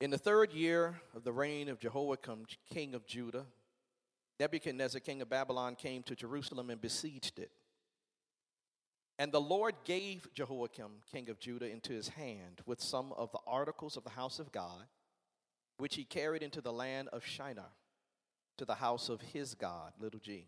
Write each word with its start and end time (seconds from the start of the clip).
In 0.00 0.08
the 0.08 0.18
third 0.18 0.54
year 0.54 0.98
of 1.14 1.24
the 1.24 1.32
reign 1.32 1.68
of 1.68 1.78
Jehoiakim, 1.78 2.46
king 2.72 2.94
of 2.94 3.06
Judah, 3.06 3.44
Nebuchadnezzar, 4.38 5.00
king 5.00 5.20
of 5.20 5.28
Babylon, 5.28 5.74
came 5.74 6.02
to 6.04 6.16
Jerusalem 6.16 6.70
and 6.70 6.80
besieged 6.80 7.38
it. 7.38 7.50
And 9.18 9.30
the 9.30 9.40
Lord 9.40 9.74
gave 9.84 10.26
Jehoiakim, 10.32 11.02
king 11.12 11.28
of 11.28 11.38
Judah, 11.38 11.68
into 11.68 11.92
his 11.92 12.08
hand 12.08 12.62
with 12.64 12.80
some 12.80 13.12
of 13.12 13.30
the 13.32 13.40
articles 13.46 13.98
of 13.98 14.04
the 14.04 14.10
house 14.10 14.38
of 14.38 14.50
God, 14.50 14.86
which 15.76 15.96
he 15.96 16.04
carried 16.04 16.42
into 16.42 16.62
the 16.62 16.72
land 16.72 17.08
of 17.12 17.22
Shinar, 17.22 17.72
to 18.56 18.64
the 18.64 18.76
house 18.76 19.10
of 19.10 19.20
his 19.20 19.54
God, 19.54 19.92
little 20.00 20.20
g. 20.20 20.46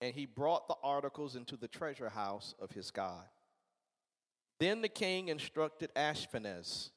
And 0.00 0.14
he 0.14 0.24
brought 0.24 0.66
the 0.68 0.76
articles 0.82 1.36
into 1.36 1.58
the 1.58 1.68
treasure 1.68 2.08
house 2.08 2.54
of 2.58 2.70
his 2.70 2.90
God. 2.90 3.26
Then 4.58 4.80
the 4.80 4.88
king 4.88 5.28
instructed 5.28 5.90
Ashpenaz, 5.94 6.88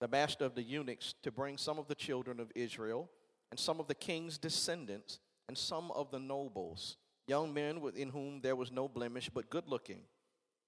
the 0.00 0.08
master 0.08 0.44
of 0.44 0.54
the 0.54 0.62
eunuchs, 0.62 1.14
to 1.22 1.30
bring 1.30 1.58
some 1.58 1.78
of 1.78 1.86
the 1.86 1.94
children 1.94 2.40
of 2.40 2.50
Israel 2.54 3.10
and 3.50 3.60
some 3.60 3.78
of 3.78 3.86
the 3.86 3.94
king's 3.94 4.38
descendants 4.38 5.20
and 5.48 5.56
some 5.56 5.90
of 5.92 6.10
the 6.10 6.18
nobles, 6.18 6.96
young 7.26 7.52
men 7.52 7.80
in 7.94 8.08
whom 8.08 8.40
there 8.40 8.56
was 8.56 8.72
no 8.72 8.88
blemish, 8.88 9.28
but 9.28 9.50
good 9.50 9.68
looking, 9.68 10.00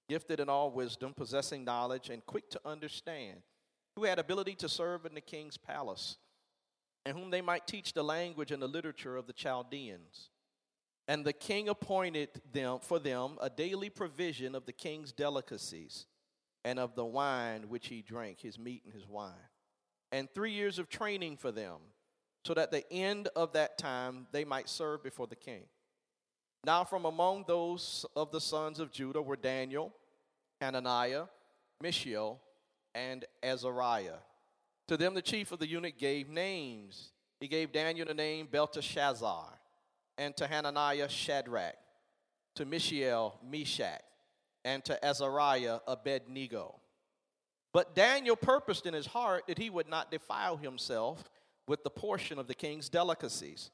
gifted 0.07 0.39
in 0.39 0.49
all 0.49 0.71
wisdom, 0.71 1.13
possessing 1.13 1.63
knowledge, 1.63 2.09
and 2.09 2.25
quick 2.25 2.49
to 2.51 2.61
understand, 2.63 3.39
who 3.95 4.03
had 4.03 4.19
ability 4.19 4.55
to 4.55 4.69
serve 4.69 5.05
in 5.05 5.15
the 5.15 5.21
king's 5.21 5.57
palace, 5.57 6.17
and 7.05 7.17
whom 7.17 7.31
they 7.31 7.41
might 7.41 7.65
teach 7.65 7.93
the 7.93 8.03
language 8.03 8.51
and 8.51 8.61
the 8.61 8.67
literature 8.67 9.17
of 9.17 9.25
the 9.25 9.33
Chaldeans. 9.33 10.29
And 11.07 11.25
the 11.25 11.33
king 11.33 11.67
appointed 11.67 12.29
them 12.51 12.79
for 12.81 12.99
them 12.99 13.37
a 13.41 13.49
daily 13.49 13.89
provision 13.89 14.55
of 14.55 14.65
the 14.65 14.71
king's 14.71 15.11
delicacies 15.11 16.05
and 16.65 16.79
of 16.79 16.95
the 16.95 17.05
wine 17.05 17.65
which 17.69 17.87
he 17.87 18.01
drank, 18.01 18.39
his 18.39 18.57
meat 18.57 18.83
and 18.85 18.93
his 18.93 19.07
wine, 19.07 19.31
and 20.11 20.29
three 20.29 20.51
years 20.51 20.79
of 20.79 20.89
training 20.89 21.37
for 21.37 21.51
them, 21.51 21.77
so 22.45 22.53
that 22.53 22.71
the 22.71 22.89
end 22.91 23.29
of 23.35 23.53
that 23.53 23.77
time 23.77 24.27
they 24.31 24.45
might 24.45 24.69
serve 24.69 25.03
before 25.03 25.27
the 25.27 25.35
king. 25.35 25.63
Now, 26.65 26.83
from 26.85 27.05
among 27.05 27.45
those 27.47 28.05
of 28.15 28.31
the 28.31 28.39
sons 28.39 28.79
of 28.79 28.91
Judah 28.91 29.21
were 29.21 29.35
Daniel, 29.35 29.93
Hananiah, 30.61 31.25
Mishael, 31.81 32.39
and 32.95 33.25
Azariah. 33.41 34.19
To 34.87 34.95
them, 34.95 35.13
the 35.13 35.21
chief 35.21 35.51
of 35.51 35.59
the 35.59 35.67
eunuch 35.67 35.97
gave 35.97 36.29
names. 36.29 37.11
He 37.41 37.47
gave 37.49 37.73
Daniel 37.73 38.07
the 38.07 38.13
name 38.13 38.47
Belteshazzar, 38.49 39.47
and 40.17 40.35
to 40.37 40.47
Hananiah, 40.47 41.09
Shadrach, 41.09 41.75
to 42.55 42.65
Mishael, 42.65 43.39
Meshach 43.45 44.03
and 44.65 44.83
to 44.85 45.05
Azariah 45.05 45.79
Abednego. 45.87 46.79
But 47.73 47.95
Daniel 47.95 48.35
purposed 48.35 48.85
in 48.85 48.93
his 48.93 49.07
heart 49.07 49.45
that 49.47 49.57
he 49.57 49.69
would 49.69 49.89
not 49.89 50.11
defile 50.11 50.57
himself 50.57 51.29
with 51.67 51.83
the 51.83 51.89
portion 51.89 52.37
of 52.37 52.47
the 52.47 52.53
king's 52.53 52.89
delicacies, 52.89 53.71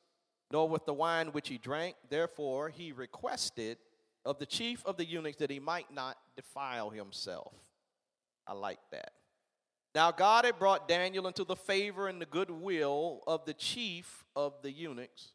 nor 0.51 0.69
with 0.69 0.85
the 0.85 0.93
wine 0.93 1.27
which 1.27 1.49
he 1.49 1.57
drank. 1.57 1.95
Therefore, 2.09 2.69
he 2.69 2.91
requested 2.91 3.77
of 4.25 4.39
the 4.39 4.45
chief 4.45 4.85
of 4.85 4.97
the 4.97 5.05
eunuchs 5.05 5.37
that 5.37 5.51
he 5.51 5.59
might 5.59 5.93
not 5.93 6.17
defile 6.35 6.89
himself. 6.89 7.53
I 8.47 8.53
like 8.53 8.79
that. 8.91 9.11
Now, 9.95 10.11
God 10.11 10.45
had 10.45 10.59
brought 10.59 10.87
Daniel 10.87 11.27
into 11.27 11.43
the 11.43 11.55
favor 11.55 12.07
and 12.07 12.21
the 12.21 12.25
goodwill 12.25 13.21
of 13.27 13.45
the 13.45 13.53
chief 13.53 14.23
of 14.35 14.53
the 14.61 14.71
eunuchs 14.71 15.33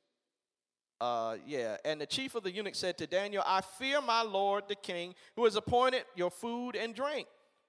uh, 1.01 1.37
yeah, 1.47 1.77
and 1.85 2.01
the 2.01 2.07
chief 2.07 2.35
of 2.35 2.43
the 2.43 2.51
eunuch 2.51 2.75
said 2.75 2.97
to 2.99 3.07
Daniel, 3.07 3.43
I 3.47 3.61
fear 3.61 4.01
my 4.01 4.23
lord 4.23 4.65
the 4.69 4.75
king, 4.75 5.15
who 5.37 5.45
has 5.45 5.57
appointed 5.57 6.05
your 6.15 6.31
food 6.31 6.77
and 6.77 6.95
drink. 6.95 7.27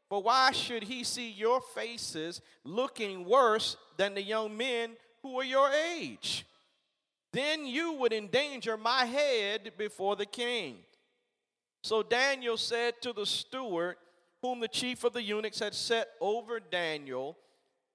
For 0.09 0.21
why 0.21 0.51
should 0.51 0.83
he 0.83 1.03
see 1.03 1.31
your 1.31 1.61
faces 1.73 2.41
looking 2.63 3.25
worse 3.25 3.77
than 3.97 4.13
the 4.13 4.21
young 4.21 4.55
men 4.55 4.91
who 5.23 5.39
are 5.39 5.43
your 5.43 5.69
age? 5.71 6.45
Then 7.33 7.65
you 7.65 7.93
would 7.93 8.13
endanger 8.13 8.77
my 8.77 9.05
head 9.05 9.71
before 9.77 10.15
the 10.15 10.25
king. 10.25 10.77
So 11.83 12.03
Daniel 12.03 12.57
said 12.57 13.01
to 13.01 13.13
the 13.13 13.25
steward, 13.25 13.97
whom 14.41 14.59
the 14.59 14.67
chief 14.67 15.03
of 15.03 15.13
the 15.13 15.23
eunuchs 15.23 15.59
had 15.59 15.73
set 15.73 16.09
over 16.21 16.59
Daniel, 16.59 17.37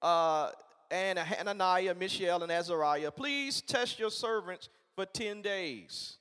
uh, 0.01 0.51
and 0.91 1.17
Hananiah, 1.17 1.95
Mishael, 1.95 2.43
and 2.43 2.51
Azariah, 2.51 3.11
please 3.11 3.61
test 3.61 3.97
your 3.97 4.11
servants 4.11 4.69
for 4.95 5.05
10 5.05 5.41
days. 5.41 6.17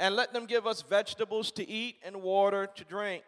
And 0.00 0.16
let 0.16 0.32
them 0.32 0.46
give 0.46 0.66
us 0.66 0.82
vegetables 0.82 1.52
to 1.52 1.68
eat 1.68 1.96
and 2.04 2.22
water 2.22 2.68
to 2.74 2.84
drink. 2.84 3.22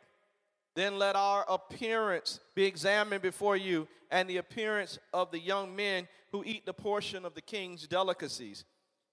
Then 0.74 0.98
let 0.98 1.14
our 1.14 1.44
appearance 1.48 2.40
be 2.54 2.64
examined 2.64 3.22
before 3.22 3.56
you, 3.56 3.86
and 4.10 4.28
the 4.28 4.38
appearance 4.38 4.98
of 5.12 5.30
the 5.30 5.38
young 5.38 5.76
men 5.76 6.08
who 6.32 6.42
eat 6.44 6.66
the 6.66 6.72
portion 6.72 7.24
of 7.24 7.34
the 7.34 7.40
king's 7.40 7.86
delicacies. 7.86 8.64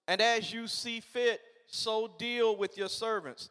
And 0.08 0.22
as 0.22 0.52
you 0.52 0.68
see 0.68 1.00
fit, 1.00 1.40
so 1.68 2.10
deal 2.18 2.56
with 2.56 2.78
your 2.78 2.90
servants. 2.90 3.50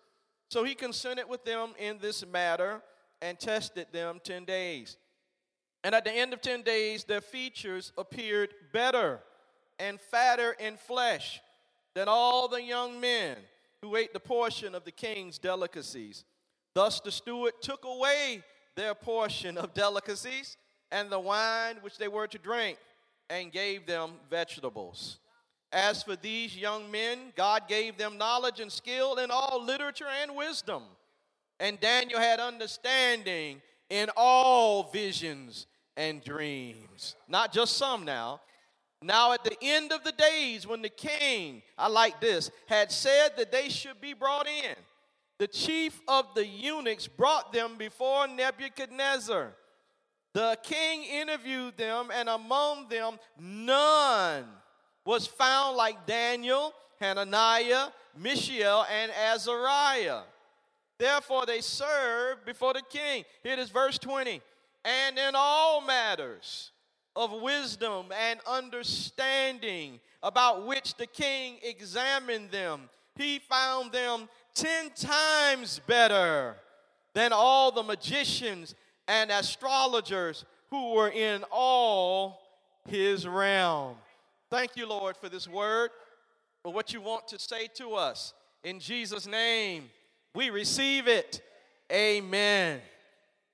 So 0.50 0.64
he 0.64 0.74
consented 0.74 1.28
with 1.28 1.44
them 1.44 1.70
in 1.78 1.98
this 1.98 2.26
matter 2.26 2.82
and 3.22 3.38
tested 3.38 3.86
them 3.92 4.20
10 4.24 4.44
days. 4.44 4.97
And 5.84 5.94
at 5.94 6.04
the 6.04 6.12
end 6.12 6.32
of 6.32 6.41
10 6.41 6.62
days, 6.62 7.04
their 7.04 7.20
features 7.20 7.92
appeared 7.97 8.52
better 8.72 9.20
and 9.78 10.00
fatter 10.00 10.52
in 10.58 10.76
flesh 10.76 11.41
than 11.94 12.08
all 12.08 12.48
the 12.48 12.62
young 12.62 13.00
men 13.00 13.36
who 13.82 13.96
ate 13.96 14.12
the 14.12 14.20
portion 14.20 14.74
of 14.74 14.84
the 14.84 14.92
king's 14.92 15.38
delicacies. 15.38 16.24
Thus 16.74 17.00
the 17.00 17.10
steward 17.10 17.54
took 17.60 17.84
away 17.84 18.42
their 18.76 18.94
portion 18.94 19.58
of 19.58 19.74
delicacies 19.74 20.56
and 20.92 21.10
the 21.10 21.18
wine 21.18 21.76
which 21.80 21.98
they 21.98 22.08
were 22.08 22.26
to 22.28 22.38
drink 22.38 22.78
and 23.28 23.52
gave 23.52 23.86
them 23.86 24.12
vegetables. 24.28 25.18
As 25.72 26.02
for 26.02 26.16
these 26.16 26.56
young 26.56 26.90
men, 26.90 27.32
God 27.36 27.68
gave 27.68 27.96
them 27.96 28.18
knowledge 28.18 28.60
and 28.60 28.72
skill 28.72 29.16
in 29.16 29.30
all 29.30 29.62
literature 29.62 30.08
and 30.22 30.34
wisdom. 30.34 30.82
And 31.60 31.78
Daniel 31.78 32.18
had 32.18 32.40
understanding 32.40 33.62
in 33.88 34.10
all 34.16 34.84
visions 34.84 35.66
and 35.96 36.24
dreams. 36.24 37.14
Not 37.28 37.52
just 37.52 37.76
some 37.76 38.04
now, 38.04 38.40
now, 39.02 39.32
at 39.32 39.44
the 39.44 39.56
end 39.62 39.92
of 39.92 40.04
the 40.04 40.12
days, 40.12 40.66
when 40.66 40.82
the 40.82 40.90
king, 40.90 41.62
I 41.78 41.88
like 41.88 42.20
this, 42.20 42.50
had 42.66 42.92
said 42.92 43.30
that 43.38 43.50
they 43.50 43.70
should 43.70 44.00
be 44.00 44.12
brought 44.12 44.46
in, 44.46 44.76
the 45.38 45.48
chief 45.48 45.98
of 46.06 46.26
the 46.34 46.46
eunuchs 46.46 47.06
brought 47.08 47.50
them 47.50 47.76
before 47.78 48.28
Nebuchadnezzar. 48.28 49.54
The 50.34 50.58
king 50.62 51.04
interviewed 51.04 51.78
them, 51.78 52.10
and 52.12 52.28
among 52.28 52.88
them, 52.88 53.18
none 53.38 54.44
was 55.06 55.26
found 55.26 55.78
like 55.78 56.06
Daniel, 56.06 56.74
Hananiah, 57.00 57.86
Mishael, 58.14 58.84
and 58.92 59.10
Azariah. 59.12 60.20
Therefore, 60.98 61.46
they 61.46 61.62
served 61.62 62.44
before 62.44 62.74
the 62.74 62.82
king. 62.82 63.24
Here 63.42 63.54
it 63.54 63.58
is, 63.58 63.70
verse 63.70 63.98
20. 63.98 64.42
And 64.84 65.18
in 65.18 65.32
all 65.34 65.80
matters, 65.80 66.72
of 67.16 67.32
wisdom 67.32 68.06
and 68.28 68.41
understanding 68.47 70.00
about 70.22 70.66
which 70.66 70.94
the 70.94 71.06
king 71.06 71.56
examined 71.62 72.50
them. 72.50 72.88
He 73.16 73.38
found 73.38 73.93
them 73.93 74.28
ten 74.54 74.91
times 74.91 75.81
better 75.87 76.56
than 77.15 77.32
all 77.32 77.72
the 77.72 77.82
magicians 77.82 78.75
and 79.09 79.31
astrologers 79.31 80.44
who 80.71 80.94
were 80.94 81.10
in 81.10 81.44
all 81.50 82.41
his 82.88 83.27
realm. 83.27 83.97
Thank 84.50 84.77
you, 84.77 84.88
Lord, 84.88 85.16
for 85.16 85.28
this 85.28 85.48
word, 85.48 85.91
for 86.62 86.72
what 86.72 86.92
you 86.92 87.00
want 87.00 87.28
to 87.28 87.38
say 87.38 87.69
to 87.75 87.94
us. 87.94 88.34
In 88.62 88.78
Jesus' 88.78 89.27
name, 89.27 89.91
we 90.34 90.50
receive 90.50 91.09
it. 91.09 91.42
Amen. 91.91 92.81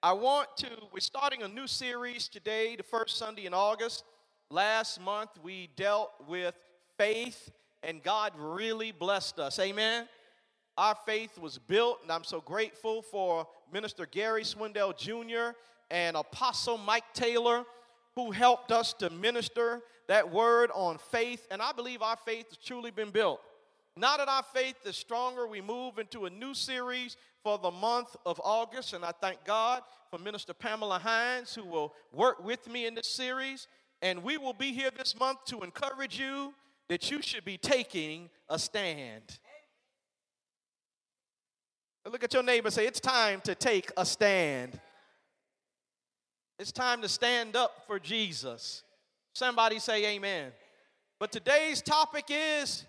I 0.02 0.12
want 0.12 0.48
to, 0.58 0.68
we're 0.92 1.00
starting 1.00 1.42
a 1.42 1.48
new 1.48 1.66
series 1.66 2.28
today, 2.28 2.76
the 2.76 2.82
first 2.82 3.16
Sunday 3.16 3.46
in 3.46 3.54
August. 3.54 4.04
Last 4.50 5.00
month 5.00 5.30
we 5.42 5.70
dealt 5.74 6.12
with 6.28 6.54
faith, 6.98 7.50
and 7.82 8.02
God 8.02 8.32
really 8.36 8.92
blessed 8.92 9.38
us. 9.38 9.58
Amen. 9.58 10.06
Our 10.76 10.94
faith 11.06 11.38
was 11.38 11.56
built, 11.56 12.00
and 12.02 12.12
I'm 12.12 12.24
so 12.24 12.42
grateful 12.42 13.00
for 13.00 13.46
Minister 13.72 14.04
Gary 14.04 14.44
Swindell 14.44 14.96
Jr. 14.98 15.56
and 15.90 16.14
Apostle 16.14 16.76
Mike 16.76 17.14
Taylor, 17.14 17.64
who 18.16 18.30
helped 18.32 18.72
us 18.72 18.92
to 18.94 19.08
minister 19.08 19.80
that 20.08 20.30
word 20.30 20.70
on 20.74 20.98
faith. 20.98 21.46
And 21.50 21.62
I 21.62 21.72
believe 21.72 22.02
our 22.02 22.16
faith 22.16 22.48
has 22.50 22.58
truly 22.58 22.90
been 22.90 23.10
built. 23.10 23.40
Now 23.96 24.18
that 24.18 24.28
our 24.28 24.44
faith 24.54 24.76
is 24.84 24.94
stronger, 24.94 25.46
we 25.46 25.62
move 25.62 25.98
into 25.98 26.26
a 26.26 26.30
new 26.30 26.52
series 26.52 27.16
for 27.46 27.58
the 27.58 27.70
month 27.70 28.16
of 28.26 28.40
August. 28.42 28.92
And 28.92 29.04
I 29.04 29.12
thank 29.12 29.44
God 29.44 29.80
for 30.10 30.18
Minister 30.18 30.52
Pamela 30.52 30.98
Hines, 30.98 31.54
who 31.54 31.64
will 31.64 31.94
work 32.12 32.44
with 32.44 32.68
me 32.68 32.86
in 32.86 32.96
this 32.96 33.06
series. 33.06 33.68
And 34.02 34.24
we 34.24 34.36
will 34.36 34.52
be 34.52 34.72
here 34.72 34.90
this 34.90 35.16
month 35.16 35.44
to 35.44 35.60
encourage 35.60 36.18
you 36.18 36.54
that 36.88 37.08
you 37.08 37.22
should 37.22 37.44
be 37.44 37.56
taking 37.56 38.30
a 38.48 38.58
stand. 38.58 39.38
Look 42.04 42.24
at 42.24 42.34
your 42.34 42.42
neighbor 42.42 42.68
say, 42.68 42.84
It's 42.84 42.98
time 42.98 43.40
to 43.42 43.54
take 43.54 43.92
a 43.96 44.04
stand. 44.04 44.80
It's 46.58 46.72
time 46.72 47.00
to 47.02 47.08
stand 47.08 47.54
up 47.54 47.84
for 47.86 48.00
Jesus. 48.00 48.82
Somebody 49.36 49.78
say 49.78 50.16
amen. 50.16 50.50
But 51.20 51.30
today's 51.30 51.80
topic 51.80 52.24
is 52.28 52.84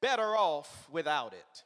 better 0.00 0.34
off 0.34 0.88
without 0.90 1.34
it. 1.34 1.64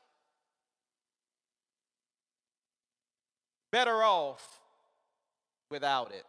Better 3.77 4.03
off 4.03 4.43
without 5.71 6.11
it. 6.11 6.25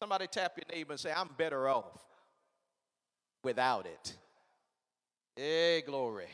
Somebody 0.00 0.26
tap 0.26 0.56
your 0.56 0.64
neighbor 0.74 0.94
and 0.94 0.98
say, 0.98 1.12
I'm 1.14 1.28
better 1.36 1.68
off 1.68 2.00
without 3.44 3.84
it. 3.84 4.16
Hey, 5.36 5.82
glory. 5.84 6.28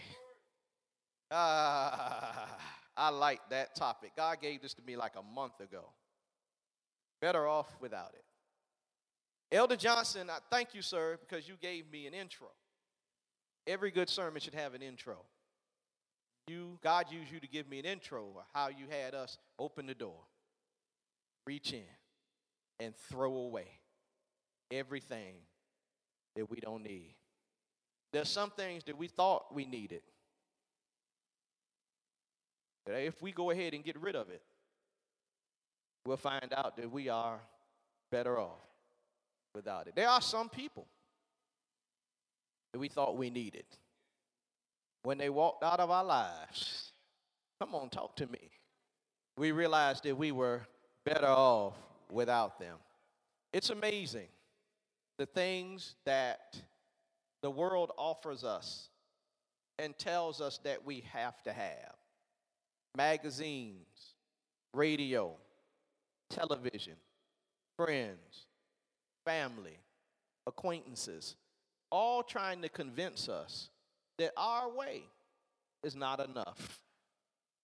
Ah, 1.33 2.57
I 2.97 3.09
like 3.09 3.41
that 3.51 3.75
topic. 3.75 4.13
God 4.17 4.41
gave 4.41 4.63
this 4.63 4.75
to 4.75 4.83
me 4.83 4.95
like 4.95 5.15
a 5.17 5.35
month 5.35 5.59
ago. 5.59 5.87
Better 7.21 7.49
off 7.49 7.77
without 7.81 8.13
it. 8.15 9.57
Elder 9.57 9.75
Johnson, 9.75 10.31
I 10.31 10.39
thank 10.53 10.73
you, 10.73 10.83
sir, 10.83 11.19
because 11.19 11.49
you 11.49 11.55
gave 11.61 11.91
me 11.91 12.07
an 12.07 12.15
intro. 12.15 12.47
Every 13.67 13.91
good 13.91 14.09
sermon 14.09 14.41
should 14.41 14.55
have 14.55 14.75
an 14.75 14.83
intro. 14.83 15.17
You, 16.49 16.79
God 16.83 17.07
used 17.11 17.31
you 17.31 17.41
to 17.41 17.47
give 17.47 17.69
me 17.69 17.79
an 17.79 17.85
intro 17.85 18.25
of 18.37 18.45
how 18.53 18.69
you 18.69 18.87
had 18.91 19.15
us 19.15 19.39
open 19.59 19.87
the 19.87 19.95
door, 19.95 20.21
reach 21.47 21.73
in, 21.73 21.83
and 22.81 22.95
throw 23.09 23.35
away 23.37 23.69
everything 24.71 25.35
that 26.35 26.51
we 26.51 26.59
don't 26.59 26.83
need. 26.83 27.15
There's 28.13 28.29
some 28.29 28.51
things 28.51 28.85
that 28.85 28.99
we 28.99 29.07
thought 29.07 29.55
we 29.55 29.65
needed. 29.65 30.03
That 32.87 33.05
if 33.05 33.23
we 33.23 33.33
go 33.33 33.51
ahead 33.51 33.75
and 33.75 33.85
get 33.85 34.01
rid 34.01 34.17
of 34.17 34.29
it, 34.29 34.43
we'll 36.05 36.17
find 36.17 36.53
out 36.57 36.77
that 36.77 36.91
we 36.91 37.09
are 37.09 37.39
better 38.11 38.39
off 38.39 38.59
without 39.55 39.87
it. 39.87 39.95
There 39.95 40.09
are 40.09 40.21
some 40.21 40.49
people 40.49 40.87
that 42.73 42.79
we 42.79 42.89
thought 42.89 43.17
we 43.17 43.31
needed. 43.31 43.65
When 45.03 45.19
they 45.19 45.31
walked 45.31 45.65
out 45.65 45.81
of 45.81 45.91
our 45.91 46.05
lives, 46.05 46.93
come 47.61 47.75
on, 47.75 47.89
talk 47.89 48.17
to 48.17 48.27
me. 48.27 48.51
We 49.37 49.53
realized 49.53 50.05
that 50.05 50.17
we 50.17 50.33
were 50.33 50.63
better 51.05 51.27
off 51.27 51.75
without 52.11 52.59
them. 52.59 52.77
It's 53.53 53.71
amazing 53.71 54.29
the 55.19 55.27
things 55.27 55.97
that 56.05 56.57
the 57.43 57.51
world 57.51 57.91
offers 57.97 58.45
us 58.45 58.89
and 59.79 59.99
tells 59.99 60.41
us 60.41 60.59
that 60.65 60.85
we 60.85 61.03
have 61.13 61.43
to 61.43 61.53
have 61.53 61.95
magazines, 62.97 64.15
radio, 64.75 65.33
television, 66.31 66.95
friends, 67.77 68.47
family, 69.25 69.79
acquaintances, 70.47 71.37
all 71.91 72.23
trying 72.23 72.63
to 72.63 72.69
convince 72.69 73.29
us 73.29 73.71
that 74.23 74.33
our 74.37 74.71
way 74.71 75.03
is 75.83 75.97
not 75.97 76.21
enough. 76.21 76.81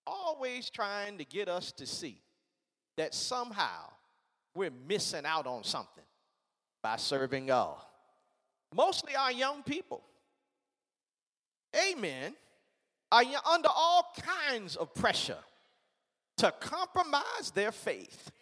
Always 0.04 0.68
trying 0.70 1.16
to 1.18 1.24
get 1.24 1.48
us 1.48 1.70
to 1.72 1.86
see 1.86 2.20
that 2.96 3.14
somehow 3.14 3.90
we're 4.56 4.72
missing 4.88 5.24
out 5.24 5.46
on 5.46 5.62
something 5.62 6.02
by 6.82 6.96
serving 6.96 7.46
God. 7.46 7.76
Mostly 8.74 9.14
our 9.14 9.30
young 9.30 9.62
people. 9.62 10.02
Amen. 11.90 12.34
Are 13.12 13.22
under 13.48 13.68
all 13.72 14.12
kinds 14.48 14.74
of 14.74 14.92
pressure 14.94 15.38
to 16.38 16.52
compromise 16.60 17.52
their 17.54 17.70
faith 17.70 18.32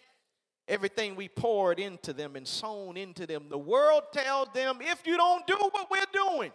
everything 0.69 1.16
we 1.16 1.28
poured 1.28 1.78
into 1.78 2.12
them 2.12 2.34
and 2.34 2.48
sown 2.48 2.96
into 2.96 3.26
them. 3.26 3.44
The 3.48 3.58
world 3.58 4.04
tells 4.12 4.48
them 4.52 4.78
if 4.80 5.06
you 5.06 5.16
don't 5.16 5.46
do 5.46 5.56
what 5.70 5.90
we're 5.90 6.00
doing, 6.12 6.50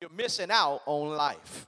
you're 0.00 0.10
missing 0.16 0.50
out 0.50 0.80
on 0.86 1.14
life. 1.14 1.66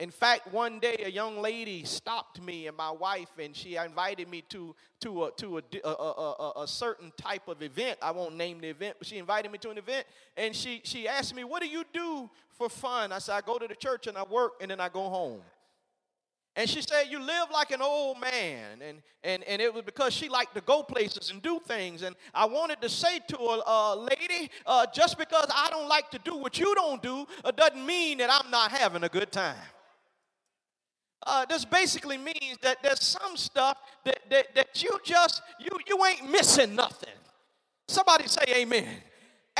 In 0.00 0.10
fact, 0.10 0.52
one 0.52 0.80
day 0.80 1.04
a 1.04 1.10
young 1.10 1.40
lady 1.40 1.84
stopped 1.84 2.40
me 2.40 2.66
and 2.66 2.76
my 2.76 2.90
wife, 2.90 3.28
and 3.38 3.54
she 3.54 3.76
invited 3.76 4.28
me 4.28 4.42
to, 4.48 4.74
to, 5.00 5.24
a, 5.24 5.32
to 5.32 5.58
a, 5.58 5.62
a, 5.84 5.88
a, 5.88 6.52
a, 6.62 6.66
certain 6.66 7.12
type 7.16 7.46
of 7.46 7.62
event. 7.62 7.98
I 8.02 8.10
won't 8.10 8.34
name 8.34 8.60
the 8.60 8.68
event, 8.68 8.96
but 8.98 9.06
she 9.06 9.18
invited 9.18 9.52
me 9.52 9.58
to 9.58 9.70
an 9.70 9.78
event, 9.78 10.06
and 10.36 10.56
she, 10.56 10.80
she 10.84 11.06
asked 11.06 11.34
me, 11.34 11.44
What 11.44 11.62
do 11.62 11.68
you 11.68 11.84
do 11.92 12.28
for 12.48 12.68
fun? 12.68 13.12
I 13.12 13.18
said, 13.18 13.34
I 13.34 13.40
go 13.42 13.58
to 13.58 13.68
the 13.68 13.74
church 13.76 14.08
and 14.08 14.18
I 14.18 14.24
work, 14.24 14.54
and 14.60 14.70
then 14.70 14.80
I 14.80 14.88
go 14.88 15.08
home. 15.08 15.42
And 16.56 16.68
she 16.68 16.82
said, 16.82 17.04
You 17.08 17.20
live 17.20 17.48
like 17.52 17.70
an 17.70 17.80
old 17.80 18.20
man. 18.20 18.82
And, 18.82 19.02
and, 19.22 19.44
and 19.44 19.62
it 19.62 19.72
was 19.72 19.82
because 19.84 20.12
she 20.12 20.28
liked 20.28 20.54
to 20.54 20.60
go 20.62 20.82
places 20.82 21.30
and 21.30 21.40
do 21.40 21.60
things. 21.60 22.02
And 22.02 22.16
I 22.34 22.46
wanted 22.46 22.80
to 22.82 22.88
say 22.88 23.20
to 23.28 23.36
her, 23.36 23.60
uh, 23.66 23.94
Lady, 23.94 24.50
uh, 24.66 24.86
just 24.92 25.16
because 25.18 25.46
I 25.54 25.68
don't 25.70 25.88
like 25.88 26.10
to 26.10 26.18
do 26.18 26.36
what 26.36 26.58
you 26.58 26.74
don't 26.74 27.02
do 27.02 27.26
uh, 27.44 27.50
doesn't 27.50 27.84
mean 27.84 28.18
that 28.18 28.30
I'm 28.32 28.50
not 28.50 28.72
having 28.72 29.04
a 29.04 29.08
good 29.08 29.30
time. 29.30 29.56
Uh, 31.26 31.44
this 31.44 31.64
basically 31.64 32.16
means 32.16 32.56
that 32.62 32.78
there's 32.82 33.02
some 33.02 33.36
stuff 33.36 33.76
that, 34.04 34.18
that, 34.30 34.54
that 34.54 34.82
you 34.82 34.98
just, 35.04 35.42
you, 35.60 35.70
you 35.86 36.04
ain't 36.06 36.30
missing 36.30 36.74
nothing. 36.74 37.12
Somebody 37.86 38.26
say 38.26 38.44
amen. 38.48 38.88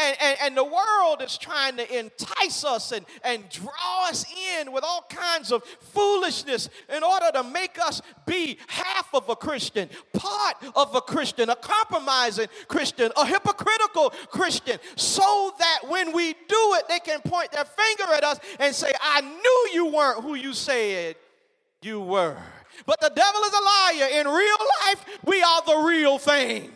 And, 0.00 0.16
and, 0.20 0.38
and, 0.42 0.56
the 0.56 0.64
world 0.64 1.22
is 1.22 1.36
trying 1.36 1.76
to 1.76 1.98
entice 1.98 2.64
us 2.64 2.92
and, 2.92 3.04
and 3.22 3.48
draw 3.50 4.08
us 4.08 4.24
in 4.58 4.72
with 4.72 4.82
all 4.84 5.06
kinds 5.08 5.52
of 5.52 5.62
foolishness 5.64 6.70
in 6.94 7.02
order 7.02 7.26
to 7.34 7.42
make 7.42 7.78
us 7.78 8.00
be 8.26 8.58
half 8.66 9.14
of 9.14 9.28
a 9.28 9.36
Christian, 9.36 9.88
part 10.12 10.56
of 10.74 10.94
a 10.94 11.00
Christian, 11.00 11.50
a 11.50 11.56
compromising 11.56 12.48
Christian, 12.68 13.12
a 13.16 13.26
hypocritical 13.26 14.10
Christian, 14.30 14.78
so 14.96 15.54
that 15.58 15.80
when 15.88 16.12
we 16.12 16.32
do 16.32 16.74
it, 16.74 16.88
they 16.88 17.00
can 17.00 17.20
point 17.20 17.52
their 17.52 17.64
finger 17.64 18.12
at 18.14 18.24
us 18.24 18.40
and 18.58 18.74
say, 18.74 18.92
I 19.00 19.20
knew 19.20 19.68
you 19.72 19.86
weren't 19.86 20.22
who 20.22 20.34
you 20.34 20.54
said 20.54 21.16
you 21.82 22.00
were. 22.00 22.36
But 22.86 23.00
the 23.00 23.10
devil 23.14 23.40
is 23.42 23.52
a 23.52 23.62
liar. 23.62 24.20
In 24.20 24.28
real 24.28 24.56
life, 24.86 25.04
we 25.24 25.42
are 25.42 25.62
the 25.66 25.86
real 25.86 26.18
thing. 26.18 26.72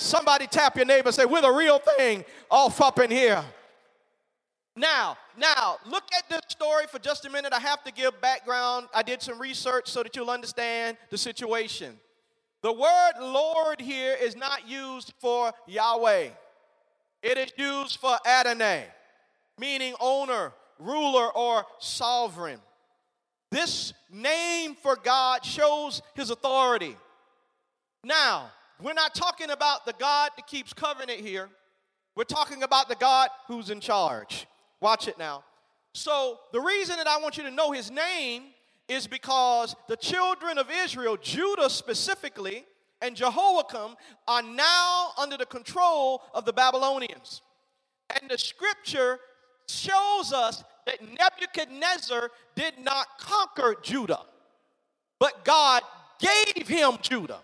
Somebody 0.00 0.46
tap 0.46 0.76
your 0.76 0.86
neighbor 0.86 1.12
say, 1.12 1.26
We're 1.26 1.42
the 1.42 1.50
real 1.50 1.78
thing 1.78 2.24
off 2.50 2.80
up 2.80 2.98
in 3.00 3.10
here. 3.10 3.44
Now, 4.74 5.18
now, 5.36 5.76
look 5.86 6.04
at 6.16 6.26
this 6.30 6.40
story 6.48 6.86
for 6.90 6.98
just 6.98 7.26
a 7.26 7.30
minute. 7.30 7.52
I 7.52 7.60
have 7.60 7.84
to 7.84 7.92
give 7.92 8.18
background. 8.22 8.88
I 8.94 9.02
did 9.02 9.20
some 9.20 9.38
research 9.38 9.88
so 9.90 10.02
that 10.02 10.16
you'll 10.16 10.30
understand 10.30 10.96
the 11.10 11.18
situation. 11.18 11.98
The 12.62 12.72
word 12.72 13.12
Lord 13.20 13.78
here 13.78 14.16
is 14.18 14.36
not 14.36 14.66
used 14.66 15.12
for 15.20 15.52
Yahweh, 15.66 16.28
it 17.22 17.38
is 17.38 17.52
used 17.58 17.98
for 17.98 18.16
Adonai, 18.26 18.84
meaning 19.58 19.94
owner, 20.00 20.54
ruler, 20.78 21.28
or 21.28 21.66
sovereign. 21.78 22.60
This 23.50 23.92
name 24.10 24.76
for 24.76 24.96
God 24.96 25.44
shows 25.44 26.00
his 26.14 26.30
authority. 26.30 26.96
Now, 28.02 28.50
we're 28.82 28.94
not 28.94 29.14
talking 29.14 29.50
about 29.50 29.84
the 29.86 29.94
God 29.98 30.30
that 30.36 30.46
keeps 30.46 30.72
covenant 30.72 31.20
here. 31.20 31.48
We're 32.16 32.24
talking 32.24 32.62
about 32.62 32.88
the 32.88 32.96
God 32.96 33.28
who's 33.46 33.70
in 33.70 33.80
charge. 33.80 34.46
Watch 34.80 35.08
it 35.08 35.18
now. 35.18 35.44
So, 35.92 36.38
the 36.52 36.60
reason 36.60 36.96
that 36.96 37.08
I 37.08 37.18
want 37.18 37.36
you 37.36 37.42
to 37.44 37.50
know 37.50 37.72
his 37.72 37.90
name 37.90 38.44
is 38.88 39.06
because 39.06 39.74
the 39.88 39.96
children 39.96 40.58
of 40.58 40.68
Israel, 40.70 41.16
Judah 41.16 41.70
specifically, 41.70 42.64
and 43.02 43.16
Jehoiakim 43.16 43.96
are 44.28 44.42
now 44.42 45.10
under 45.18 45.36
the 45.36 45.46
control 45.46 46.22
of 46.34 46.44
the 46.44 46.52
Babylonians. 46.52 47.42
And 48.20 48.30
the 48.30 48.38
scripture 48.38 49.18
shows 49.68 50.32
us 50.32 50.64
that 50.86 50.98
Nebuchadnezzar 51.02 52.30
did 52.56 52.78
not 52.78 53.06
conquer 53.18 53.76
Judah, 53.82 54.22
but 55.18 55.44
God 55.44 55.82
gave 56.18 56.66
him 56.66 56.98
Judah. 57.00 57.40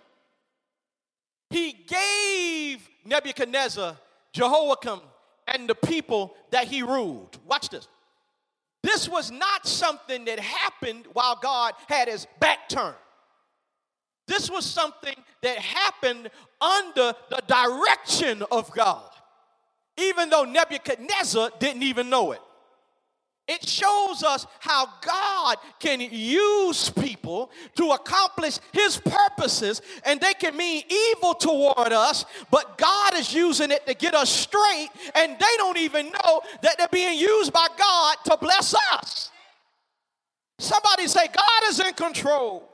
He 1.50 1.72
gave 1.72 2.88
Nebuchadnezzar, 3.04 3.96
Jehoiakim, 4.32 5.00
and 5.46 5.68
the 5.68 5.74
people 5.74 6.34
that 6.50 6.66
he 6.66 6.82
ruled. 6.82 7.38
Watch 7.46 7.68
this. 7.68 7.86
This 8.82 9.08
was 9.08 9.30
not 9.30 9.66
something 9.66 10.24
that 10.26 10.38
happened 10.38 11.06
while 11.12 11.36
God 11.40 11.74
had 11.88 12.08
his 12.08 12.26
back 12.40 12.68
turned. 12.68 12.94
This 14.28 14.50
was 14.50 14.64
something 14.64 15.14
that 15.42 15.58
happened 15.58 16.30
under 16.60 17.14
the 17.30 17.42
direction 17.46 18.42
of 18.50 18.70
God, 18.72 19.08
even 19.96 20.30
though 20.30 20.44
Nebuchadnezzar 20.44 21.50
didn't 21.58 21.84
even 21.84 22.10
know 22.10 22.32
it. 22.32 22.40
It 23.48 23.68
shows 23.68 24.24
us 24.24 24.44
how 24.58 24.88
God 25.00 25.58
can 25.78 26.00
use 26.00 26.90
people 26.90 27.52
to 27.76 27.90
accomplish 27.90 28.58
his 28.72 28.98
purposes, 28.98 29.82
and 30.04 30.20
they 30.20 30.34
can 30.34 30.56
mean 30.56 30.82
evil 30.88 31.34
toward 31.34 31.92
us, 31.92 32.24
but 32.50 32.76
God 32.76 33.14
is 33.14 33.32
using 33.32 33.70
it 33.70 33.86
to 33.86 33.94
get 33.94 34.14
us 34.14 34.30
straight, 34.30 34.88
and 35.14 35.38
they 35.38 35.56
don't 35.58 35.78
even 35.78 36.06
know 36.06 36.40
that 36.62 36.76
they're 36.76 36.88
being 36.90 37.18
used 37.18 37.52
by 37.52 37.68
God 37.78 38.16
to 38.24 38.36
bless 38.36 38.74
us. 38.92 39.30
Somebody 40.58 41.06
say, 41.06 41.26
God 41.26 41.62
is 41.68 41.78
in 41.78 41.92
control. 41.92 42.68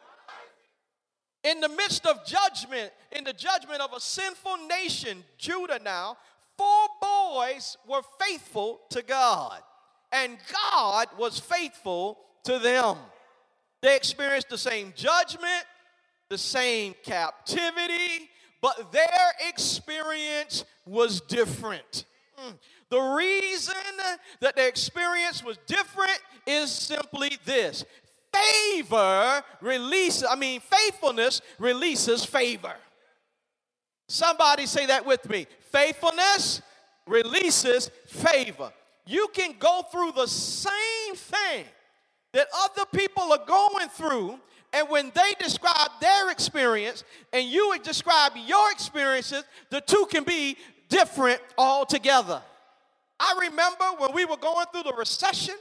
In 1.45 1.61
the 1.61 1.69
midst 1.69 2.07
of 2.07 2.25
judgment, 2.25 2.93
in 3.11 3.25
the 3.25 3.33
judgment 3.33 3.81
of 3.81 3.93
a 3.93 4.01
sinful 4.01 4.57
nation, 4.69 5.25
Judah 5.37 5.81
now, 5.85 6.17
four 6.57 6.87
boys 7.01 7.77
were 7.87 8.03
faithful 8.21 8.81
to 8.91 9.03
God, 9.03 9.61
and 10.13 10.37
God 10.53 11.09
was 11.19 11.39
faithful 11.39 12.19
to 12.45 12.59
them. 12.59 12.97
They 13.81 13.97
experienced 13.97 14.49
the 14.49 14.59
same 14.59 14.93
judgment, 14.95 15.65
the 16.29 16.39
same 16.39 16.95
captivity, 17.03 18.29
but 18.61 18.93
their 18.93 19.33
experience 19.49 20.65
was 20.87 21.21
different. 21.21 22.05
Mm. 22.39 22.59
The 22.91 23.01
reason 23.01 23.75
that 24.41 24.55
their 24.55 24.69
experience 24.69 25.43
was 25.43 25.59
different 25.67 26.19
is 26.47 26.71
simply 26.71 27.39
this 27.45 27.85
favor 28.33 29.43
releases, 29.61 30.25
I 30.29 30.37
mean, 30.37 30.61
faithfulness 30.61 31.41
releases 31.59 32.25
favor. 32.25 32.75
Somebody 34.09 34.67
say 34.67 34.87
that 34.87 35.07
with 35.07 35.29
me. 35.29 35.47
Faithfulness 35.71 36.63
releases 37.07 37.91
favor. 38.07 38.73
You 39.07 39.29
can 39.33 39.55
go 39.59 39.83
through 39.91 40.13
the 40.13 40.27
same 40.27 41.15
thing 41.15 41.65
that 42.33 42.47
other 42.65 42.85
people 42.95 43.33
are 43.33 43.45
going 43.47 43.89
through, 43.89 44.39
and 44.73 44.89
when 44.89 45.13
they 45.15 45.35
describe 45.39 45.91
their 46.01 46.31
experience 46.31 47.05
and 47.33 47.47
you 47.47 47.77
describe 47.83 48.33
your 48.37 48.71
experiences, 48.71 49.45
the 49.71 49.81
two 49.81 50.07
can 50.11 50.25
be 50.25 50.57
different 50.89 51.41
altogether. 51.59 52.41
I 53.21 53.49
remember 53.49 53.85
when 53.99 54.15
we 54.15 54.25
were 54.25 54.37
going 54.37 54.67
through 54.73 54.85
the 54.85 54.95
recession, 54.95 55.55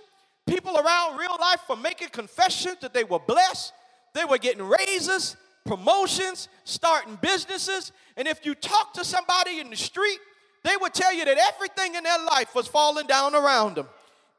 people 0.47 0.77
around 0.77 1.17
real 1.17 1.37
life 1.39 1.61
were 1.69 1.75
making 1.75 2.09
confessions 2.09 2.77
that 2.81 2.93
they 2.93 3.03
were 3.03 3.19
blessed, 3.19 3.73
they 4.13 4.25
were 4.25 4.37
getting 4.37 4.63
raises, 4.63 5.35
promotions, 5.65 6.49
starting 6.63 7.17
businesses. 7.21 7.91
And 8.17 8.27
if 8.27 8.45
you 8.45 8.55
talk 8.55 8.93
to 8.93 9.05
somebody 9.05 9.59
in 9.59 9.69
the 9.69 9.75
street, 9.75 10.19
they 10.63 10.77
would 10.77 10.93
tell 10.93 11.13
you 11.13 11.25
that 11.25 11.37
everything 11.53 11.95
in 11.95 12.03
their 12.03 12.23
life 12.25 12.53
was 12.53 12.67
falling 12.67 13.07
down 13.07 13.35
around 13.35 13.75
them. 13.75 13.87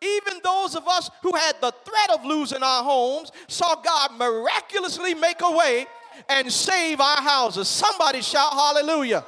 Even 0.00 0.40
those 0.42 0.74
of 0.74 0.86
us 0.88 1.10
who 1.22 1.34
had 1.34 1.54
the 1.60 1.72
threat 1.84 2.18
of 2.18 2.24
losing 2.24 2.62
our 2.62 2.82
homes 2.82 3.30
saw 3.46 3.80
God 3.80 4.12
miraculously 4.18 5.14
make 5.14 5.40
a 5.42 5.50
way 5.50 5.86
and 6.28 6.52
save 6.52 7.00
our 7.00 7.20
houses. 7.20 7.68
Somebody 7.68 8.20
shout 8.20 8.52
hallelujah. 8.52 9.24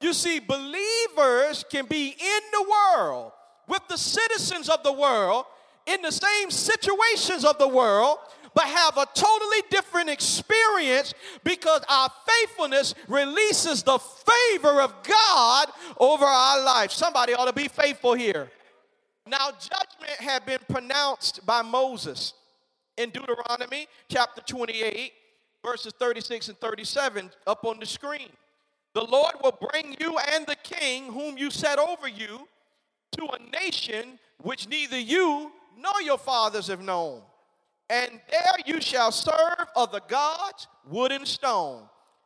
You 0.00 0.12
see, 0.12 0.38
believers 0.38 1.64
can 1.70 1.86
be 1.86 2.08
in 2.08 2.40
the 2.52 2.66
world 2.70 3.32
with 3.68 3.86
the 3.88 3.98
citizens 3.98 4.68
of 4.68 4.82
the 4.82 4.92
world 4.92 5.44
in 5.86 6.02
the 6.02 6.12
same 6.12 6.50
situations 6.50 7.44
of 7.44 7.58
the 7.58 7.68
world, 7.68 8.18
but 8.54 8.64
have 8.64 8.96
a 8.96 9.06
totally 9.14 9.62
different 9.70 10.08
experience 10.08 11.14
because 11.44 11.82
our 11.88 12.08
faithfulness 12.26 12.94
releases 13.08 13.82
the 13.82 13.98
favor 13.98 14.80
of 14.80 14.94
God 15.02 15.68
over 15.98 16.24
our 16.24 16.62
life. 16.64 16.90
Somebody 16.90 17.34
ought 17.34 17.46
to 17.46 17.52
be 17.52 17.68
faithful 17.68 18.14
here. 18.14 18.50
Now, 19.26 19.50
judgment 19.50 20.18
had 20.18 20.44
been 20.46 20.60
pronounced 20.68 21.44
by 21.46 21.62
Moses 21.62 22.34
in 22.96 23.10
Deuteronomy 23.10 23.86
chapter 24.08 24.42
28, 24.42 25.12
verses 25.64 25.92
36 25.98 26.48
and 26.48 26.58
37 26.58 27.30
up 27.46 27.64
on 27.64 27.78
the 27.78 27.86
screen. 27.86 28.28
The 28.94 29.04
Lord 29.04 29.34
will 29.42 29.56
bring 29.70 29.96
you 30.00 30.18
and 30.32 30.46
the 30.46 30.56
king 30.56 31.12
whom 31.12 31.38
you 31.38 31.50
set 31.50 31.78
over 31.78 32.08
you 32.08 32.48
to 33.12 33.24
a 33.24 33.60
nation 33.62 34.18
which 34.42 34.68
neither 34.68 34.98
you 34.98 35.52
nor 35.78 36.02
your 36.02 36.18
fathers 36.18 36.66
have 36.66 36.80
known. 36.80 37.22
And 37.90 38.20
there 38.30 38.54
you 38.66 38.80
shall 38.80 39.10
serve 39.10 39.66
other 39.74 40.00
gods, 40.06 40.68
wood 40.88 41.10
and 41.10 41.26
stone. 41.26 41.82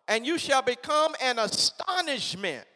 And 0.06 0.26
you 0.26 0.36
shall 0.36 0.60
become 0.60 1.14
an 1.22 1.38
astonishment, 1.38 2.66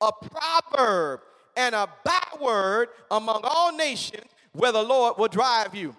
a 0.00 0.10
proverb, 0.12 1.20
and 1.56 1.76
a 1.76 1.88
byword 2.04 2.88
among 3.12 3.42
all 3.44 3.76
nations 3.76 4.26
where 4.52 4.72
the 4.72 4.82
Lord 4.82 5.18
will 5.18 5.28
drive 5.28 5.76
you. 5.76 5.94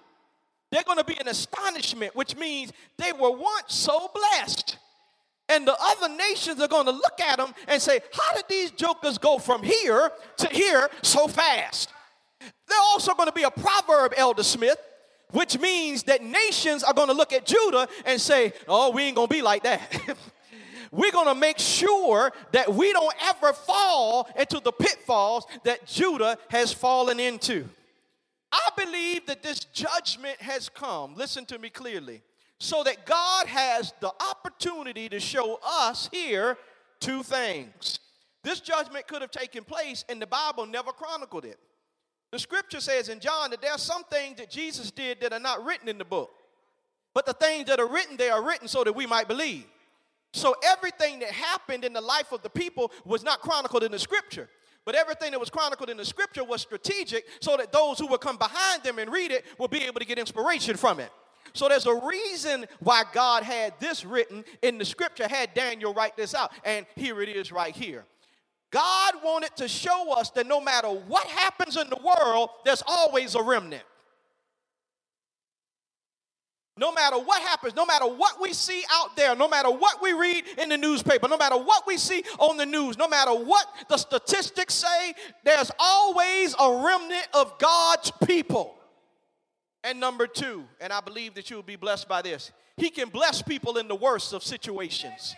They're 0.69 0.83
going 0.83 0.97
to 0.97 1.05
be 1.05 1.17
an 1.17 1.29
astonishment, 1.29 2.13
which 2.13 2.35
means 2.35 2.73
they 2.97 3.13
were 3.13 3.31
once 3.31 3.73
so 3.73 4.11
blessed. 4.13 4.77
And 5.47 5.65
the 5.65 5.77
other 5.79 6.13
nations 6.13 6.59
are 6.59 6.67
going 6.67 6.87
to 6.87 6.91
look 6.91 7.21
at 7.21 7.37
them 7.37 7.53
and 7.69 7.81
say, 7.81 7.99
How 8.11 8.35
did 8.35 8.45
these 8.49 8.71
jokers 8.71 9.17
go 9.17 9.37
from 9.37 9.63
here 9.63 10.11
to 10.37 10.47
here 10.49 10.89
so 11.03 11.27
fast? 11.27 11.89
They're 12.39 12.79
also 12.81 13.13
going 13.13 13.29
to 13.29 13.33
be 13.33 13.43
a 13.43 13.51
proverb, 13.51 14.13
Elder 14.17 14.43
Smith, 14.43 14.77
which 15.33 15.59
means 15.59 16.03
that 16.03 16.23
nations 16.23 16.83
are 16.83 16.93
going 16.93 17.09
to 17.09 17.13
look 17.13 17.33
at 17.33 17.45
Judah 17.45 17.87
and 18.05 18.21
say, 18.21 18.53
Oh, 18.67 18.91
we 18.91 19.03
ain't 19.03 19.15
going 19.15 19.27
to 19.27 19.33
be 19.33 19.41
like 19.41 19.63
that. 19.63 19.99
We're 20.91 21.11
going 21.11 21.27
to 21.27 21.35
make 21.35 21.57
sure 21.57 22.31
that 22.51 22.71
we 22.71 22.93
don't 22.93 23.15
ever 23.23 23.51
fall 23.51 24.29
into 24.37 24.59
the 24.59 24.71
pitfalls 24.71 25.47
that 25.63 25.87
Judah 25.87 26.37
has 26.49 26.71
fallen 26.71 27.19
into. 27.19 27.67
I 28.51 28.69
believe 28.77 29.25
that 29.25 29.41
this 29.41 29.61
judgment 29.61 30.39
has 30.39 30.69
come, 30.69 31.15
listen 31.15 31.45
to 31.45 31.57
me 31.57 31.71
clearly, 31.71 32.21
so 32.59 32.83
that 32.83 33.07
God 33.07 33.47
has 33.47 33.91
the 34.01 34.11
opportunity 34.29 35.09
to 35.09 35.19
show 35.19 35.59
us 35.65 36.07
here 36.11 36.59
two 36.99 37.23
things. 37.23 37.99
This 38.43 38.59
judgment 38.59 39.07
could 39.07 39.23
have 39.23 39.31
taken 39.31 39.63
place, 39.63 40.05
and 40.07 40.21
the 40.21 40.27
Bible 40.27 40.67
never 40.67 40.91
chronicled 40.91 41.45
it. 41.45 41.57
The 42.33 42.39
scripture 42.39 42.79
says 42.79 43.09
in 43.09 43.19
John 43.19 43.51
that 43.51 43.61
there 43.61 43.71
are 43.71 43.77
some 43.77 44.03
things 44.05 44.37
that 44.37 44.49
Jesus 44.49 44.89
did 44.89 45.21
that 45.21 45.33
are 45.33 45.39
not 45.39 45.63
written 45.63 45.87
in 45.87 45.99
the 45.99 46.03
book. 46.03 46.31
But 47.13 47.27
the 47.27 47.33
things 47.33 47.67
that 47.67 47.79
are 47.79 47.87
written, 47.87 48.17
they 48.17 48.31
are 48.31 48.43
written 48.43 48.67
so 48.67 48.83
that 48.83 48.93
we 48.93 49.05
might 49.05 49.27
believe. 49.27 49.65
So 50.33 50.55
everything 50.65 51.19
that 51.19 51.29
happened 51.29 51.85
in 51.85 51.93
the 51.93 52.01
life 52.01 52.31
of 52.31 52.41
the 52.41 52.49
people 52.49 52.91
was 53.05 53.23
not 53.23 53.41
chronicled 53.41 53.83
in 53.83 53.91
the 53.91 53.99
scripture. 53.99 54.49
But 54.83 54.95
everything 54.95 55.29
that 55.29 55.39
was 55.39 55.51
chronicled 55.51 55.91
in 55.91 55.97
the 55.97 56.05
scripture 56.05 56.43
was 56.43 56.61
strategic 56.61 57.23
so 57.39 57.55
that 57.55 57.71
those 57.71 57.99
who 57.99 58.07
would 58.07 58.21
come 58.21 58.37
behind 58.37 58.81
them 58.81 58.97
and 58.97 59.11
read 59.11 59.29
it 59.29 59.45
will 59.59 59.67
be 59.67 59.83
able 59.83 59.99
to 59.99 60.05
get 60.07 60.17
inspiration 60.17 60.75
from 60.75 60.99
it. 60.99 61.11
So 61.53 61.69
there's 61.69 61.85
a 61.85 61.93
reason 61.93 62.65
why 62.79 63.03
God 63.13 63.43
had 63.43 63.75
this 63.79 64.03
written 64.05 64.43
in 64.63 64.79
the 64.79 64.85
scripture, 64.85 65.27
had 65.27 65.53
Daniel 65.53 65.93
write 65.93 66.17
this 66.17 66.33
out. 66.33 66.51
And 66.65 66.87
here 66.95 67.21
it 67.21 67.29
is 67.29 67.51
right 67.51 67.75
here. 67.75 68.05
God 68.73 69.13
wanted 69.23 69.55
to 69.57 69.67
show 69.67 70.13
us 70.13 70.31
that 70.31 70.47
no 70.47 70.59
matter 70.59 70.87
what 70.87 71.27
happens 71.27 71.77
in 71.77 71.87
the 71.91 71.99
world, 72.03 72.49
there's 72.65 72.81
always 72.87 73.35
a 73.35 73.41
remnant. 73.41 73.83
No 76.75 76.91
matter 76.91 77.17
what 77.17 77.39
happens, 77.43 77.75
no 77.75 77.85
matter 77.85 78.07
what 78.07 78.41
we 78.41 78.51
see 78.51 78.83
out 78.91 79.15
there, 79.15 79.35
no 79.35 79.47
matter 79.47 79.69
what 79.69 80.01
we 80.01 80.13
read 80.13 80.45
in 80.57 80.69
the 80.69 80.77
newspaper, 80.77 81.27
no 81.27 81.37
matter 81.37 81.55
what 81.55 81.85
we 81.85 81.97
see 81.97 82.23
on 82.39 82.57
the 82.57 82.65
news, 82.65 82.97
no 82.97 83.07
matter 83.07 83.31
what 83.31 83.67
the 83.89 83.97
statistics 83.97 84.73
say, 84.73 85.13
there's 85.43 85.69
always 85.77 86.55
a 86.59 86.83
remnant 86.83 87.27
of 87.35 87.59
God's 87.59 88.11
people. 88.25 88.73
And 89.83 89.99
number 89.99 90.25
two, 90.25 90.63
and 90.81 90.91
I 90.91 90.99
believe 90.99 91.35
that 91.35 91.51
you'll 91.51 91.61
be 91.61 91.75
blessed 91.75 92.09
by 92.09 92.23
this, 92.23 92.51
He 92.77 92.89
can 92.89 93.09
bless 93.09 93.43
people 93.43 93.77
in 93.77 93.87
the 93.87 93.95
worst 93.95 94.33
of 94.33 94.41
situations. 94.41 95.35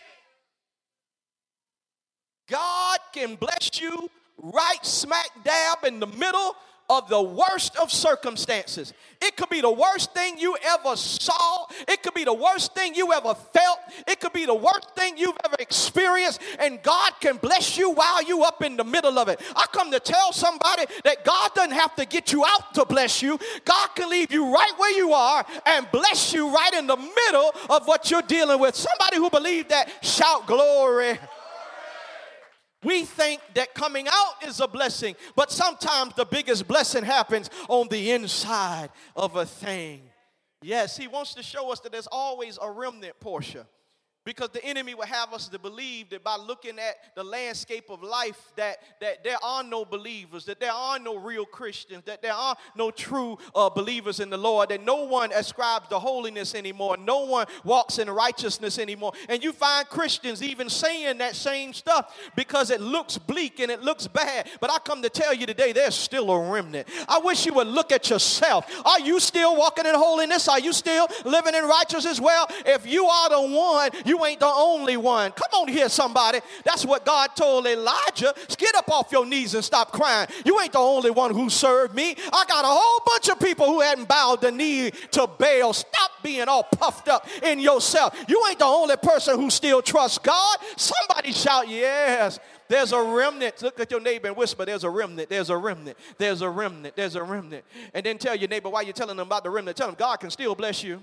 God 2.47 2.99
can 3.11 3.35
bless 3.35 3.81
you 3.81 4.09
right 4.37 4.85
smack 4.85 5.29
dab 5.43 5.83
in 5.85 5.99
the 5.99 6.07
middle 6.07 6.55
of 6.87 7.09
the 7.09 7.21
worst 7.21 7.75
of 7.77 7.91
circumstances. 7.91 8.93
It 9.19 9.35
could 9.35 9.49
be 9.49 9.61
the 9.61 9.71
worst 9.71 10.13
thing 10.13 10.37
you 10.37 10.55
ever 10.63 10.95
saw. 10.95 11.65
It 11.87 12.03
could 12.03 12.13
be 12.13 12.25
the 12.25 12.33
worst 12.33 12.75
thing 12.75 12.93
you 12.93 13.11
ever 13.11 13.33
felt. 13.33 13.79
It 14.07 14.19
could 14.19 14.33
be 14.33 14.45
the 14.45 14.53
worst 14.53 14.93
thing 14.95 15.17
you've 15.17 15.37
ever 15.43 15.55
experienced. 15.57 16.41
And 16.59 16.81
God 16.83 17.13
can 17.19 17.37
bless 17.37 17.75
you 17.75 17.91
while 17.91 18.21
you 18.23 18.43
up 18.43 18.61
in 18.61 18.77
the 18.77 18.83
middle 18.83 19.17
of 19.17 19.29
it. 19.29 19.41
I 19.55 19.65
come 19.71 19.89
to 19.91 19.99
tell 19.99 20.31
somebody 20.31 20.85
that 21.03 21.25
God 21.25 21.51
doesn't 21.55 21.73
have 21.73 21.95
to 21.95 22.05
get 22.05 22.31
you 22.31 22.45
out 22.45 22.75
to 22.75 22.85
bless 22.85 23.21
you. 23.21 23.39
God 23.63 23.87
can 23.95 24.09
leave 24.09 24.31
you 24.31 24.53
right 24.53 24.73
where 24.77 24.95
you 24.95 25.11
are 25.13 25.43
and 25.65 25.87
bless 25.91 26.33
you 26.33 26.53
right 26.53 26.73
in 26.75 26.85
the 26.85 26.97
middle 26.97 27.51
of 27.71 27.87
what 27.87 28.11
you're 28.11 28.21
dealing 28.21 28.59
with. 28.59 28.75
Somebody 28.75 29.17
who 29.17 29.31
believes 29.31 29.69
that, 29.69 29.89
shout 30.03 30.45
glory. 30.45 31.17
We 32.85 33.03
think 33.03 33.41
that 33.55 33.73
coming 33.73 34.07
out 34.07 34.47
is 34.47 34.59
a 34.59 34.67
blessing, 34.67 35.15
but 35.35 35.51
sometimes 35.51 36.13
the 36.13 36.23
biggest 36.25 36.67
blessing 36.67 37.03
happens 37.03 37.49
on 37.67 37.87
the 37.87 38.11
inside 38.11 38.91
of 39.15 39.35
a 39.35 39.45
thing. 39.45 40.03
Yes, 40.61 40.95
he 40.95 41.07
wants 41.07 41.33
to 41.33 41.43
show 41.43 41.71
us 41.71 41.79
that 41.79 41.91
there's 41.91 42.07
always 42.07 42.59
a 42.61 42.69
remnant 42.69 43.19
portion 43.19 43.65
because 44.25 44.49
the 44.49 44.63
enemy 44.65 44.93
will 44.93 45.05
have 45.05 45.33
us 45.33 45.47
to 45.49 45.59
believe 45.59 46.09
that 46.09 46.23
by 46.23 46.35
looking 46.35 46.79
at 46.79 46.95
the 47.15 47.23
landscape 47.23 47.89
of 47.89 48.03
life 48.03 48.51
that, 48.55 48.77
that 48.99 49.23
there 49.23 49.37
are 49.43 49.63
no 49.63 49.85
believers 49.85 50.45
that 50.45 50.59
there 50.59 50.71
are 50.71 50.99
no 50.99 51.17
real 51.17 51.45
christians 51.45 52.03
that 52.05 52.21
there 52.21 52.33
are 52.33 52.55
no 52.75 52.91
true 52.91 53.37
uh, 53.53 53.69
believers 53.69 54.19
in 54.19 54.29
the 54.29 54.37
lord 54.37 54.69
that 54.69 54.83
no 54.83 55.05
one 55.05 55.31
ascribes 55.31 55.87
to 55.87 55.99
holiness 55.99 56.55
anymore 56.55 56.97
no 56.97 57.25
one 57.25 57.45
walks 57.63 57.99
in 57.99 58.09
righteousness 58.09 58.79
anymore. 58.79 59.13
And 59.29 59.43
you 59.43 59.51
find 59.51 59.87
christians 59.87 60.41
even 60.41 60.69
saying 60.69 61.19
that 61.19 61.35
same 61.35 61.73
stuff 61.73 62.17
because 62.35 62.71
it 62.71 62.81
looks 62.81 63.17
bleak 63.17 63.59
and 63.59 63.71
it 63.71 63.81
looks 63.81 64.07
bad. 64.07 64.49
But 64.59 64.71
i 64.71 64.77
come 64.79 65.01
to 65.01 65.09
tell 65.09 65.33
you 65.33 65.45
today 65.45 65.71
there's 65.71 65.95
still 65.95 66.31
a 66.31 66.51
remnant. 66.51 66.87
I 67.07 67.19
wish 67.19 67.45
you 67.45 67.53
would 67.53 67.67
look 67.67 67.91
at 67.91 68.09
yourself. 68.09 68.65
Are 68.85 68.99
you 68.99 69.19
still 69.19 69.55
walking 69.55 69.85
in 69.85 69.95
holiness? 69.95 70.47
Are 70.47 70.59
you 70.59 70.73
still 70.73 71.07
living 71.23 71.55
in 71.55 71.65
righteousness? 71.65 72.19
Well 72.19 72.47
if 72.65 72.87
you 72.87 73.05
are 73.05 73.29
the 73.29 73.55
one 73.55 73.91
you 74.05 74.14
You 74.15 74.23
ain't 74.23 74.39
the 74.39 74.45
only 74.47 74.95
one. 74.95 75.31
Come 75.31 75.61
on 75.61 75.67
here, 75.67 75.89
somebody. 75.89 76.39
That's 76.63 76.85
what 76.85 77.03
God 77.03 77.31
told 77.35 77.67
Elijah. 77.67 78.33
Get 78.57 78.73
up 78.75 78.89
off 78.89 79.11
your 79.11 79.25
knees 79.25 79.53
and 79.55 79.63
stop 79.63 79.91
crying. 79.91 80.29
You 80.45 80.57
ain't 80.61 80.71
the 80.71 80.79
only 80.79 81.11
one 81.11 81.33
who 81.33 81.49
served 81.49 81.93
me. 81.93 82.15
I 82.31 82.45
got 82.47 82.63
a 82.63 82.69
whole 82.69 83.01
bunch 83.05 83.27
of 83.27 83.41
people 83.41 83.65
who 83.65 83.81
hadn't 83.81 84.07
bowed 84.07 84.39
the 84.39 84.53
knee 84.53 84.91
to 85.11 85.27
Baal. 85.27 85.73
Stop 85.73 86.11
being 86.23 86.47
all 86.47 86.63
puffed 86.63 87.09
up 87.09 87.27
in 87.43 87.59
yourself. 87.59 88.17
You 88.29 88.41
ain't 88.47 88.59
the 88.59 88.65
only 88.65 88.95
person 88.95 89.35
who 89.35 89.49
still 89.49 89.81
trusts 89.81 90.17
God. 90.19 90.59
Somebody 90.77 91.33
shout, 91.33 91.67
Yes. 91.67 92.39
There's 92.69 92.93
a 92.93 93.03
remnant. 93.03 93.61
Look 93.61 93.79
at 93.81 93.91
your 93.91 93.99
neighbor 93.99 94.29
and 94.29 94.37
whisper, 94.37 94.63
There's 94.63 94.85
a 94.85 94.89
remnant. 94.89 95.27
There's 95.27 95.49
a 95.49 95.57
remnant. 95.57 95.97
There's 96.17 96.41
a 96.41 96.49
remnant. 96.49 96.95
There's 96.95 97.15
a 97.15 97.21
remnant. 97.21 97.65
And 97.93 98.05
then 98.05 98.17
tell 98.17 98.35
your 98.35 98.47
neighbor 98.47 98.69
why 98.69 98.81
you're 98.83 98.93
telling 98.93 99.17
them 99.17 99.27
about 99.27 99.43
the 99.43 99.49
remnant. 99.49 99.75
Tell 99.75 99.87
them 99.87 99.97
God 99.99 100.21
can 100.21 100.31
still 100.31 100.55
bless 100.55 100.85
you. 100.85 101.01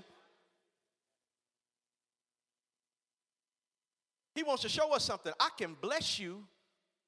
He 4.35 4.43
wants 4.43 4.62
to 4.62 4.69
show 4.69 4.95
us 4.95 5.05
something. 5.05 5.33
I 5.39 5.51
can 5.59 5.77
bless 5.81 6.19
you 6.19 6.45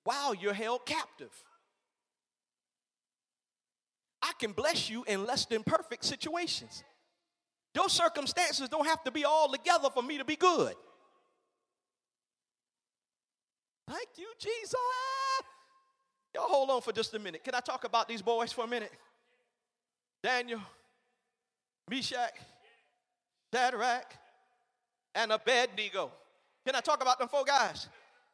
while 0.05 0.35
you're 0.35 0.53
held 0.53 0.85
captive. 0.87 1.33
I 4.23 4.33
can 4.39 4.53
bless 4.53 4.89
you 4.89 5.05
in 5.05 5.27
less 5.27 5.47
than 5.47 5.63
perfect 5.63 6.05
situations. 6.05 6.83
Your 7.75 7.89
circumstances 7.89 8.69
don't 8.69 8.87
have 8.87 9.03
to 9.05 9.11
be 9.11 9.25
all 9.25 9.51
together 9.51 9.89
for 9.93 10.03
me 10.03 10.19
to 10.19 10.25
be 10.25 10.37
good. 10.37 10.75
Thank 13.89 14.09
you, 14.17 14.27
Jesus. 14.39 14.75
Y'all 16.35 16.49
hold 16.49 16.71
on 16.71 16.81
for 16.81 16.93
just 16.93 17.15
a 17.15 17.19
minute. 17.19 17.45
Can 17.45 17.55
I 17.55 17.61
talk 17.61 17.85
about 17.85 18.09
these 18.09 18.23
boys 18.23 18.53
for 18.53 18.65
a 18.65 18.67
minute? 18.67 18.93
Daniel, 20.23 20.61
Meshach, 21.89 22.35
Shadrach, 23.53 24.15
and 25.15 25.33
Abednego. 25.33 26.11
Can 26.67 26.75
I 26.75 26.81
talk 26.81 27.03
about 27.03 27.19
them 27.19 27.29
four 27.29 27.45
guys? 27.45 27.89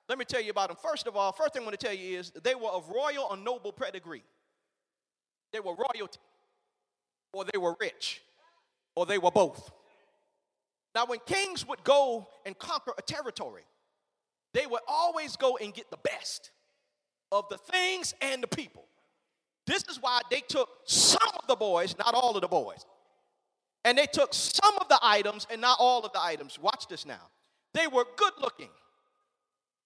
Let 0.09 0.19
me 0.19 0.25
tell 0.25 0.41
you 0.41 0.51
about 0.51 0.69
them. 0.69 0.77
First 0.81 1.07
of 1.07 1.17
all, 1.17 1.33
first 1.33 1.53
thing 1.53 1.63
I 1.63 1.65
want 1.67 1.79
to 1.79 1.87
tell 1.87 1.95
you 1.95 2.19
is 2.19 2.31
they 2.43 2.55
were 2.55 2.69
of 2.69 2.89
royal 2.89 3.27
or 3.31 3.37
noble 3.37 3.73
pedigree. 3.73 4.23
They 5.53 5.61
were 5.61 5.75
royalty, 5.75 6.21
or 7.33 7.45
they 7.45 7.59
were 7.59 7.75
rich, 7.81 8.23
or 8.95 9.07
they 9.07 9.19
were 9.19 9.31
both. 9.31 9.71
Now, 10.95 11.07
when 11.07 11.19
kings 11.27 11.67
would 11.67 11.83
go 11.85 12.29
and 12.45 12.59
conquer 12.59 12.93
a 12.99 13.03
territory, 13.03 13.63
they 14.53 14.67
would 14.67 14.81
always 14.89 15.37
go 15.37 15.57
and 15.57 15.73
get 15.73 15.91
the 15.91 15.99
best 15.99 16.51
of 17.33 17.49
the 17.49 17.59
things 17.59 18.15
and 18.21 18.43
the 18.43 18.49
people. 18.49 18.85
This 19.67 19.85
is 19.89 20.01
why 20.01 20.21
they 20.31 20.41
took 20.41 20.69
some 20.85 21.31
of 21.41 21.47
the 21.47 21.55
boys, 21.55 21.97
not 21.99 22.15
all 22.15 22.35
of 22.35 22.41
the 22.41 22.49
boys. 22.49 22.85
And 23.85 23.97
they 23.97 24.07
took 24.07 24.35
some 24.35 24.77
of 24.81 24.89
the 24.89 24.99
items 25.03 25.47
and 25.51 25.61
not 25.61 25.79
all 25.79 26.05
of 26.05 26.13
the 26.13 26.21
items. 26.21 26.59
Watch 26.59 26.89
this 26.89 27.07
now. 27.07 27.29
They 27.73 27.87
were 27.87 28.05
good 28.17 28.33
looking, 28.41 28.71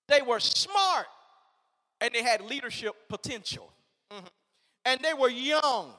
they 0.08 0.22
were 0.22 0.40
smart, 0.40 1.06
and 2.00 2.12
they 2.14 2.22
had 2.22 2.40
leadership 2.42 2.94
potential. 3.08 3.70
Mm-hmm. 4.10 4.26
And 4.86 5.00
they 5.00 5.14
were 5.14 5.30
young. 5.30 5.92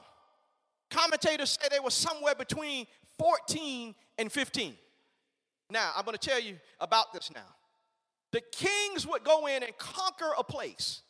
Commentators 0.90 1.58
say 1.60 1.68
they 1.70 1.80
were 1.80 1.90
somewhere 1.90 2.36
between 2.36 2.86
14 3.18 3.94
and 4.18 4.30
15. 4.30 4.74
Now, 5.70 5.90
I'm 5.96 6.04
going 6.04 6.16
to 6.16 6.28
tell 6.28 6.40
you 6.40 6.56
about 6.80 7.12
this 7.12 7.30
now. 7.34 7.54
The 8.32 8.40
kings 8.52 9.06
would 9.06 9.24
go 9.24 9.46
in 9.46 9.62
and 9.62 9.76
conquer 9.78 10.30
a 10.38 10.44
place, 10.44 11.02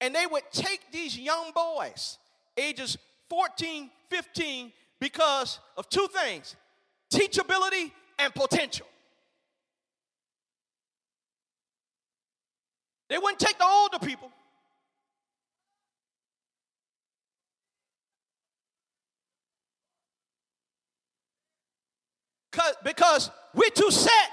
and 0.00 0.14
they 0.14 0.26
would 0.26 0.42
take 0.52 0.80
these 0.92 1.18
young 1.18 1.52
boys, 1.54 2.18
ages 2.56 2.98
14, 3.30 3.90
15, 4.10 4.72
because 5.00 5.60
of 5.76 5.88
two 5.88 6.08
things 6.08 6.56
teachability 7.10 7.92
and 8.18 8.34
potential. 8.34 8.86
They 13.08 13.18
wouldn't 13.18 13.38
take 13.38 13.58
the 13.58 13.64
older 13.64 13.98
people. 13.98 14.30
Because 22.82 23.30
we're 23.54 23.70
too 23.70 23.90
set 23.90 24.30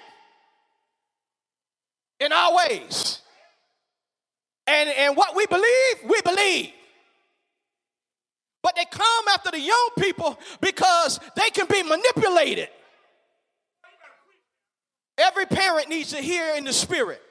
in 2.20 2.32
our 2.32 2.56
ways. 2.56 3.22
And, 4.68 4.90
and 4.90 5.16
what 5.16 5.36
we 5.36 5.46
believe, 5.46 6.10
we 6.10 6.20
believe. 6.22 6.72
But 8.64 8.76
they 8.76 8.86
come 8.86 9.26
after 9.32 9.52
the 9.52 9.60
young 9.60 9.90
people 10.00 10.40
because 10.60 11.20
they 11.36 11.52
can 11.52 11.68
be 11.68 11.84
manipulated. 11.84 12.70
Every 15.20 15.46
parent 15.46 15.88
needs 15.88 16.10
to 16.12 16.18
hear 16.18 16.56
in 16.56 16.64
the 16.64 16.74
spirit. 16.74 17.22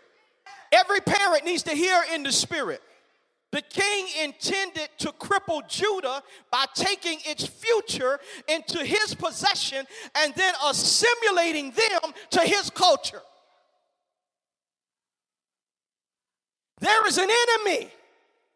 Every 0.75 1.01
parent 1.01 1.45
needs 1.45 1.63
to 1.65 1.71
hear 1.71 2.03
in 2.13 2.25
the 2.25 2.33
spirit. 2.33 2.83
The 3.53 3.63
king 3.63 4.07
intended 4.25 4.89
to 4.99 5.13
cripple 5.13 5.67
Judah 5.69 6.21
by 6.51 6.65
taking 6.75 7.21
its 7.25 7.47
future 7.47 8.19
into 8.49 8.85
his 8.85 9.15
possession 9.15 9.87
and 10.17 10.35
then 10.35 10.53
assimilating 10.67 11.71
them 11.71 12.13
to 12.31 12.41
his 12.41 12.71
culture. 12.71 13.23
There 16.81 17.07
is 17.07 17.19
an 17.19 17.29
enemy 17.31 17.89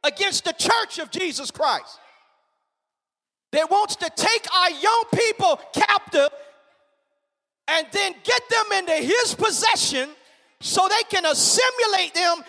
against 0.02 0.44
the 0.44 0.52
church 0.52 0.98
of 0.98 1.12
Jesus 1.12 1.52
Christ 1.52 2.00
that 3.52 3.70
wants 3.70 3.94
to 3.96 4.11
take 4.16 4.46
our 4.52 4.70
young 4.70 5.04
people 5.14 5.61
captive 5.72 6.31
and 7.68 7.87
then 7.92 8.14
get 8.24 8.42
them 8.48 8.72
into 8.72 8.94
his 8.94 9.37
possession 9.37 10.09
so 10.61 10.88
they 10.88 11.03
can 11.09 11.25
assimilate 11.25 12.14
them 12.14 12.42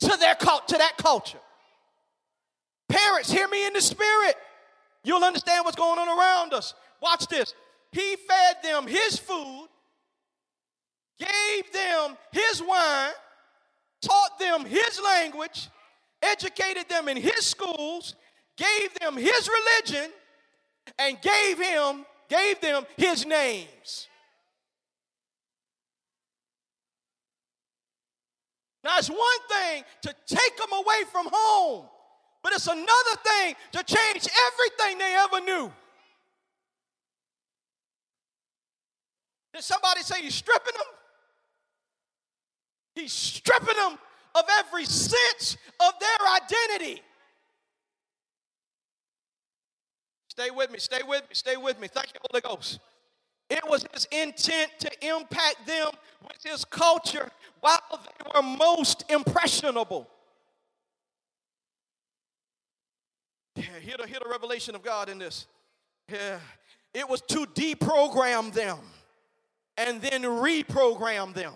to 0.00 0.16
their 0.18 0.34
cult, 0.34 0.68
to 0.68 0.78
that 0.78 0.96
culture. 0.98 1.38
Parents, 2.88 3.30
hear 3.30 3.48
me 3.48 3.66
in 3.66 3.72
the 3.72 3.80
spirit. 3.80 4.36
You'll 5.02 5.24
understand 5.24 5.64
what's 5.64 5.76
going 5.76 5.98
on 5.98 6.08
around 6.08 6.52
us. 6.52 6.74
Watch 7.00 7.26
this. 7.28 7.54
He 7.92 8.16
fed 8.16 8.56
them 8.62 8.86
his 8.86 9.18
food, 9.18 9.68
gave 11.18 11.72
them 11.72 12.16
his 12.32 12.62
wine, 12.62 13.12
taught 14.02 14.38
them 14.38 14.64
his 14.64 15.00
language, 15.02 15.68
educated 16.22 16.88
them 16.88 17.08
in 17.08 17.16
his 17.16 17.46
schools, 17.46 18.14
gave 18.56 18.94
them 19.00 19.16
his 19.16 19.48
religion, 19.48 20.10
and 20.98 21.18
gave 21.20 21.58
him 21.58 22.04
gave 22.28 22.60
them 22.60 22.84
his 22.96 23.24
names. 23.24 24.08
Now, 28.86 28.98
it's 28.98 29.10
one 29.10 29.18
thing 29.48 29.82
to 30.02 30.14
take 30.26 30.56
them 30.56 30.72
away 30.72 31.02
from 31.10 31.26
home, 31.32 31.86
but 32.40 32.52
it's 32.52 32.68
another 32.68 33.16
thing 33.24 33.56
to 33.72 33.82
change 33.82 34.28
everything 34.46 34.98
they 34.98 35.16
ever 35.16 35.40
knew. 35.40 35.72
Did 39.52 39.64
somebody 39.64 40.02
say 40.02 40.22
he's 40.22 40.36
stripping 40.36 40.74
them? 40.74 40.86
He's 42.94 43.12
stripping 43.12 43.74
them 43.76 43.98
of 44.36 44.44
every 44.60 44.84
sense 44.84 45.56
of 45.80 45.92
their 45.98 46.28
identity. 46.36 47.02
Stay 50.28 50.50
with 50.50 50.70
me, 50.70 50.78
stay 50.78 51.00
with 51.04 51.22
me, 51.22 51.28
stay 51.32 51.56
with 51.56 51.80
me. 51.80 51.88
Thank 51.88 52.12
you, 52.14 52.20
Holy 52.30 52.40
Ghost. 52.40 52.78
It 53.50 53.62
was 53.68 53.84
his 53.92 54.06
intent 54.12 54.70
to 54.78 54.90
impact 55.06 55.66
them 55.66 55.88
with 56.22 56.42
his 56.44 56.64
culture 56.64 57.30
they 57.90 58.30
were 58.34 58.42
most 58.42 59.04
impressionable. 59.10 60.08
Yeah, 63.54 63.64
hear 63.80 63.96
the, 63.98 64.06
hear 64.06 64.18
the 64.22 64.28
revelation 64.30 64.74
of 64.74 64.82
God 64.82 65.08
in 65.08 65.18
this. 65.18 65.46
Yeah, 66.10 66.38
it 66.92 67.08
was 67.08 67.22
to 67.22 67.46
deprogram 67.46 68.52
them 68.52 68.78
and 69.76 70.00
then 70.00 70.22
reprogram 70.22 71.34
them. 71.34 71.54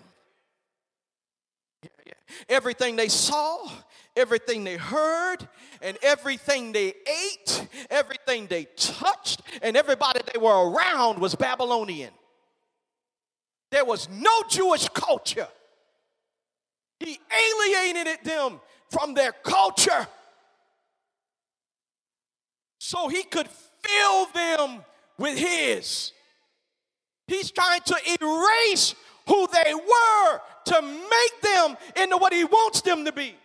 Yeah, 1.83 1.89
yeah. 2.05 2.13
Everything 2.49 2.95
they 2.95 3.07
saw, 3.07 3.69
everything 4.15 4.63
they 4.63 4.77
heard, 4.77 5.47
and 5.81 5.97
everything 6.01 6.71
they 6.71 6.93
ate, 7.07 7.67
everything 7.89 8.47
they 8.47 8.65
touched, 8.75 9.41
and 9.61 9.75
everybody 9.75 10.21
they 10.33 10.39
were 10.39 10.71
around 10.71 11.19
was 11.19 11.35
Babylonian. 11.35 12.11
There 13.71 13.85
was 13.85 14.09
no 14.09 14.43
Jewish 14.49 14.87
culture. 14.89 15.47
He 17.01 17.19
alienated 17.31 18.23
them 18.23 18.59
from 18.91 19.15
their 19.15 19.31
culture 19.31 20.07
so 22.79 23.07
he 23.07 23.23
could 23.23 23.47
fill 23.81 24.25
them 24.27 24.83
with 25.17 25.37
his. 25.37 26.11
He's 27.27 27.49
trying 27.49 27.81
to 27.85 27.95
erase 28.21 28.93
who 29.27 29.47
they 29.47 29.73
were 29.73 30.41
to 30.65 30.81
make 30.81 31.41
them 31.41 31.77
into 31.95 32.17
what 32.17 32.33
he 32.33 32.43
wants 32.43 32.81
them 32.81 33.05
to 33.05 33.11
be. 33.11 33.35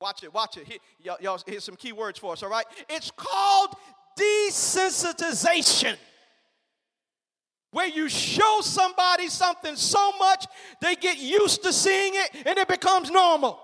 Watch 0.00 0.22
it, 0.22 0.32
watch 0.32 0.56
it. 0.56 0.66
Here, 0.66 0.78
y'all, 1.00 1.16
y'all, 1.20 1.40
here's 1.44 1.64
some 1.64 1.76
key 1.76 1.92
words 1.92 2.18
for 2.18 2.32
us, 2.32 2.42
all 2.42 2.50
right? 2.50 2.66
It's 2.88 3.10
called 3.10 3.74
desensitization. 4.18 5.96
Where 7.72 7.88
you 7.88 8.08
show 8.08 8.60
somebody 8.62 9.28
something 9.28 9.76
so 9.76 10.12
much 10.18 10.46
they 10.80 10.94
get 10.94 11.18
used 11.18 11.62
to 11.64 11.72
seeing 11.72 12.12
it 12.14 12.46
and 12.46 12.58
it 12.58 12.68
becomes 12.68 13.10
normal. 13.10 13.58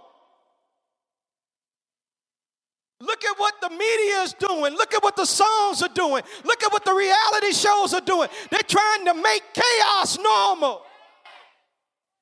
Look 3.00 3.24
at 3.24 3.38
what 3.38 3.54
the 3.60 3.70
media 3.70 4.22
is 4.22 4.32
doing. 4.32 4.72
Look 4.74 4.92
at 4.92 5.02
what 5.04 5.14
the 5.14 5.24
songs 5.24 5.82
are 5.82 5.94
doing. 5.94 6.22
Look 6.44 6.64
at 6.64 6.72
what 6.72 6.84
the 6.84 6.92
reality 6.92 7.52
shows 7.52 7.94
are 7.94 8.00
doing. 8.00 8.28
They're 8.50 8.60
trying 8.66 9.04
to 9.04 9.14
make 9.14 9.42
chaos 9.54 10.18
normal. 10.18 10.82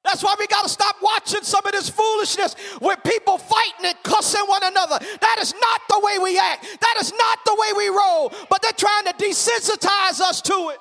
That's 0.05 0.23
why 0.23 0.37
we 0.39 0.47
got 0.47 0.63
to 0.63 0.69
stop 0.69 0.97
watching 1.03 1.43
some 1.43 1.65
of 1.67 1.73
this 1.73 1.89
foolishness 1.89 2.55
with 2.81 3.03
people 3.05 3.39
fighting 3.39 3.87
and 3.87 3.97
cussing 4.05 4.45
one 4.47 4.63
another. 4.63 4.99
That 5.21 5.39
is 5.41 5.55
not 5.55 5.81
the 5.89 6.01
way 6.01 6.19
we 6.19 6.39
act. 6.39 6.65
That 6.81 6.97
is 7.01 7.13
not 7.13 7.39
the 7.45 7.57
way 7.59 7.73
we 7.77 7.89
roll. 7.89 8.33
But 8.51 8.63
they're 8.63 8.73
trying 8.73 9.05
to 9.07 9.15
desensitize 9.15 10.21
us 10.21 10.43
to 10.43 10.71
it. 10.75 10.79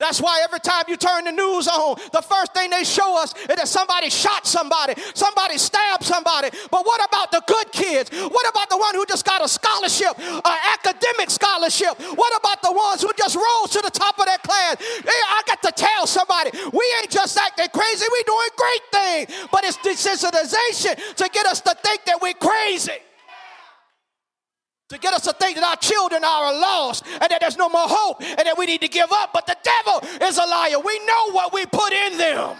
That's 0.00 0.18
why 0.20 0.40
every 0.42 0.60
time 0.60 0.84
you 0.88 0.96
turn 0.96 1.24
the 1.24 1.32
news 1.32 1.68
on, 1.68 2.00
the 2.10 2.22
first 2.22 2.54
thing 2.54 2.70
they 2.70 2.84
show 2.84 3.20
us 3.20 3.36
is 3.36 3.56
that 3.60 3.68
somebody 3.68 4.08
shot 4.08 4.46
somebody, 4.46 4.94
somebody 5.12 5.58
stabbed 5.58 6.04
somebody. 6.04 6.48
But 6.70 6.86
what 6.86 7.04
about 7.06 7.30
the 7.30 7.42
good 7.46 7.70
kids? 7.70 8.10
What 8.10 8.48
about 8.48 8.70
the 8.70 8.78
one 8.78 8.94
who 8.94 9.04
just 9.04 9.26
got 9.26 9.44
a 9.44 9.48
scholarship, 9.48 10.18
an 10.18 10.58
academic 10.72 11.28
scholarship? 11.28 12.00
What 12.16 12.32
about 12.40 12.62
the 12.62 12.72
ones 12.72 13.02
who 13.02 13.10
just 13.16 13.36
rose 13.36 13.70
to 13.76 13.82
the 13.84 13.90
top 13.90 14.18
of 14.18 14.24
their 14.24 14.38
class? 14.38 14.76
I 14.80 15.42
got 15.46 15.62
to 15.62 15.72
tell 15.72 16.06
somebody, 16.06 16.50
we 16.72 16.84
ain't 17.00 17.10
just 17.10 17.36
acting 17.36 17.68
crazy, 17.68 18.06
we 18.10 18.22
doing 18.24 18.48
great 18.56 18.82
things. 18.90 19.48
But 19.52 19.64
it's 19.64 19.76
desensitization 19.78 21.14
to 21.16 21.28
get 21.28 21.44
us 21.44 21.60
to 21.60 21.76
think 21.84 22.06
that 22.06 22.22
we're 22.22 22.32
crazy 22.34 23.04
to 24.90 24.98
get 24.98 25.14
us 25.14 25.22
to 25.22 25.32
think 25.32 25.56
that 25.56 25.64
our 25.64 25.76
children 25.76 26.24
are 26.24 26.52
lost 26.52 27.06
and 27.06 27.30
that 27.30 27.38
there's 27.40 27.56
no 27.56 27.68
more 27.68 27.86
hope 27.86 28.20
and 28.20 28.40
that 28.40 28.58
we 28.58 28.66
need 28.66 28.80
to 28.80 28.88
give 28.88 29.10
up. 29.12 29.32
But 29.32 29.46
the 29.46 29.56
devil 29.62 30.26
is 30.26 30.36
a 30.36 30.42
liar. 30.42 30.80
We 30.80 30.98
know 31.06 31.30
what 31.30 31.52
we 31.52 31.64
put 31.64 31.92
in 31.92 32.18
them. 32.18 32.56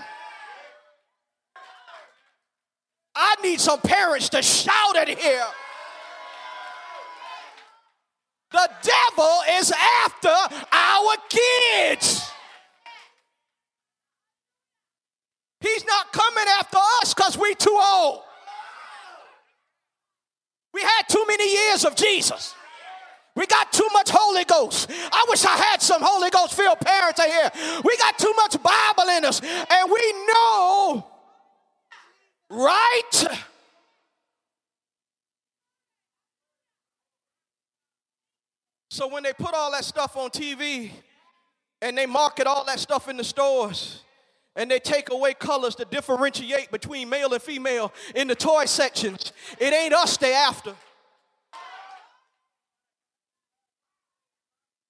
I 3.17 3.35
need 3.43 3.61
some 3.61 3.81
parents 3.81 4.29
to 4.31 4.43
shout 4.43 4.95
it 4.95 5.19
here. 5.19 5.45
The 8.53 8.71
devil 8.83 9.39
is 9.59 9.73
after 9.73 10.57
our 10.73 11.17
kids. 11.29 12.31
He's 15.61 15.85
not 15.85 16.13
coming 16.13 16.45
after 16.59 16.79
us 17.03 17.13
because 17.13 17.37
we're 17.37 17.55
too 17.55 17.77
old. 17.81 18.23
We 20.73 20.83
had 20.83 21.03
too 21.09 21.25
many 21.27 21.53
years 21.53 21.85
of 21.85 21.97
Jesus. 21.97 22.55
We 23.37 23.47
got 23.47 23.73
too 23.73 23.89
much 23.93 24.11
Holy 24.11 24.45
Ghost. 24.45 24.91
I 24.91 25.25
wish 25.29 25.45
I 25.45 25.57
had 25.57 25.81
some 25.81 26.03
Holy 26.03 26.31
Ghost 26.31 26.55
filled 26.55 26.81
parents 26.81 27.21
in 27.21 27.27
here. 27.27 27.51
We 27.85 27.97
got 27.97 28.19
too 28.19 28.33
much 28.37 28.57
Bible 28.63 29.11
in 29.11 29.25
us, 29.25 29.41
and 29.41 29.91
we 29.91 30.13
know, 30.27 31.07
right? 32.51 33.29
So 38.91 39.07
when 39.07 39.23
they 39.23 39.33
put 39.33 39.55
all 39.55 39.71
that 39.73 39.85
stuff 39.85 40.17
on 40.17 40.31
TV 40.31 40.91
and 41.81 41.97
they 41.97 42.07
market 42.07 42.47
all 42.47 42.65
that 42.65 42.81
stuff 42.81 43.09
in 43.09 43.17
the 43.17 43.25
stores, 43.25 44.03
and 44.57 44.71
they 44.71 44.79
take 44.79 45.11
away 45.11 45.35
colors 45.35 45.75
to 45.77 45.85
differentiate 45.85 46.71
between 46.71 47.09
male 47.09 47.33
and 47.33 47.43
female 47.43 47.93
in 48.15 48.29
the 48.29 48.35
toy 48.35 48.65
sections. 48.65 49.33
It 49.59 49.73
ain't 49.73 49.95
us 49.95 50.17
they 50.17 50.35
after. 50.35 50.75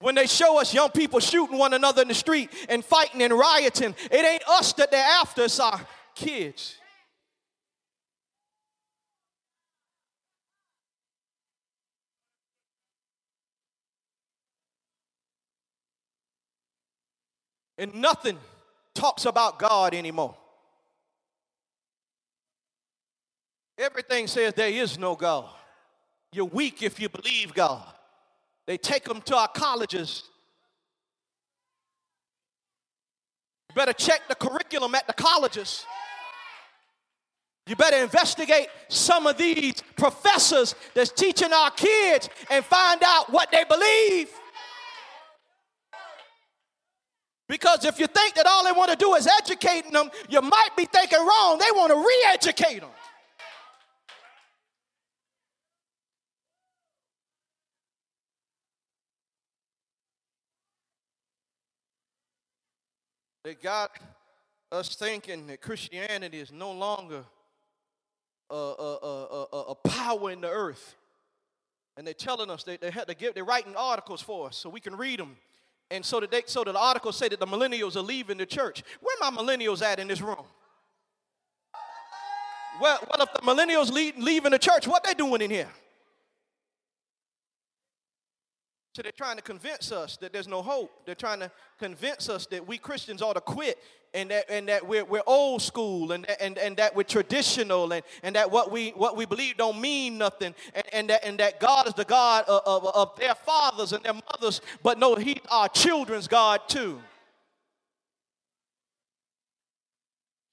When 0.00 0.14
they 0.14 0.26
show 0.26 0.58
us 0.58 0.72
young 0.72 0.90
people 0.90 1.20
shooting 1.20 1.58
one 1.58 1.74
another 1.74 2.00
in 2.02 2.08
the 2.08 2.14
street 2.14 2.50
and 2.70 2.82
fighting 2.82 3.22
and 3.22 3.34
rioting, 3.34 3.94
it 4.10 4.24
ain't 4.24 4.48
us 4.48 4.72
that 4.74 4.90
they're 4.90 5.04
after, 5.04 5.42
it's 5.42 5.60
our 5.60 5.80
kids. 6.14 6.76
And 17.76 17.94
nothing 17.94 18.38
talks 18.94 19.24
about 19.24 19.58
God 19.58 19.94
anymore. 19.94 20.36
Everything 23.78 24.26
says 24.26 24.52
there 24.54 24.68
is 24.68 24.98
no 24.98 25.14
God. 25.16 25.48
You're 26.32 26.44
weak 26.44 26.82
if 26.82 27.00
you 27.00 27.08
believe 27.08 27.54
God. 27.54 27.86
They 28.66 28.76
take 28.76 29.04
them 29.04 29.20
to 29.22 29.36
our 29.36 29.48
colleges. 29.48 30.24
You 33.68 33.74
better 33.74 33.92
check 33.92 34.22
the 34.28 34.34
curriculum 34.34 34.94
at 34.94 35.06
the 35.06 35.12
colleges. 35.12 35.86
You 37.66 37.76
better 37.76 37.98
investigate 37.98 38.68
some 38.88 39.26
of 39.26 39.38
these 39.38 39.82
professors 39.96 40.74
that's 40.94 41.12
teaching 41.12 41.52
our 41.52 41.70
kids 41.70 42.28
and 42.50 42.64
find 42.64 43.00
out 43.04 43.30
what 43.30 43.50
they 43.52 43.64
believe. 43.64 44.28
Because 47.50 47.84
if 47.84 47.98
you 47.98 48.06
think 48.06 48.36
that 48.36 48.46
all 48.46 48.64
they 48.64 48.70
want 48.70 48.92
to 48.92 48.96
do 48.96 49.14
is 49.16 49.26
educating 49.26 49.90
them, 49.90 50.08
you 50.28 50.40
might 50.40 50.68
be 50.76 50.84
thinking 50.84 51.18
wrong. 51.18 51.58
They 51.58 51.72
want 51.72 51.90
to 51.90 51.98
re 51.98 52.24
educate 52.32 52.78
them. 52.78 52.90
They 63.42 63.54
got 63.54 63.90
us 64.70 64.94
thinking 64.94 65.48
that 65.48 65.60
Christianity 65.60 66.38
is 66.38 66.52
no 66.52 66.70
longer 66.70 67.24
a, 68.48 68.54
a, 68.54 69.46
a, 69.52 69.60
a, 69.70 69.74
power 69.74 70.30
in 70.30 70.40
the 70.40 70.48
earth. 70.48 70.94
And 71.96 72.06
they're 72.06 72.14
telling 72.14 72.48
us 72.48 72.62
they, 72.62 72.76
they 72.76 72.92
had 72.92 73.08
to 73.08 73.14
give, 73.14 73.34
they're 73.34 73.44
writing 73.44 73.74
articles 73.74 74.20
for 74.20 74.46
us 74.46 74.56
so 74.56 74.70
we 74.70 74.78
can 74.78 74.94
read 74.94 75.18
them 75.18 75.36
and 75.90 76.04
so 76.04 76.20
they, 76.20 76.42
so 76.46 76.62
the 76.62 76.78
article 76.78 77.12
say 77.12 77.28
that 77.28 77.40
the 77.40 77.46
millennials 77.46 77.96
are 77.96 78.02
leaving 78.02 78.38
the 78.38 78.46
church. 78.46 78.82
Where 79.00 79.16
are 79.20 79.30
my 79.30 79.42
millennials 79.42 79.82
at 79.82 79.98
in 79.98 80.08
this 80.08 80.20
room? 80.20 80.44
Well, 82.80 82.98
well 83.10 83.22
if 83.22 83.32
the 83.34 83.40
millennials 83.40 83.90
leave, 83.92 84.16
leaving 84.16 84.52
the 84.52 84.58
church, 84.58 84.86
what 84.86 85.04
they 85.04 85.14
doing 85.14 85.42
in 85.42 85.50
here? 85.50 85.68
So 89.00 89.04
they're 89.04 89.12
trying 89.12 89.36
to 89.36 89.42
convince 89.42 89.92
us 89.92 90.18
that 90.18 90.30
there's 90.30 90.46
no 90.46 90.60
hope. 90.60 91.06
They're 91.06 91.14
trying 91.14 91.40
to 91.40 91.50
convince 91.78 92.28
us 92.28 92.44
that 92.48 92.68
we 92.68 92.76
Christians 92.76 93.22
ought 93.22 93.32
to 93.32 93.40
quit 93.40 93.78
and 94.12 94.30
that, 94.30 94.50
and 94.50 94.68
that 94.68 94.86
we're, 94.86 95.06
we're 95.06 95.22
old 95.26 95.62
school 95.62 96.12
and, 96.12 96.28
and, 96.38 96.58
and 96.58 96.76
that 96.76 96.94
we're 96.94 97.04
traditional 97.04 97.90
and, 97.94 98.02
and 98.22 98.36
that 98.36 98.50
what 98.50 98.70
we, 98.70 98.90
what 98.90 99.16
we 99.16 99.24
believe 99.24 99.56
don't 99.56 99.80
mean 99.80 100.18
nothing 100.18 100.54
and, 100.74 100.84
and, 100.92 101.08
that, 101.08 101.24
and 101.24 101.40
that 101.40 101.60
God 101.60 101.88
is 101.88 101.94
the 101.94 102.04
God 102.04 102.44
of, 102.46 102.60
of, 102.66 102.94
of 102.94 103.16
their 103.18 103.34
fathers 103.34 103.94
and 103.94 104.04
their 104.04 104.12
mothers, 104.12 104.60
but 104.82 104.98
no, 104.98 105.14
He's 105.14 105.38
our 105.50 105.70
children's 105.70 106.28
God 106.28 106.60
too. 106.68 107.00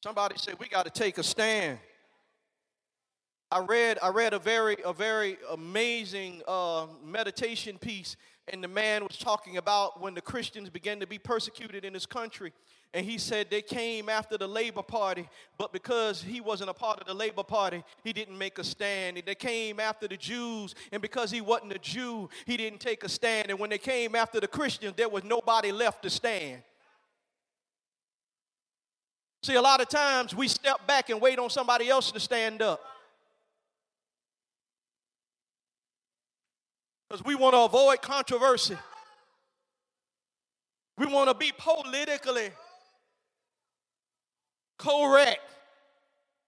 Somebody 0.06 0.36
said 0.38 0.54
we 0.58 0.70
got 0.70 0.86
to 0.86 0.90
take 0.90 1.18
a 1.18 1.24
stand. 1.24 1.80
I 3.50 3.60
read 3.60 3.98
I 4.04 4.10
read 4.10 4.34
a 4.34 4.40
very 4.40 4.76
a 4.84 4.92
very 4.92 5.38
amazing 5.52 6.42
uh, 6.48 6.88
meditation 7.04 7.78
piece, 7.78 8.18
and 8.50 8.62
the 8.62 8.68
man 8.68 9.04
was 9.04 9.18
talking 9.18 9.56
about 9.56 10.02
when 10.02 10.14
the 10.14 10.22
Christians 10.22 10.70
began 10.70 11.00
to 11.00 11.08
be 11.08 11.18
persecuted 11.18 11.86
in 11.86 11.94
his 11.94 12.06
country, 12.06 12.52
and 12.94 13.06
he 13.06 13.18
said 13.18 13.48
they 13.50 13.62
came 13.62 14.10
after 14.10 14.38
the 14.38 14.48
Labor 14.48 14.82
Party, 14.82 15.30
but 15.58 15.72
because 15.72 16.22
he 16.22 16.42
wasn't 16.42 16.70
a 16.70 16.74
part 16.74 17.00
of 17.00 17.08
the 17.08 17.14
Labor 17.14 17.44
Party, 17.44 17.86
he 18.04 18.12
didn't 18.12 18.38
make 18.38 18.60
a 18.60 18.66
stand. 18.66 19.16
And 19.16 19.26
they 19.26 19.36
came 19.36 19.80
after 19.80 20.10
the 20.10 20.18
Jews, 20.18 20.76
and 20.92 21.02
because 21.02 21.32
he 21.32 21.40
wasn't 21.40 21.72
a 21.72 21.80
Jew, 21.80 22.30
he 22.46 22.58
didn't 22.58 22.82
take 22.82 23.06
a 23.06 23.10
stand. 23.10 23.50
And 23.50 23.58
when 23.60 23.70
they 23.70 23.78
came 23.78 24.14
after 24.14 24.42
the 24.42 24.48
Christians, 24.48 24.96
there 24.98 25.08
was 25.08 25.24
nobody 25.24 25.72
left 25.72 26.04
to 26.04 26.10
stand. 26.10 26.64
See, 29.42 29.56
a 29.56 29.62
lot 29.62 29.80
of 29.80 29.88
times 29.88 30.36
we 30.36 30.50
step 30.50 30.86
back 30.86 31.10
and 31.10 31.22
wait 31.22 31.40
on 31.40 31.50
somebody 31.50 31.88
else 31.88 32.12
to 32.12 32.20
stand 32.20 32.62
up. 32.62 32.82
Because 37.10 37.24
we 37.24 37.36
want 37.36 37.54
to 37.54 37.60
avoid 37.60 38.02
controversy. 38.02 38.78
We 40.98 41.06
want 41.06 41.30
to 41.30 41.36
be 41.36 41.52
politically 41.58 42.50
correct. 44.78 45.42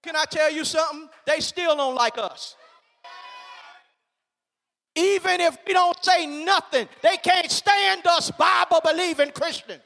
Can 0.03 0.15
I 0.15 0.25
tell 0.25 0.51
you 0.51 0.65
something? 0.65 1.09
They 1.25 1.39
still 1.39 1.75
don't 1.75 1.95
like 1.95 2.17
us. 2.17 2.55
Even 4.95 5.39
if 5.39 5.57
we 5.65 5.73
don't 5.73 6.03
say 6.03 6.25
nothing, 6.25 6.87
they 7.01 7.17
can't 7.17 7.49
stand 7.49 8.05
us 8.07 8.31
Bible 8.31 8.81
believing 8.83 9.31
Christians. 9.31 9.81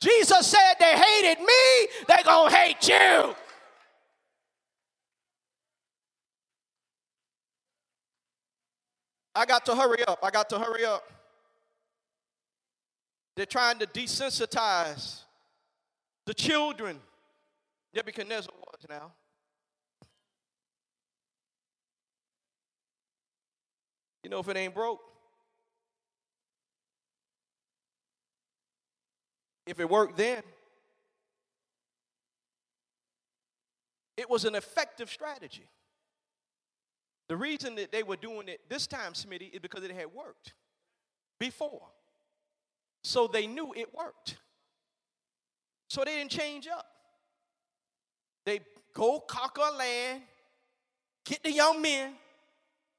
Jesus 0.00 0.46
said 0.46 0.74
they 0.78 0.96
hated 0.96 1.40
me, 1.44 1.88
they're 2.08 2.24
going 2.24 2.50
to 2.50 2.56
hate 2.56 2.88
you. 2.88 3.34
I 9.34 9.46
got 9.46 9.64
to 9.66 9.74
hurry 9.74 10.04
up. 10.06 10.18
I 10.22 10.30
got 10.30 10.48
to 10.50 10.58
hurry 10.58 10.84
up. 10.84 11.04
they're 13.34 13.46
trying 13.46 13.78
to 13.78 13.86
desensitize 13.86 15.22
the 16.26 16.34
children. 16.34 16.98
Nebuchadnezzar 17.94 18.52
was 18.58 18.86
now. 18.88 19.12
You 24.22 24.30
know, 24.30 24.38
if 24.38 24.48
it 24.48 24.56
ain't 24.56 24.74
broke, 24.74 25.00
if 29.66 29.80
it 29.80 29.88
worked 29.88 30.16
then, 30.16 30.42
it 34.16 34.28
was 34.30 34.44
an 34.44 34.54
effective 34.54 35.10
strategy. 35.10 35.68
The 37.32 37.38
reason 37.38 37.74
that 37.76 37.90
they 37.90 38.02
were 38.02 38.16
doing 38.16 38.46
it 38.48 38.60
this 38.68 38.86
time, 38.86 39.14
Smitty, 39.14 39.54
is 39.54 39.60
because 39.60 39.82
it 39.82 39.90
had 39.90 40.12
worked 40.12 40.52
before. 41.40 41.80
So 43.02 43.26
they 43.26 43.46
knew 43.46 43.72
it 43.74 43.88
worked. 43.94 44.36
So 45.88 46.04
they 46.04 46.16
didn't 46.16 46.30
change 46.30 46.68
up. 46.68 46.84
They 48.44 48.60
go 48.92 49.18
conquer 49.20 49.62
land, 49.78 50.20
get 51.24 51.42
the 51.42 51.50
young 51.50 51.80
men, 51.80 52.12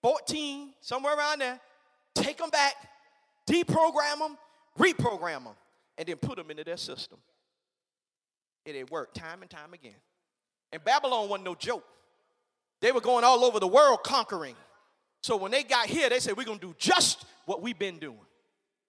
14, 0.01 0.73
somewhere 0.81 1.15
around 1.15 1.41
there, 1.41 1.59
take 2.15 2.39
them 2.39 2.49
back, 2.49 2.73
deprogram 3.47 4.17
them, 4.17 4.37
reprogram 4.79 5.43
them, 5.43 5.55
and 5.99 6.07
then 6.07 6.15
put 6.15 6.37
them 6.37 6.49
into 6.49 6.63
their 6.63 6.77
system. 6.77 7.19
It 8.65 8.73
had 8.73 8.89
worked 8.89 9.13
time 9.13 9.43
and 9.43 9.51
time 9.51 9.75
again. 9.75 10.01
And 10.71 10.83
Babylon 10.83 11.29
wasn't 11.29 11.45
no 11.45 11.53
joke. 11.53 11.85
They 12.83 12.91
were 12.91 12.99
going 12.99 13.23
all 13.23 13.45
over 13.45 13.61
the 13.61 13.67
world 13.67 13.99
conquering. 14.03 14.57
So 15.21 15.37
when 15.37 15.51
they 15.51 15.63
got 15.63 15.87
here, 15.87 16.09
they 16.09 16.19
said, 16.19 16.35
We're 16.35 16.43
going 16.43 16.59
to 16.59 16.67
do 16.67 16.75
just 16.77 17.25
what 17.45 17.61
we've 17.61 17.79
been 17.79 17.97
doing. 17.97 18.19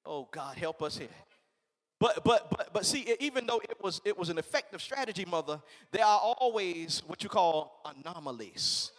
Oh, 0.05 0.29
God, 0.33 0.57
help 0.59 0.83
us 0.83 0.99
here. 0.99 1.07
But, 2.01 2.25
but, 2.25 2.51
but, 2.51 2.71
but 2.73 2.85
see, 2.85 3.15
even 3.21 3.47
though 3.47 3.61
it 3.61 3.77
was, 3.81 4.03
it 4.05 4.19
was 4.19 4.31
an 4.31 4.39
effective 4.39 4.83
strategy, 4.83 5.25
mother, 5.25 5.63
there 5.93 6.05
are 6.05 6.19
always 6.19 7.05
what 7.07 7.23
you 7.23 7.29
call 7.29 7.83
anomalies. 7.85 8.91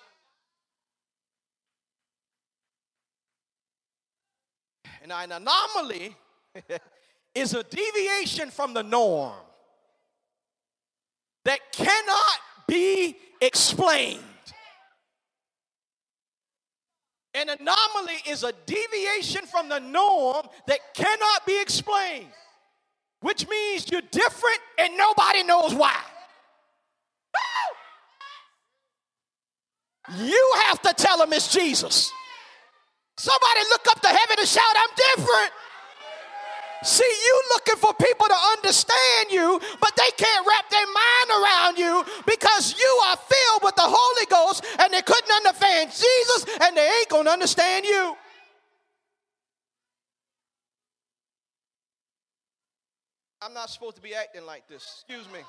And 5.03 5.11
an 5.11 5.33
anomaly 5.33 6.15
is 7.35 7.53
a 7.53 7.63
deviation 7.63 8.49
from 8.49 8.73
the 8.73 8.81
norm 8.81 9.33
that 11.43 11.59
cannot 11.73 12.39
be 12.65 13.17
explained. 13.41 14.23
An 17.35 17.49
anomaly 17.49 18.15
is 18.29 18.43
a 18.43 18.53
deviation 18.65 19.45
from 19.45 19.67
the 19.67 19.79
norm 19.79 20.47
that 20.67 20.79
cannot 20.93 21.45
be 21.45 21.59
explained, 21.61 22.29
which 23.19 23.47
means 23.49 23.91
you're 23.91 24.01
different 24.09 24.59
and 24.79 24.95
nobody 24.97 25.43
knows 25.43 25.73
why. 25.75 25.99
You 30.17 30.53
have 30.67 30.81
to 30.83 30.93
tell 30.93 31.17
them 31.17 31.33
it's 31.33 31.51
Jesus. 31.51 32.11
Somebody 33.17 33.59
look 33.69 33.87
up 33.87 34.01
to 34.01 34.07
heaven 34.07 34.35
and 34.39 34.47
shout, 34.47 34.63
I'm 34.75 35.17
different. 35.17 35.51
See, 36.83 37.03
you 37.03 37.41
looking 37.53 37.77
for 37.77 37.93
people 37.95 38.27
to 38.27 38.35
understand 38.57 39.31
you, 39.31 39.59
but 39.81 39.91
they 39.97 40.11
can't 40.15 40.47
wrap 40.47 40.69
their 40.69 40.85
mind 40.85 41.43
around 41.43 41.77
you 41.79 42.05
because 42.27 42.77
you 42.77 43.01
are 43.07 43.17
filled 43.17 43.44
understand 45.85 46.25
Jesus 46.25 46.45
and 46.61 46.77
they 46.77 46.89
ain't 46.99 47.09
gonna 47.09 47.29
understand 47.29 47.85
you. 47.85 48.15
I'm 53.41 53.53
not 53.53 53.69
supposed 53.69 53.97
to 53.97 54.01
be 54.01 54.15
acting 54.15 54.45
like 54.45 54.67
this. 54.67 55.03
Excuse 55.07 55.31
me. 55.31 55.39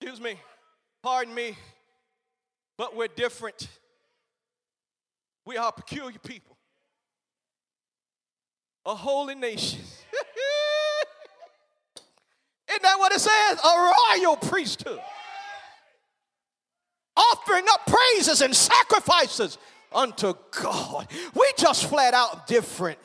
Excuse 0.00 0.20
me. 0.20 0.38
Pardon 1.02 1.34
me. 1.34 1.56
But 2.76 2.94
we're 2.94 3.08
different. 3.08 3.68
We 5.44 5.56
are 5.56 5.72
peculiar 5.72 6.18
people, 6.18 6.56
a 8.84 8.94
holy 8.94 9.34
nation. 9.34 9.80
Isn't 12.70 12.82
that 12.82 12.98
what 12.98 13.12
it 13.12 13.20
says? 13.20 13.58
A 13.64 13.92
royal 14.22 14.36
priesthood. 14.36 15.00
Offering 17.18 17.64
up 17.70 17.86
praises 17.86 18.42
and 18.42 18.54
sacrifices 18.54 19.58
unto 19.92 20.34
God. 20.62 21.08
We 21.34 21.52
just 21.58 21.86
flat 21.86 22.14
out 22.14 22.46
different. 22.46 22.98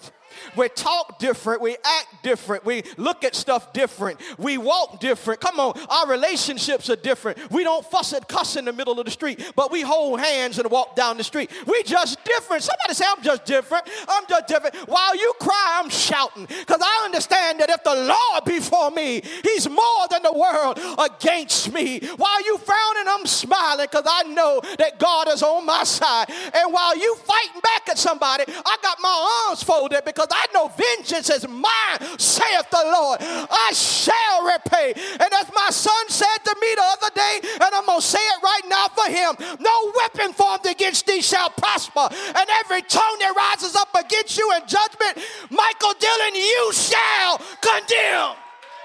We 0.56 0.70
talk 0.70 1.20
different. 1.20 1.62
We 1.62 1.78
act 1.84 2.24
different. 2.24 2.66
We 2.66 2.84
look 2.98 3.24
at 3.24 3.36
stuff 3.36 3.74
different. 3.74 4.20
We 4.38 4.58
walk 4.58 5.00
different. 5.00 5.40
Come 5.40 5.60
on, 5.60 5.80
our 5.90 6.08
relationships 6.08 6.90
are 6.90 6.96
different. 6.96 7.52
We 7.52 7.64
don't 7.64 7.86
fuss 7.86 8.14
and 8.14 8.28
cuss 8.28 8.56
in 8.56 8.66
the 8.66 8.74
middle 8.74 9.00
of 9.00 9.06
the 9.06 9.12
street, 9.12 9.54
but 9.56 9.72
we 9.72 9.82
hold 9.82 10.20
hands 10.20 10.60
and 10.60 10.70
walk 10.70 10.96
down 10.96 11.18
the 11.18 11.24
street. 11.24 11.52
We 11.66 11.84
just 11.84 12.24
different. 12.24 12.64
Somebody 12.64 12.94
say, 12.94 13.06
I'm 13.08 13.24
just 13.24 13.46
different. 13.46 13.88
I'm 14.08 14.24
just 14.28 14.48
different. 14.48 14.76
While 14.88 15.16
you 15.16 15.34
cry, 15.40 15.82
I'm 15.82 15.90
shouting 15.90 16.46
because 16.46 16.82
I 16.82 17.06
understand 17.06 17.60
that 17.60 17.70
if 17.70 17.84
the 17.84 17.96
Lord 17.96 18.46
be 18.46 18.60
for 18.60 18.92
me, 18.92 19.22
He's 19.44 19.70
more 19.70 20.08
than 20.10 20.24
the 20.24 20.34
world 20.34 20.80
against 21.00 21.72
me. 21.72 22.00
While 22.18 22.46
you 22.46 22.58
frowning, 22.58 23.08
I'm 23.08 23.26
smiling 23.26 23.88
because 23.90 24.06
I 24.08 24.24
know 24.24 24.62
that 24.78 25.00
God 25.00 25.28
is 25.30 25.44
on 25.44 25.66
my 25.66 25.84
side. 25.84 26.30
And 26.30 26.74
while 26.74 26.98
you 26.98 27.16
fighting 27.16 27.62
back 27.62 27.90
at 27.90 27.98
somebody, 27.98 28.46
I 28.48 28.78
got 28.82 28.98
my 29.02 29.46
arms 29.48 29.64
folded 29.64 30.04
because 30.06 30.23
I 30.32 30.48
know 30.54 30.70
vengeance 30.70 31.30
is 31.30 31.48
mine, 31.48 32.18
saith 32.18 32.70
the 32.70 32.84
Lord. 32.86 33.20
I 33.22 33.72
shall 33.74 34.46
repay. 34.46 34.94
And 35.20 35.34
as 35.34 35.52
my 35.54 35.70
son 35.70 36.10
said 36.10 36.38
to 36.46 36.56
me 36.62 36.68
the 36.76 36.84
other 36.84 37.16
day, 37.16 37.40
and 37.54 37.72
I'm 37.74 37.86
going 37.86 38.00
to 38.00 38.06
say 38.06 38.20
it 38.20 38.44
right 38.44 38.66
now 38.68 38.88
for 38.90 39.10
him 39.10 39.36
no 39.60 39.92
weapon 39.96 40.34
formed 40.34 40.66
against 40.66 41.08
thee 41.08 41.22
shall 41.22 41.50
prosper. 41.50 42.08
And 42.12 42.48
every 42.64 42.82
tongue 42.84 43.18
that 43.20 43.34
rises 43.36 43.76
up 43.76 43.90
against 43.96 44.38
you 44.38 44.52
in 44.54 44.68
judgment, 44.68 45.26
Michael 45.50 45.94
Dillon, 46.00 46.36
you 46.36 46.72
shall 46.74 47.38
condemn. 47.62 48.36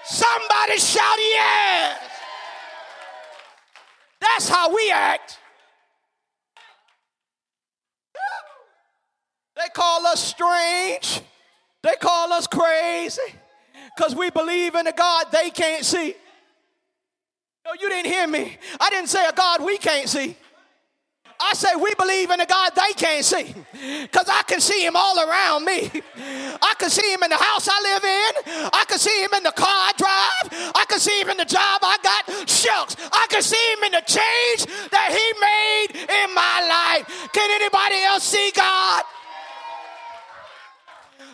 Somebody 0.05 0.79
shout 0.79 1.18
yes. 1.18 2.01
That's 4.20 4.48
how 4.48 4.74
we 4.74 4.90
act. 4.90 5.38
They 9.58 9.68
call 9.74 10.06
us 10.06 10.22
strange. 10.22 11.20
They 11.82 11.94
call 12.00 12.32
us 12.32 12.46
crazy 12.46 13.34
because 13.96 14.14
we 14.14 14.30
believe 14.30 14.76
in 14.76 14.86
a 14.86 14.92
God 14.92 15.26
they 15.32 15.50
can't 15.50 15.84
see. 15.84 16.14
No, 17.64 17.72
you 17.80 17.88
didn't 17.88 18.10
hear 18.10 18.26
me. 18.26 18.56
I 18.80 18.88
didn't 18.90 19.08
say 19.08 19.26
a 19.26 19.32
God 19.32 19.64
we 19.64 19.76
can't 19.78 20.08
see. 20.08 20.36
I 21.40 21.54
say 21.54 21.68
we 21.76 21.92
believe 21.98 22.30
in 22.30 22.40
a 22.40 22.46
God 22.46 22.72
they 22.74 22.92
can't 22.94 23.24
see 23.24 23.54
because 24.02 24.28
I 24.28 24.42
can 24.46 24.60
see 24.60 24.84
him 24.84 24.96
all 24.96 25.18
around 25.18 25.64
me. 25.64 25.90
I 26.60 26.74
can 26.78 26.90
see 26.90 27.12
him 27.12 27.22
in 27.22 27.30
the 27.30 27.36
house 27.36 27.68
I 27.70 27.80
live 27.82 28.04
in. 28.04 28.70
I 28.72 28.84
can 28.88 28.98
see 28.98 29.22
him 29.22 29.30
in 29.34 29.42
the 29.42 29.52
car 29.52 29.66
I 29.66 29.92
drive. 29.96 30.72
I 30.74 30.84
can 30.88 30.98
see 30.98 31.20
him 31.20 31.30
in 31.30 31.36
the 31.36 31.44
job 31.44 31.80
I 31.82 31.96
got. 32.02 32.48
Shucks. 32.48 32.96
I 33.12 33.26
can 33.28 33.42
see 33.42 33.72
him 33.72 33.84
in 33.84 33.92
the 33.92 34.02
change 34.06 34.90
that 34.90 35.10
he 35.10 35.26
made 35.38 36.06
in 36.08 36.34
my 36.34 36.62
life. 36.66 37.32
Can 37.32 37.50
anybody 37.50 38.02
else 38.04 38.24
see 38.24 38.50
God? 38.54 39.04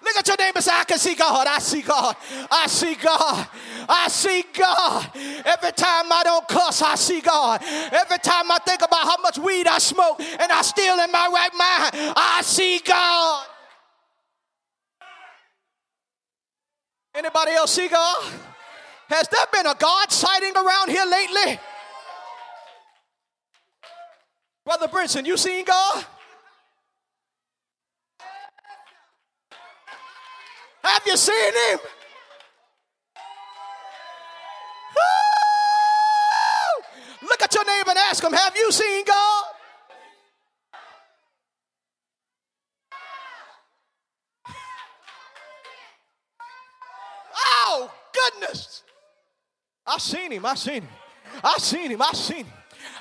Look 0.04 0.16
at 0.16 0.28
your 0.28 0.36
neighbor 0.36 0.60
say, 0.60 0.72
I 0.72 0.84
can 0.84 0.98
see 0.98 1.14
God. 1.14 1.46
I 1.46 1.58
see 1.58 1.80
God. 1.80 2.16
I 2.50 2.66
see 2.66 2.94
God. 2.94 3.48
I 3.88 4.08
see 4.08 4.44
God. 4.52 5.10
Every 5.44 5.72
time 5.72 6.12
I 6.12 6.22
don't 6.24 6.46
cuss, 6.46 6.82
I 6.82 6.94
see 6.94 7.20
God. 7.20 7.62
Every 7.62 8.18
time 8.18 8.50
I 8.50 8.58
think 8.66 8.82
about 8.82 9.04
how 9.04 9.16
much 9.22 9.38
weed 9.38 9.66
I 9.66 9.78
smoke 9.78 10.20
and 10.20 10.52
I 10.52 10.62
still 10.62 11.00
in 11.00 11.10
my 11.10 11.28
right 11.32 11.52
mind, 11.54 12.14
I 12.16 12.42
see 12.44 12.80
God. 12.84 13.46
Anybody 17.14 17.52
else 17.52 17.72
see 17.72 17.88
God? 17.88 18.32
Has 19.08 19.28
there 19.28 19.46
been 19.52 19.66
a 19.66 19.74
God 19.74 20.10
sighting 20.10 20.54
around 20.56 20.90
here 20.90 21.06
lately? 21.06 21.60
Brother 24.64 24.88
Brinson, 24.88 25.24
you 25.26 25.36
seen 25.36 25.64
God? 25.64 26.04
Have 30.84 31.02
you 31.06 31.16
seen 31.16 31.52
him? 31.70 31.78
Look 37.22 37.42
at 37.42 37.54
your 37.54 37.64
neighbor 37.64 37.90
and 37.90 37.98
ask 37.98 38.22
him, 38.22 38.32
Have 38.32 38.54
you 38.54 38.70
seen 38.70 39.04
God? 39.06 39.44
Oh, 47.36 47.92
goodness. 48.12 48.82
I 49.86 49.98
seen 49.98 50.32
him. 50.32 50.44
I 50.44 50.54
seen 50.54 50.82
him. 50.82 50.88
I 51.42 51.56
seen 51.58 51.90
him. 51.90 52.02
I 52.02 52.12
seen 52.12 52.44
him. 52.44 52.52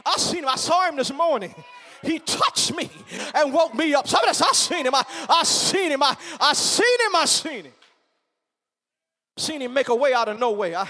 I 0.05 0.17
seen 0.17 0.43
him. 0.43 0.49
I 0.49 0.55
saw 0.55 0.87
him 0.87 0.95
this 0.95 1.11
morning. 1.11 1.53
He 2.03 2.19
touched 2.19 2.75
me 2.75 2.89
and 3.33 3.53
woke 3.53 3.73
me 3.73 3.93
up. 3.93 4.07
Somebody 4.07 4.33
said, 4.33 4.47
I 4.49 4.53
seen 4.53 4.85
him. 4.85 4.95
I, 4.95 5.03
I 5.29 5.43
seen 5.43 5.91
him. 5.91 6.03
I, 6.03 6.15
I 6.39 6.53
seen 6.53 6.99
him. 7.05 7.15
I 7.15 7.25
seen 7.25 7.65
him. 7.65 7.73
Seen 9.37 9.61
him 9.61 9.73
make 9.73 9.89
a 9.89 9.95
way 9.95 10.13
out 10.13 10.27
of 10.27 10.39
no 10.39 10.51
way. 10.51 10.75
I, 10.75 10.87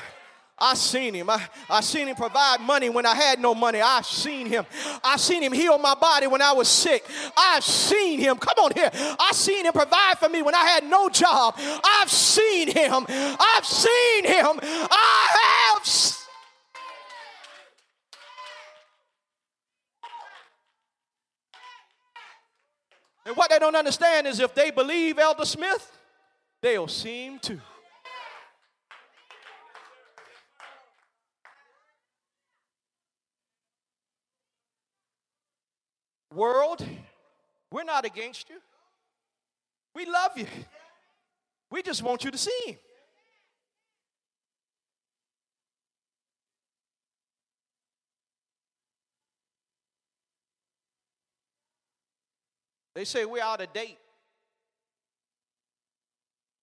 I 0.58 0.76
seen 0.76 1.14
him. 1.14 1.30
I, 1.30 1.42
I 1.70 1.82
seen 1.82 2.08
him 2.08 2.16
provide 2.16 2.62
money 2.62 2.90
when 2.90 3.06
I 3.06 3.16
had 3.16 3.40
no 3.40 3.56
money. 3.56 3.82
I 3.82 4.02
seen 4.02 4.48
him. 4.48 4.66
I 5.04 5.18
seen 5.18 5.42
him 5.42 5.52
heal 5.52 5.78
my 5.78 5.96
body 5.96 6.28
when 6.28 6.42
I 6.42 6.54
was 6.54 6.68
sick. 6.68 7.06
I've 7.36 7.64
seen 7.64 8.20
him. 8.20 8.38
Come 8.38 8.56
on 8.58 8.72
here. 8.74 8.90
I 8.94 9.32
seen 9.34 9.66
him 9.66 9.74
provide 9.74 10.20
for 10.20 10.30
me 10.30 10.42
when 10.42 10.56
I 10.56 10.64
had 10.64 10.84
no 10.84 11.10
job. 11.10 11.56
I've 11.58 12.10
seen 12.10 12.70
him. 12.70 13.06
I've 13.10 13.66
seen 13.66 14.26
him. 14.26 14.60
I 14.62 15.28
have. 15.42 15.63
And 23.26 23.36
what 23.38 23.50
they 23.50 23.60
don't 23.60 23.76
understand 23.76 24.28
is 24.28 24.40
if 24.40 24.54
they 24.54 24.72
believe 24.72 25.18
Elder 25.18 25.46
Smith, 25.46 25.98
they'll 26.62 26.88
seem 26.88 27.40
to. 27.40 27.60
World, 36.34 36.86
we're 37.72 37.84
not 37.84 38.06
against 38.06 38.50
you. 38.50 38.56
We 39.96 40.06
love 40.06 40.32
you. 40.36 40.48
We 41.70 41.84
just 41.84 42.02
want 42.02 42.24
you 42.24 42.32
to 42.32 42.38
see 42.38 42.60
him. 42.66 42.78
They 52.96 53.06
say 53.06 53.26
we're 53.26 53.44
out 53.44 53.62
of 53.62 53.74
date. 53.74 53.98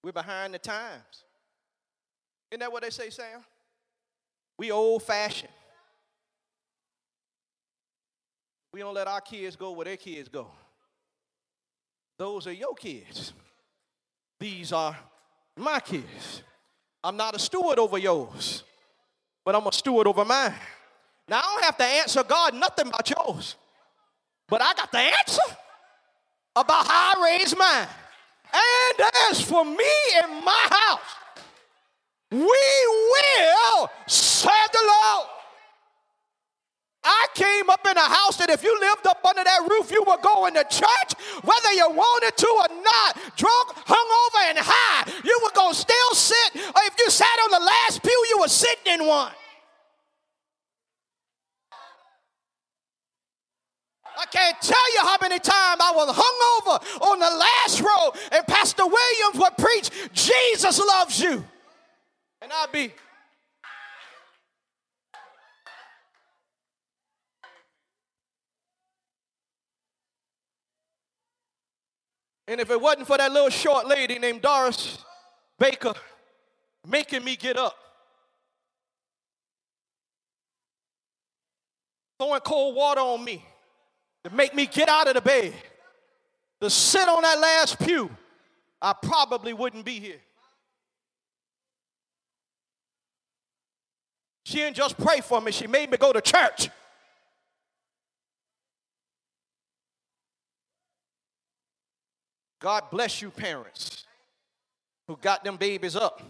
We're 0.03 0.12
behind 0.12 0.55
the 0.55 0.59
times. 0.59 1.25
Isn't 2.51 2.61
that 2.61 2.73
what 2.73 2.83
they 2.83 2.90
say, 2.90 3.11
Sam? 3.11 3.45
We 4.59 4.71
old 4.71 5.03
fashioned. 5.03 5.53
We 8.73 8.81
don't 8.81 8.95
let 8.95 9.09
our 9.09 9.21
kids 9.21 9.57
go 9.57 9.73
where 9.73 9.85
their 9.85 9.97
kids 9.97 10.29
go. 10.29 10.49
Those 12.19 12.47
are 12.47 12.53
your 12.53 12.75
kids. 12.75 13.33
These 14.38 14.73
are 14.73 14.97
my 15.57 15.81
kids. 15.81 16.43
I'm 17.03 17.16
not 17.16 17.35
a 17.35 17.38
steward 17.38 17.79
over 17.79 17.99
yours, 17.99 18.62
but 19.45 19.55
I'm 19.55 19.66
a 19.66 19.73
steward 19.73 20.07
over 20.07 20.25
mine. 20.25 20.55
Now, 21.29 21.38
I 21.38 21.43
don't 21.43 21.64
have 21.64 21.77
to 21.79 21.85
answer 21.85 22.23
God 22.23 22.55
nothing 22.55 22.88
about 22.88 23.09
yours, 23.09 23.57
but 24.49 24.61
I 24.61 24.75
got 24.75 24.93
the 24.93 24.99
answer 24.99 25.57
about 26.57 26.87
how 26.87 27.15
I 27.17 27.39
raised 27.39 27.57
mine. 27.57 27.89
And 28.53 29.09
as 29.31 29.41
for 29.41 29.65
me 29.65 29.95
and 30.23 30.45
my 30.45 30.69
house, 30.71 31.01
we 32.31 32.41
will 32.41 33.91
serve 34.07 34.71
the 34.73 34.81
Lord. 34.85 35.27
I 37.03 37.27
came 37.35 37.71
up 37.71 37.87
in 37.87 37.97
a 37.97 38.01
house 38.01 38.37
that 38.37 38.51
if 38.51 38.63
you 38.63 38.79
lived 38.79 39.07
up 39.07 39.25
under 39.25 39.43
that 39.43 39.67
roof, 39.71 39.91
you 39.91 40.05
were 40.07 40.19
going 40.23 40.55
to 40.55 40.65
church, 40.65 41.13
whether 41.43 41.73
you 41.73 41.89
wanted 41.91 42.37
to 42.37 42.47
or 42.47 42.83
not, 42.83 43.37
drunk, 43.37 43.69
hungover, 43.89 44.43
and 44.51 44.59
high. 44.61 45.11
You 45.25 45.41
were 45.43 45.51
going 45.55 45.73
to 45.73 45.81
still 45.81 46.13
sit, 46.13 46.63
or 46.63 46.83
if 46.85 46.95
you 46.99 47.09
sat 47.11 47.39
on 47.45 47.51
the 47.53 47.65
last 47.65 48.03
pew, 48.03 48.27
you 48.31 48.39
were 48.41 48.49
sitting 48.49 49.01
in 49.01 49.07
one. 49.07 49.33
I 54.19 54.20
can't 54.31 54.61
tell 54.61 54.93
you 54.95 55.01
how 55.01 55.16
many 55.21 55.38
times 55.38 55.81
I 55.81 55.93
was 55.95 56.09
hungover 56.14 57.03
on 57.03 57.19
the 57.19 57.31
last 57.31 57.81
row, 57.81 58.12
and 58.33 58.47
Pastor 58.47 58.87
Williams 58.87 59.38
would 59.38 59.57
preach, 59.57 59.90
Jesus 60.12 60.79
loves 60.79 61.21
you. 61.21 61.45
And 62.43 62.51
I'd 62.53 62.73
be, 62.73 62.93
And 72.51 72.61
if 72.61 72.69
it 72.69 72.81
wasn't 72.81 73.07
for 73.07 73.16
that 73.16 73.31
little 73.31 73.49
short 73.49 73.87
lady 73.87 74.19
named 74.19 74.43
Doris 74.43 74.99
Baker 75.57 75.95
making 76.85 77.23
me 77.23 77.37
get 77.37 77.57
up, 77.57 77.77
throwing 82.19 82.40
cold 82.40 82.75
water 82.75 83.03
on 83.03 83.25
me 83.25 83.45
to 84.24 84.30
make 84.30 84.54
me 84.54 84.66
get 84.66 84.88
out 84.88 85.09
of 85.09 85.14
the 85.14 85.20
bed, 85.20 85.52
to 86.61 86.68
sit 86.68 87.09
on 87.09 87.22
that 87.22 87.38
last 87.38 87.78
pew, 87.78 88.11
I 88.83 88.92
probably 88.92 89.52
wouldn't 89.52 89.85
be 89.85 89.98
here. 90.00 90.20
She 94.44 94.59
didn't 94.59 94.76
just 94.76 94.98
pray 94.98 95.20
for 95.20 95.40
me, 95.40 95.52
she 95.52 95.66
made 95.66 95.90
me 95.90 95.96
go 95.96 96.12
to 96.12 96.20
church. 96.20 96.70
God 102.61 102.85
bless 102.90 103.22
you, 103.22 103.30
parents 103.30 104.04
who 105.09 105.16
got 105.16 105.42
them 105.44 105.56
babies 105.56 105.96
up 105.96 106.22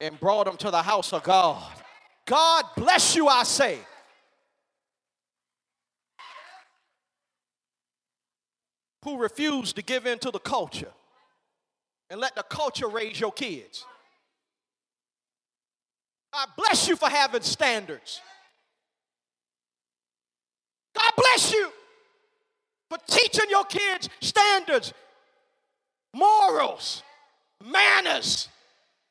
and 0.00 0.18
brought 0.20 0.46
them 0.46 0.56
to 0.58 0.70
the 0.70 0.82
house 0.82 1.12
of 1.12 1.22
God. 1.24 1.62
God 2.26 2.64
bless 2.76 3.16
you, 3.16 3.28
I 3.28 3.42
say. 3.42 3.78
Who 9.06 9.18
refuse 9.18 9.72
to 9.74 9.82
give 9.82 10.04
in 10.04 10.18
to 10.18 10.32
the 10.32 10.40
culture 10.40 10.90
and 12.10 12.20
let 12.20 12.34
the 12.34 12.42
culture 12.42 12.88
raise 12.88 13.20
your 13.20 13.30
kids. 13.30 13.84
God 16.32 16.48
bless 16.56 16.88
you 16.88 16.96
for 16.96 17.08
having 17.08 17.42
standards. 17.42 18.20
God 20.98 21.12
bless 21.16 21.52
you 21.52 21.70
for 22.90 22.98
teaching 23.06 23.48
your 23.48 23.64
kids 23.66 24.08
standards 24.20 24.92
morals, 26.12 27.04
manners. 27.64 28.48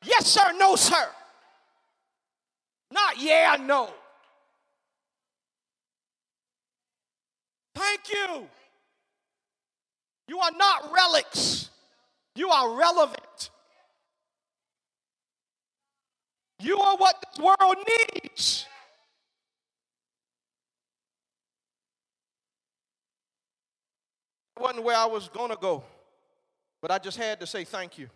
Yes, 0.04 0.26
sir, 0.26 0.52
no, 0.58 0.76
sir. 0.76 1.08
Not 2.92 3.18
yeah, 3.18 3.56
no. 3.58 3.88
Thank 7.74 8.00
you. 8.12 8.46
You 10.28 10.38
are 10.40 10.50
not 10.56 10.92
relics, 10.92 11.70
you 12.34 12.50
are 12.50 12.78
relevant. 12.78 13.50
You 16.58 16.78
are 16.80 16.96
what 16.96 17.22
this 17.22 17.44
world 17.44 17.76
needs. 17.86 18.66
wasn't 24.58 24.84
where 24.84 24.96
I 24.96 25.06
was 25.06 25.28
going 25.28 25.50
to 25.50 25.56
go. 25.56 25.84
But 26.82 26.90
I 26.90 26.98
just 26.98 27.16
had 27.16 27.40
to 27.40 27.46
say 27.46 27.64
thank 27.64 27.98
you. 27.98 28.08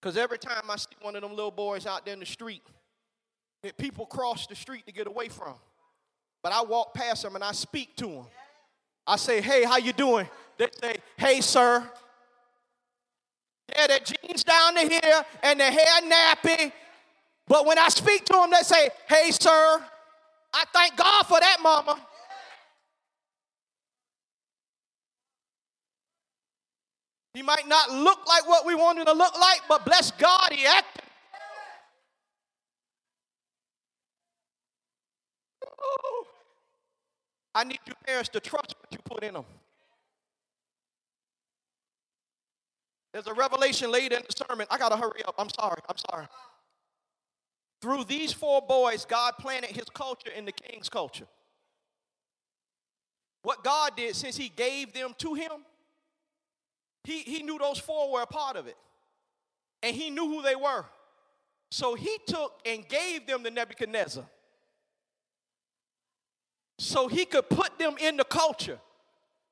Because 0.00 0.16
every 0.16 0.38
time 0.38 0.64
I 0.68 0.76
see 0.76 0.88
one 1.00 1.16
of 1.16 1.22
them 1.22 1.30
little 1.30 1.50
boys 1.50 1.86
out 1.86 2.04
there 2.04 2.14
in 2.14 2.20
the 2.20 2.26
street, 2.26 2.62
that 3.62 3.76
people 3.78 4.06
cross 4.06 4.46
the 4.46 4.54
street 4.54 4.86
to 4.86 4.92
get 4.92 5.06
away 5.06 5.28
from. 5.28 5.54
But 6.42 6.52
I 6.52 6.62
walk 6.62 6.94
past 6.94 7.22
them 7.22 7.34
and 7.34 7.44
I 7.44 7.52
speak 7.52 7.96
to 7.96 8.06
them. 8.06 8.26
I 9.06 9.16
say, 9.16 9.40
hey, 9.40 9.64
how 9.64 9.78
you 9.78 9.92
doing? 9.92 10.28
They 10.56 10.68
say, 10.80 10.96
hey, 11.16 11.40
sir. 11.40 11.88
Yeah, 13.74 13.86
their 13.86 13.98
jeans 14.00 14.44
down 14.44 14.74
to 14.74 14.80
here 14.80 15.24
and 15.42 15.58
their 15.58 15.70
hair 15.70 16.00
nappy. 16.02 16.72
But 17.46 17.66
when 17.66 17.78
I 17.78 17.88
speak 17.88 18.24
to 18.26 18.32
them, 18.34 18.50
they 18.50 18.62
say, 18.62 18.88
hey, 19.08 19.30
sir. 19.30 19.82
I 20.52 20.64
thank 20.72 20.96
God 20.96 21.24
for 21.24 21.40
that, 21.40 21.58
mama. 21.62 21.98
He 27.34 27.42
might 27.42 27.66
not 27.66 27.90
look 27.90 28.20
like 28.28 28.48
what 28.48 28.64
we 28.64 28.76
want 28.76 28.98
him 28.98 29.06
to 29.06 29.12
look 29.12 29.34
like, 29.38 29.62
but 29.68 29.84
bless 29.84 30.12
God, 30.12 30.52
he 30.52 30.64
acted. 30.64 31.02
I 37.56 37.64
need 37.64 37.80
you 37.86 37.92
parents 38.06 38.28
to 38.30 38.40
trust 38.40 38.74
what 38.80 38.92
you 38.92 38.98
put 39.04 39.24
in 39.24 39.34
them. 39.34 39.44
There's 43.14 43.28
a 43.28 43.32
revelation 43.32 43.92
later 43.92 44.16
in 44.16 44.22
the 44.28 44.44
sermon. 44.44 44.66
I 44.68 44.76
got 44.76 44.88
to 44.88 44.96
hurry 44.96 45.22
up. 45.24 45.36
I'm 45.38 45.48
sorry. 45.48 45.80
I'm 45.88 45.96
sorry. 46.10 46.26
Through 47.80 48.04
these 48.04 48.32
four 48.32 48.60
boys, 48.60 49.04
God 49.04 49.34
planted 49.38 49.70
his 49.70 49.84
culture 49.94 50.32
in 50.36 50.44
the 50.44 50.50
king's 50.50 50.88
culture. 50.88 51.28
What 53.42 53.62
God 53.62 53.92
did, 53.96 54.16
since 54.16 54.36
he 54.36 54.48
gave 54.48 54.92
them 54.92 55.14
to 55.18 55.34
him, 55.34 55.52
he, 57.04 57.20
he 57.20 57.44
knew 57.44 57.56
those 57.56 57.78
four 57.78 58.10
were 58.10 58.22
a 58.22 58.26
part 58.26 58.56
of 58.56 58.66
it. 58.66 58.76
And 59.84 59.94
he 59.94 60.10
knew 60.10 60.26
who 60.26 60.42
they 60.42 60.56
were. 60.56 60.84
So 61.70 61.94
he 61.94 62.18
took 62.26 62.58
and 62.66 62.88
gave 62.88 63.28
them 63.28 63.44
to 63.44 63.50
Nebuchadnezzar. 63.50 64.24
So 66.80 67.06
he 67.06 67.26
could 67.26 67.48
put 67.48 67.78
them 67.78 67.94
in 68.00 68.16
the 68.16 68.24
culture 68.24 68.80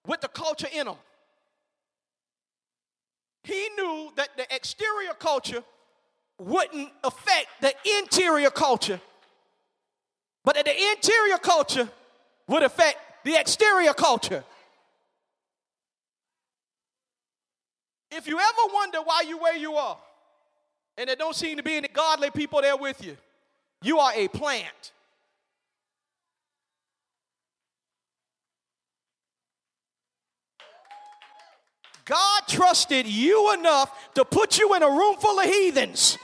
with 0.04 0.20
the 0.20 0.28
culture 0.28 0.68
in 0.72 0.86
them. 0.86 0.96
He 3.44 3.68
knew 3.76 4.12
that 4.16 4.36
the 4.36 4.46
exterior 4.54 5.14
culture 5.18 5.62
wouldn't 6.38 6.90
affect 7.02 7.46
the 7.60 7.74
interior 7.98 8.50
culture, 8.50 9.00
but 10.44 10.54
that 10.54 10.64
the 10.64 10.90
interior 10.90 11.38
culture 11.38 11.88
would 12.48 12.62
affect 12.62 12.98
the 13.24 13.34
exterior 13.36 13.94
culture. 13.94 14.44
If 18.10 18.26
you 18.26 18.38
ever 18.38 18.74
wonder 18.74 18.98
why 19.02 19.22
you 19.26 19.38
where 19.38 19.56
you 19.56 19.74
are, 19.74 19.96
and 20.98 21.08
there 21.08 21.16
don't 21.16 21.34
seem 21.34 21.56
to 21.56 21.62
be 21.62 21.76
any 21.76 21.88
godly 21.88 22.30
people 22.30 22.60
there 22.60 22.76
with 22.76 23.04
you, 23.04 23.16
you 23.82 23.98
are 23.98 24.12
a 24.14 24.28
plant. 24.28 24.92
God 32.04 32.42
trusted 32.48 33.06
you 33.06 33.54
enough 33.54 34.14
to 34.14 34.24
put 34.24 34.58
you 34.58 34.74
in 34.74 34.82
a 34.82 34.88
room 34.88 35.16
full 35.16 35.38
of 35.38 35.46
heathens. 35.46 36.18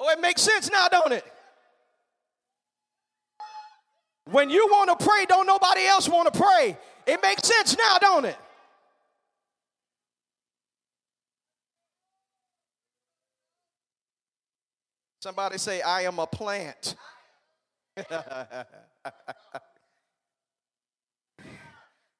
Oh, 0.00 0.10
it 0.10 0.20
makes 0.20 0.42
sense 0.42 0.70
now, 0.70 0.88
don't 0.88 1.12
it? 1.12 1.24
When 4.30 4.50
you 4.50 4.66
want 4.70 4.98
to 4.98 5.04
pray, 5.04 5.26
don't 5.26 5.46
nobody 5.46 5.84
else 5.86 6.08
want 6.08 6.32
to 6.32 6.40
pray. 6.40 6.76
It 7.06 7.22
makes 7.22 7.46
sense 7.46 7.76
now, 7.76 7.98
don't 8.00 8.24
it? 8.24 8.36
Somebody 15.24 15.56
say, 15.56 15.80
I 15.80 16.02
am 16.02 16.18
a 16.18 16.26
plant. 16.26 16.96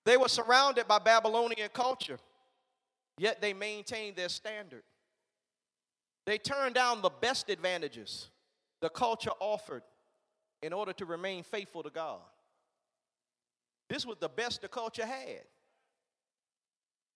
they 0.06 0.16
were 0.16 0.26
surrounded 0.26 0.88
by 0.88 0.98
Babylonian 1.00 1.68
culture, 1.74 2.18
yet 3.18 3.42
they 3.42 3.52
maintained 3.52 4.16
their 4.16 4.30
standard. 4.30 4.84
They 6.24 6.38
turned 6.38 6.76
down 6.76 7.02
the 7.02 7.10
best 7.10 7.50
advantages 7.50 8.30
the 8.80 8.88
culture 8.88 9.32
offered 9.38 9.82
in 10.62 10.72
order 10.72 10.94
to 10.94 11.04
remain 11.04 11.42
faithful 11.42 11.82
to 11.82 11.90
God. 11.90 12.22
This 13.90 14.06
was 14.06 14.16
the 14.18 14.30
best 14.30 14.62
the 14.62 14.68
culture 14.68 15.04
had 15.04 15.42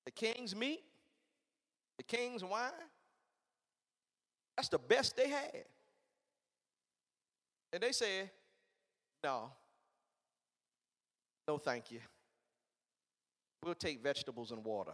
the 0.04 0.10
king's 0.10 0.54
meat, 0.54 0.84
the 1.96 2.04
king's 2.04 2.44
wine. 2.44 2.72
That's 4.54 4.68
the 4.68 4.78
best 4.78 5.16
they 5.16 5.30
had. 5.30 5.64
And 7.72 7.82
they 7.82 7.92
said, 7.92 8.30
No, 9.22 9.50
no, 11.46 11.58
thank 11.58 11.90
you. 11.90 12.00
We'll 13.64 13.74
take 13.74 14.02
vegetables 14.02 14.52
and 14.52 14.64
water. 14.64 14.92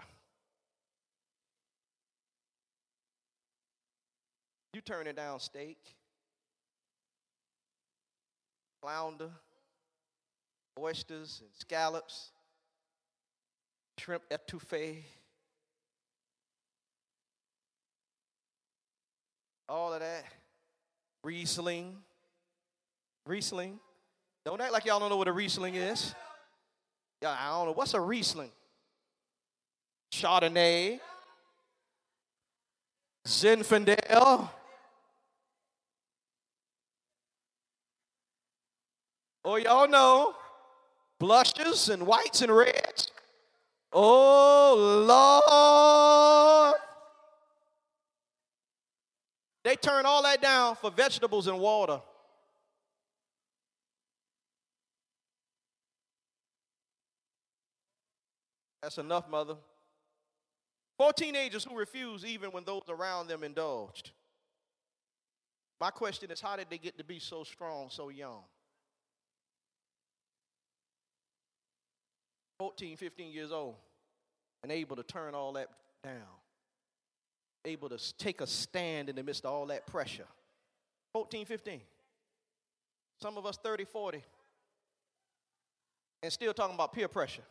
You 4.72 4.80
turn 4.80 5.06
it 5.06 5.16
down 5.16 5.38
steak, 5.38 5.78
flounder, 8.82 9.30
oysters 10.78 11.42
and 11.42 11.50
scallops, 11.56 12.30
shrimp 13.98 14.24
etouffee, 14.30 15.02
all 19.68 19.92
of 19.92 20.00
that, 20.00 20.24
Riesling. 21.22 21.96
Riesling. 23.26 23.78
Don't 24.44 24.60
act 24.60 24.72
like 24.72 24.84
y'all 24.84 25.00
don't 25.00 25.08
know 25.08 25.16
what 25.16 25.28
a 25.28 25.32
Riesling 25.32 25.74
is. 25.76 26.14
Yeah, 27.22 27.36
I 27.38 27.50
don't 27.50 27.66
know. 27.66 27.72
What's 27.72 27.94
a 27.94 28.00
Riesling? 28.00 28.50
Chardonnay. 30.12 31.00
Zinfandel. 33.26 34.50
Oh, 39.46 39.56
y'all 39.56 39.88
know 39.88 40.34
blushes 41.18 41.88
and 41.88 42.06
whites 42.06 42.42
and 42.42 42.54
reds. 42.54 43.10
Oh, 43.92 45.04
Lord. 45.06 46.80
They 49.64 49.76
turn 49.76 50.04
all 50.04 50.22
that 50.22 50.42
down 50.42 50.76
for 50.76 50.90
vegetables 50.90 51.46
and 51.46 51.58
water. 51.58 52.00
That's 58.84 58.98
enough, 58.98 59.30
mother. 59.30 59.56
Four 60.98 61.14
teenagers 61.14 61.64
who 61.64 61.74
refused 61.74 62.22
even 62.26 62.50
when 62.50 62.64
those 62.64 62.82
around 62.90 63.28
them 63.28 63.42
indulged. 63.42 64.10
My 65.80 65.88
question 65.88 66.30
is 66.30 66.38
how 66.38 66.56
did 66.56 66.66
they 66.68 66.76
get 66.76 66.98
to 66.98 67.04
be 67.04 67.18
so 67.18 67.44
strong 67.44 67.88
so 67.88 68.10
young? 68.10 68.42
14, 72.58 72.98
15 72.98 73.32
years 73.32 73.52
old, 73.52 73.76
and 74.62 74.70
able 74.70 74.96
to 74.96 75.02
turn 75.02 75.34
all 75.34 75.54
that 75.54 75.68
down, 76.02 76.12
able 77.64 77.88
to 77.88 78.16
take 78.18 78.42
a 78.42 78.46
stand 78.46 79.08
in 79.08 79.16
the 79.16 79.22
midst 79.22 79.46
of 79.46 79.50
all 79.52 79.64
that 79.68 79.86
pressure. 79.86 80.28
14, 81.14 81.46
15. 81.46 81.80
Some 83.22 83.38
of 83.38 83.46
us 83.46 83.56
30, 83.56 83.86
40, 83.86 84.22
and 86.22 86.30
still 86.30 86.52
talking 86.52 86.74
about 86.74 86.92
peer 86.92 87.08
pressure. 87.08 87.44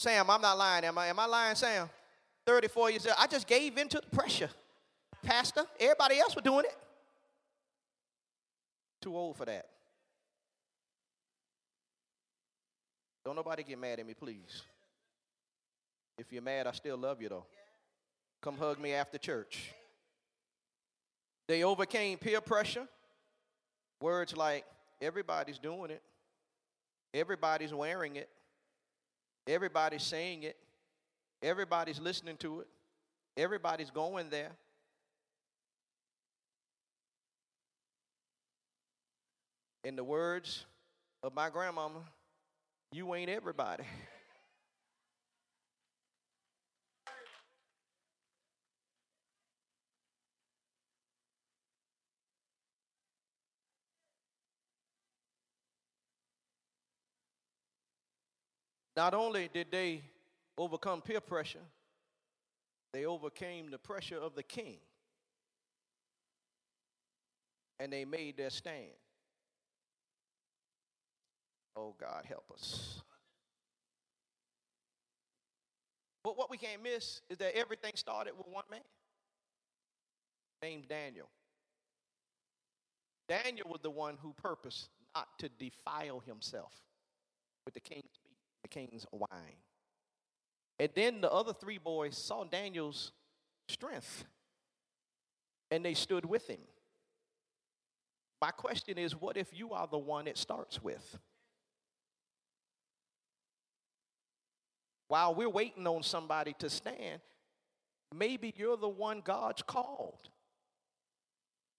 Sam, 0.00 0.30
I'm 0.30 0.40
not 0.40 0.56
lying. 0.56 0.84
Am 0.84 0.96
I, 0.96 1.08
am 1.08 1.18
I 1.18 1.26
lying, 1.26 1.54
Sam? 1.54 1.90
34 2.46 2.90
years 2.90 3.06
old. 3.06 3.16
I 3.18 3.26
just 3.26 3.46
gave 3.46 3.76
in 3.76 3.86
to 3.88 4.00
the 4.00 4.16
pressure. 4.16 4.48
Pastor, 5.22 5.64
everybody 5.78 6.18
else 6.18 6.34
was 6.34 6.42
doing 6.42 6.64
it. 6.64 6.74
Too 9.02 9.14
old 9.14 9.36
for 9.36 9.44
that. 9.44 9.66
Don't 13.26 13.36
nobody 13.36 13.62
get 13.62 13.78
mad 13.78 14.00
at 14.00 14.06
me, 14.06 14.14
please. 14.14 14.62
If 16.16 16.32
you're 16.32 16.40
mad, 16.40 16.66
I 16.66 16.72
still 16.72 16.96
love 16.96 17.20
you, 17.20 17.28
though. 17.28 17.44
Come 18.40 18.56
hug 18.56 18.80
me 18.80 18.94
after 18.94 19.18
church. 19.18 19.70
They 21.46 21.62
overcame 21.62 22.16
peer 22.16 22.40
pressure. 22.40 22.88
Words 24.00 24.34
like, 24.34 24.64
everybody's 25.02 25.58
doing 25.58 25.90
it, 25.90 26.00
everybody's 27.12 27.74
wearing 27.74 28.16
it, 28.16 28.30
everybody's 29.50 30.02
saying 30.02 30.44
it, 30.44 30.56
everybody's 31.42 32.00
listening 32.00 32.36
to 32.38 32.60
it, 32.60 32.68
everybody's 33.36 33.90
going 33.90 34.30
there. 34.30 34.52
In 39.84 39.96
the 39.96 40.04
words 40.04 40.66
of 41.22 41.34
my 41.34 41.48
grandmama, 41.50 42.00
you 42.92 43.14
ain't 43.14 43.30
everybody. 43.30 43.84
Not 59.00 59.14
only 59.14 59.48
did 59.50 59.68
they 59.70 60.02
overcome 60.58 61.00
peer 61.00 61.22
pressure, 61.22 61.64
they 62.92 63.06
overcame 63.06 63.70
the 63.70 63.78
pressure 63.78 64.18
of 64.18 64.34
the 64.34 64.42
king. 64.42 64.76
And 67.78 67.90
they 67.90 68.04
made 68.04 68.36
their 68.36 68.50
stand. 68.50 68.92
Oh, 71.76 71.94
God, 71.98 72.26
help 72.28 72.44
us. 72.52 73.00
But 76.22 76.36
what 76.36 76.50
we 76.50 76.58
can't 76.58 76.82
miss 76.82 77.22
is 77.30 77.38
that 77.38 77.56
everything 77.56 77.92
started 77.94 78.34
with 78.36 78.48
one 78.48 78.64
man 78.70 78.80
named 80.60 80.88
Daniel. 80.90 81.30
Daniel 83.30 83.70
was 83.70 83.80
the 83.82 83.88
one 83.88 84.18
who 84.20 84.34
purposed 84.34 84.90
not 85.14 85.26
to 85.38 85.48
defile 85.58 86.22
himself 86.26 86.74
with 87.64 87.72
the 87.72 87.80
king's 87.80 88.19
the 88.62 88.68
king's 88.68 89.06
wine. 89.12 89.58
And 90.78 90.90
then 90.94 91.20
the 91.20 91.30
other 91.30 91.52
three 91.52 91.78
boys 91.78 92.16
saw 92.16 92.44
Daniel's 92.44 93.12
strength 93.68 94.24
and 95.70 95.84
they 95.84 95.94
stood 95.94 96.24
with 96.24 96.46
him. 96.48 96.60
My 98.40 98.50
question 98.50 98.98
is 98.98 99.14
what 99.14 99.36
if 99.36 99.48
you 99.52 99.72
are 99.72 99.86
the 99.86 99.98
one 99.98 100.26
it 100.26 100.38
starts 100.38 100.82
with? 100.82 101.18
while 105.10 105.34
we're 105.34 105.50
waiting 105.50 105.88
on 105.88 106.04
somebody 106.04 106.54
to 106.60 106.70
stand, 106.70 107.20
maybe 108.14 108.54
you're 108.56 108.76
the 108.76 108.88
one 108.88 109.20
God's 109.24 109.60
called. 109.60 110.20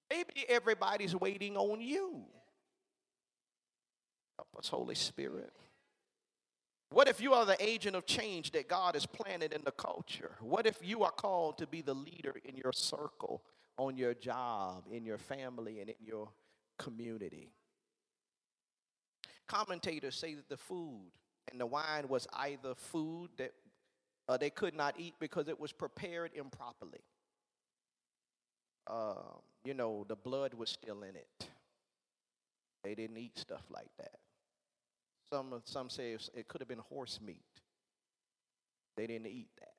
Maybe 0.09 0.45
everybody's 0.49 1.15
waiting 1.15 1.55
on 1.55 1.79
you. 1.79 2.25
Help 4.37 4.49
us, 4.59 4.67
Holy 4.67 4.95
Spirit. 4.95 5.53
What 6.91 7.07
if 7.07 7.21
you 7.21 7.33
are 7.33 7.45
the 7.45 7.55
agent 7.63 7.95
of 7.95 8.05
change 8.05 8.51
that 8.51 8.67
God 8.67 8.95
has 8.95 9.05
planted 9.05 9.53
in 9.53 9.61
the 9.63 9.71
culture? 9.71 10.35
What 10.41 10.67
if 10.67 10.77
you 10.83 11.03
are 11.03 11.11
called 11.11 11.57
to 11.59 11.67
be 11.67 11.81
the 11.81 11.93
leader 11.93 12.35
in 12.43 12.57
your 12.57 12.73
circle, 12.73 13.43
on 13.77 13.95
your 13.95 14.13
job, 14.13 14.83
in 14.91 15.05
your 15.05 15.17
family, 15.17 15.79
and 15.79 15.89
in 15.89 15.95
your 16.05 16.27
community? 16.77 17.53
Commentators 19.47 20.15
say 20.15 20.35
that 20.35 20.49
the 20.49 20.57
food 20.57 21.11
and 21.49 21.61
the 21.61 21.65
wine 21.65 22.09
was 22.09 22.27
either 22.33 22.75
food 22.75 23.29
that 23.37 23.53
uh, 24.27 24.35
they 24.35 24.49
could 24.49 24.75
not 24.75 24.95
eat 24.97 25.13
because 25.17 25.47
it 25.47 25.57
was 25.57 25.71
prepared 25.71 26.31
improperly. 26.35 27.03
Uh, 28.85 29.15
you 29.63 29.73
know, 29.73 30.05
the 30.09 30.15
blood 30.17 30.53
was 30.53 30.69
still 30.69 31.03
in 31.03 31.15
it. 31.15 31.47
They 32.83 32.95
didn't 32.95 33.17
eat 33.17 33.37
stuff 33.37 33.63
like 33.69 33.91
that. 33.97 34.17
Some, 35.31 35.61
some 35.63 35.89
say 35.89 36.17
it 36.33 36.47
could 36.47 36.61
have 36.61 36.67
been 36.67 36.79
horse 36.89 37.19
meat. 37.25 37.45
They 38.97 39.07
didn't 39.07 39.27
eat 39.27 39.49
that. 39.59 39.73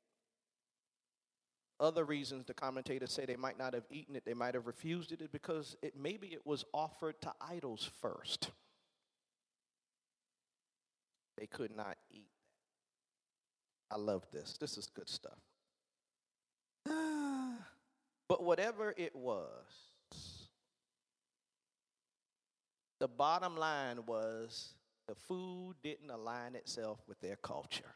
Other 1.79 2.05
reasons 2.05 2.47
the 2.47 2.55
commentators 2.55 3.13
say 3.13 3.27
they 3.27 3.37
might 3.37 3.59
not 3.59 3.75
have 3.75 3.85
eaten 3.91 4.17
it, 4.17 4.25
they 4.25 4.35
might 4.35 4.55
have 4.55 4.67
refused 4.67 5.13
it, 5.13 5.21
is 5.21 5.29
because 5.29 5.77
it 5.83 5.95
maybe 5.99 6.29
it 6.29 6.47
was 6.47 6.65
offered 6.73 7.21
to 7.23 7.33
idols 7.41 7.91
first. 8.01 8.51
They 11.37 11.47
could 11.47 11.77
not 11.77 11.97
eat 12.11 12.29
I 13.93 13.99
love 13.99 14.25
this. 14.33 14.57
This 14.59 14.79
is 14.79 14.87
good 14.87 15.09
stuff. 15.09 15.39
but 18.29 18.43
whatever 18.43 18.95
it 18.97 19.15
was, 19.15 19.67
the 23.01 23.09
bottom 23.09 23.57
line 23.57 23.99
was 24.07 24.73
the 25.13 25.21
food 25.29 25.75
didn't 25.83 26.09
align 26.09 26.55
itself 26.55 26.99
with 27.07 27.21
their 27.21 27.37
culture. 27.37 27.95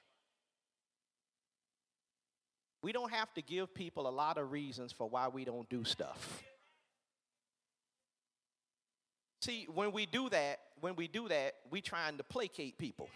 We 2.82 2.92
don't 2.92 3.10
have 3.10 3.32
to 3.34 3.42
give 3.42 3.72
people 3.72 4.06
a 4.06 4.10
lot 4.10 4.36
of 4.36 4.52
reasons 4.52 4.92
for 4.92 5.08
why 5.08 5.28
we 5.28 5.46
don't 5.46 5.66
do 5.70 5.82
stuff. 5.82 6.42
See, 9.40 9.66
when 9.72 9.92
we 9.92 10.04
do 10.04 10.28
that, 10.28 10.58
when 10.82 10.94
we 10.94 11.08
do 11.08 11.26
that, 11.28 11.54
we're 11.70 11.80
trying 11.80 12.18
to 12.18 12.22
placate 12.22 12.76
people. 12.76 13.08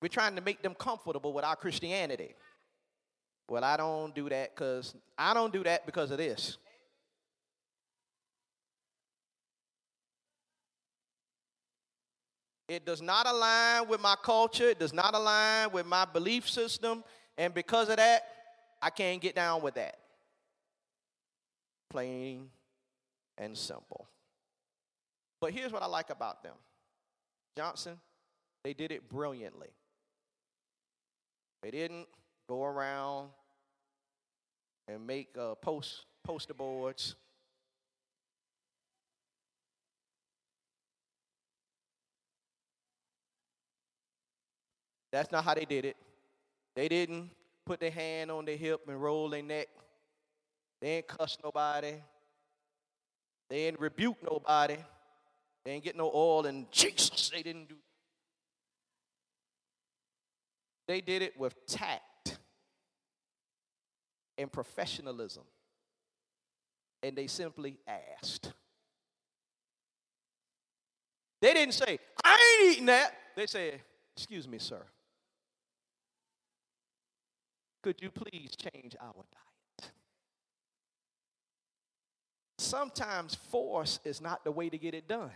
We're 0.00 0.06
trying 0.06 0.36
to 0.36 0.40
make 0.40 0.62
them 0.62 0.76
comfortable 0.76 1.32
with 1.32 1.44
our 1.44 1.56
Christianity. 1.56 2.34
Well, 3.48 3.64
I 3.64 3.76
don't 3.76 4.14
do 4.14 4.28
that 4.28 4.54
because 4.54 4.94
I 5.18 5.34
don't 5.34 5.52
do 5.52 5.64
that 5.64 5.86
because 5.86 6.12
of 6.12 6.18
this. 6.18 6.56
It 12.68 12.86
does 12.86 13.02
not 13.02 13.26
align 13.26 13.88
with 13.88 14.00
my 14.00 14.16
culture. 14.22 14.70
It 14.70 14.78
does 14.78 14.92
not 14.92 15.14
align 15.14 15.70
with 15.72 15.86
my 15.86 16.04
belief 16.04 16.48
system. 16.48 17.04
And 17.36 17.52
because 17.52 17.88
of 17.88 17.96
that, 17.96 18.22
I 18.80 18.90
can't 18.90 19.20
get 19.20 19.34
down 19.34 19.62
with 19.62 19.74
that. 19.74 19.98
Plain 21.90 22.48
and 23.36 23.56
simple. 23.56 24.08
But 25.40 25.52
here's 25.52 25.72
what 25.72 25.82
I 25.82 25.86
like 25.86 26.10
about 26.10 26.42
them 26.42 26.54
Johnson, 27.56 27.98
they 28.62 28.72
did 28.72 28.92
it 28.92 29.08
brilliantly. 29.08 29.68
They 31.62 31.70
didn't 31.70 32.06
go 32.48 32.64
around 32.64 33.28
and 34.88 35.06
make 35.06 35.36
uh, 35.38 35.54
post 35.56 36.04
poster 36.24 36.54
boards. 36.54 37.14
That's 45.14 45.30
not 45.30 45.44
how 45.44 45.54
they 45.54 45.64
did 45.64 45.84
it. 45.84 45.96
They 46.74 46.88
didn't 46.88 47.30
put 47.64 47.78
their 47.78 47.92
hand 47.92 48.32
on 48.32 48.44
their 48.44 48.56
hip 48.56 48.80
and 48.88 49.00
roll 49.00 49.28
their 49.28 49.44
neck. 49.44 49.68
They 50.80 50.96
ain't 50.96 51.06
cuss 51.06 51.38
nobody. 51.42 51.94
They 53.48 53.68
ain't 53.68 53.78
rebuke 53.78 54.16
nobody. 54.28 54.76
They 55.64 55.70
ain't 55.70 55.84
get 55.84 55.96
no 55.96 56.10
oil 56.12 56.46
and 56.46 56.66
Jesus. 56.72 57.30
They 57.30 57.44
didn't 57.44 57.68
do 57.68 57.76
they 60.88 61.00
did 61.00 61.22
it 61.22 61.38
with 61.38 61.64
tact 61.66 62.38
and 64.36 64.50
professionalism. 64.50 65.44
And 67.04 67.14
they 67.16 67.28
simply 67.28 67.78
asked. 67.86 68.52
They 71.40 71.54
didn't 71.54 71.74
say, 71.74 72.00
I 72.24 72.58
ain't 72.62 72.72
eating 72.72 72.86
that. 72.86 73.14
They 73.36 73.46
said, 73.46 73.80
Excuse 74.16 74.46
me, 74.46 74.58
sir. 74.58 74.82
Could 77.84 78.00
you 78.00 78.10
please 78.10 78.56
change 78.56 78.96
our 78.98 79.12
diet? 79.12 79.92
Sometimes 82.56 83.34
force 83.34 84.00
is 84.06 84.22
not 84.22 84.42
the 84.42 84.50
way 84.50 84.70
to 84.70 84.78
get 84.78 84.94
it 84.94 85.06
done. 85.06 85.32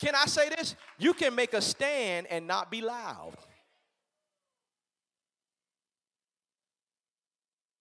Can 0.00 0.14
I 0.14 0.24
say 0.24 0.48
this? 0.48 0.76
You 0.98 1.12
can 1.12 1.34
make 1.34 1.52
a 1.52 1.60
stand 1.60 2.26
and 2.30 2.46
not 2.46 2.70
be 2.70 2.80
loud. 2.80 3.34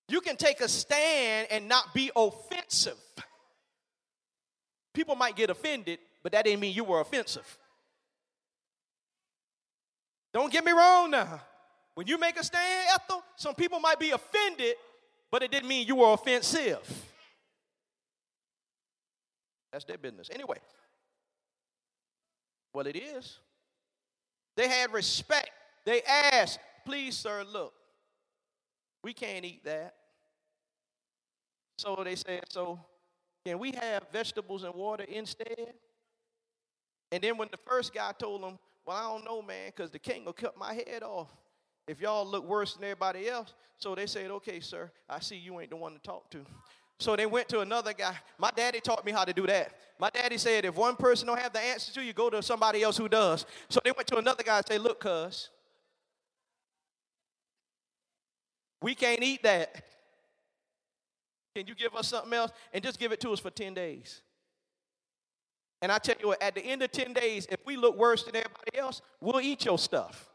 You 0.09 0.19
can 0.19 0.36
take 0.36 0.59
a 0.59 0.67
stand 0.67 1.47
and 1.49 1.69
not 1.69 1.93
be 1.93 2.11
offensive. 2.13 2.99
People 4.93 5.15
might 5.15 5.38
get 5.38 5.49
offended, 5.49 5.99
but 6.23 6.34
that 6.34 6.43
didn't 6.43 6.59
mean 6.59 6.75
you 6.75 6.84
were 6.84 6.99
offensive. 6.99 7.57
Don't 10.34 10.51
get 10.51 10.63
me 10.63 10.71
wrong 10.71 11.11
now. 11.11 11.41
When 11.95 12.07
you 12.07 12.17
make 12.17 12.39
a 12.39 12.43
stand, 12.43 12.88
Ethel, 12.93 13.23
some 13.36 13.53
people 13.53 13.79
might 13.79 13.99
be 13.99 14.11
offended, 14.11 14.75
but 15.29 15.43
it 15.43 15.51
didn't 15.51 15.67
mean 15.67 15.86
you 15.86 15.95
were 15.97 16.13
offensive. 16.13 16.79
That's 19.71 19.86
their 19.86 19.97
business. 19.97 20.29
Anyway, 20.34 20.57
well, 22.73 22.88
it 22.88 22.95
is. 22.95 23.39
They 24.55 24.67
had 24.67 24.93
respect. 24.93 25.49
They 25.86 26.01
asked, 26.03 26.59
please, 26.86 27.17
sir, 27.17 27.43
look, 27.51 27.73
we 29.03 29.13
can't 29.13 29.43
eat 29.45 29.63
that. 29.65 29.95
So 31.77 32.01
they 32.03 32.15
said, 32.15 32.43
so 32.49 32.79
can 33.45 33.59
we 33.59 33.71
have 33.71 34.05
vegetables 34.11 34.63
and 34.63 34.73
water 34.73 35.05
instead? 35.07 35.73
And 37.11 37.23
then 37.23 37.38
when 37.38 37.49
the 37.51 37.57
first 37.57 37.93
guy 37.93 38.11
told 38.17 38.43
them, 38.43 38.59
well, 38.86 38.97
I 38.97 39.01
don't 39.03 39.25
know, 39.25 39.41
man, 39.41 39.71
because 39.75 39.91
the 39.91 39.99
king 39.99 40.25
will 40.25 40.34
cut 40.34 40.57
my 40.57 40.73
head 40.73 41.03
off 41.03 41.29
if 41.88 42.01
y'all 42.01 42.25
look 42.25 42.47
worse 42.47 42.75
than 42.75 42.84
everybody 42.84 43.29
else. 43.29 43.53
So 43.77 43.95
they 43.95 44.05
said, 44.05 44.32
okay, 44.32 44.59
sir, 44.59 44.91
I 45.09 45.19
see 45.19 45.38
you 45.38 45.59
ain't 45.59 45.69
the 45.69 45.75
one 45.75 45.93
to 45.93 45.99
talk 45.99 46.29
to. 46.32 46.45
So 46.99 47.15
they 47.15 47.25
went 47.25 47.49
to 47.49 47.61
another 47.61 47.93
guy. 47.93 48.15
My 48.38 48.51
daddy 48.55 48.79
taught 48.79 49.03
me 49.05 49.11
how 49.11 49.25
to 49.25 49.34
do 49.34 49.47
that. 49.47 49.73
My 49.99 50.11
daddy 50.11 50.38
said, 50.38 50.65
if 50.65 50.75
one 50.75 50.95
person 50.95 51.27
don't 51.27 51.39
have 51.39 51.51
the 51.51 51.59
answer 51.59 51.91
to 51.93 52.03
you, 52.03 52.13
go 52.13 52.29
to 52.29 52.43
somebody 52.43 52.84
else 52.84 52.97
who 52.97 53.09
does. 53.09 53.45
So 53.69 53.79
they 53.84 53.91
went 53.91 54.07
to 54.07 54.17
another 54.17 54.43
guy 54.43 54.57
and 54.57 54.67
say, 54.67 54.77
look, 54.77 54.99
cuz, 54.99 55.49
we 58.82 58.95
can't 58.95 59.23
eat 59.23 59.43
that. 59.43 59.84
Can 61.55 61.67
you 61.67 61.75
give 61.75 61.95
us 61.95 62.07
something 62.07 62.34
else? 62.34 62.51
And 62.73 62.84
just 62.84 62.99
give 62.99 63.11
it 63.11 63.19
to 63.21 63.32
us 63.32 63.39
for 63.39 63.49
10 63.49 63.73
days. 63.73 64.21
And 65.82 65.91
I 65.91 65.97
tell 65.97 66.15
you 66.19 66.27
what, 66.27 66.41
at 66.41 66.53
the 66.53 66.61
end 66.61 66.84
of 66.84 66.91
10 66.91 67.13
days, 67.13 67.47
if 67.49 67.65
we 67.65 67.75
look 67.75 67.97
worse 67.97 68.23
than 68.23 68.36
everybody 68.36 68.77
else, 68.77 69.01
we'll 69.19 69.41
eat 69.41 69.65
your 69.65 69.79
stuff. 69.79 70.29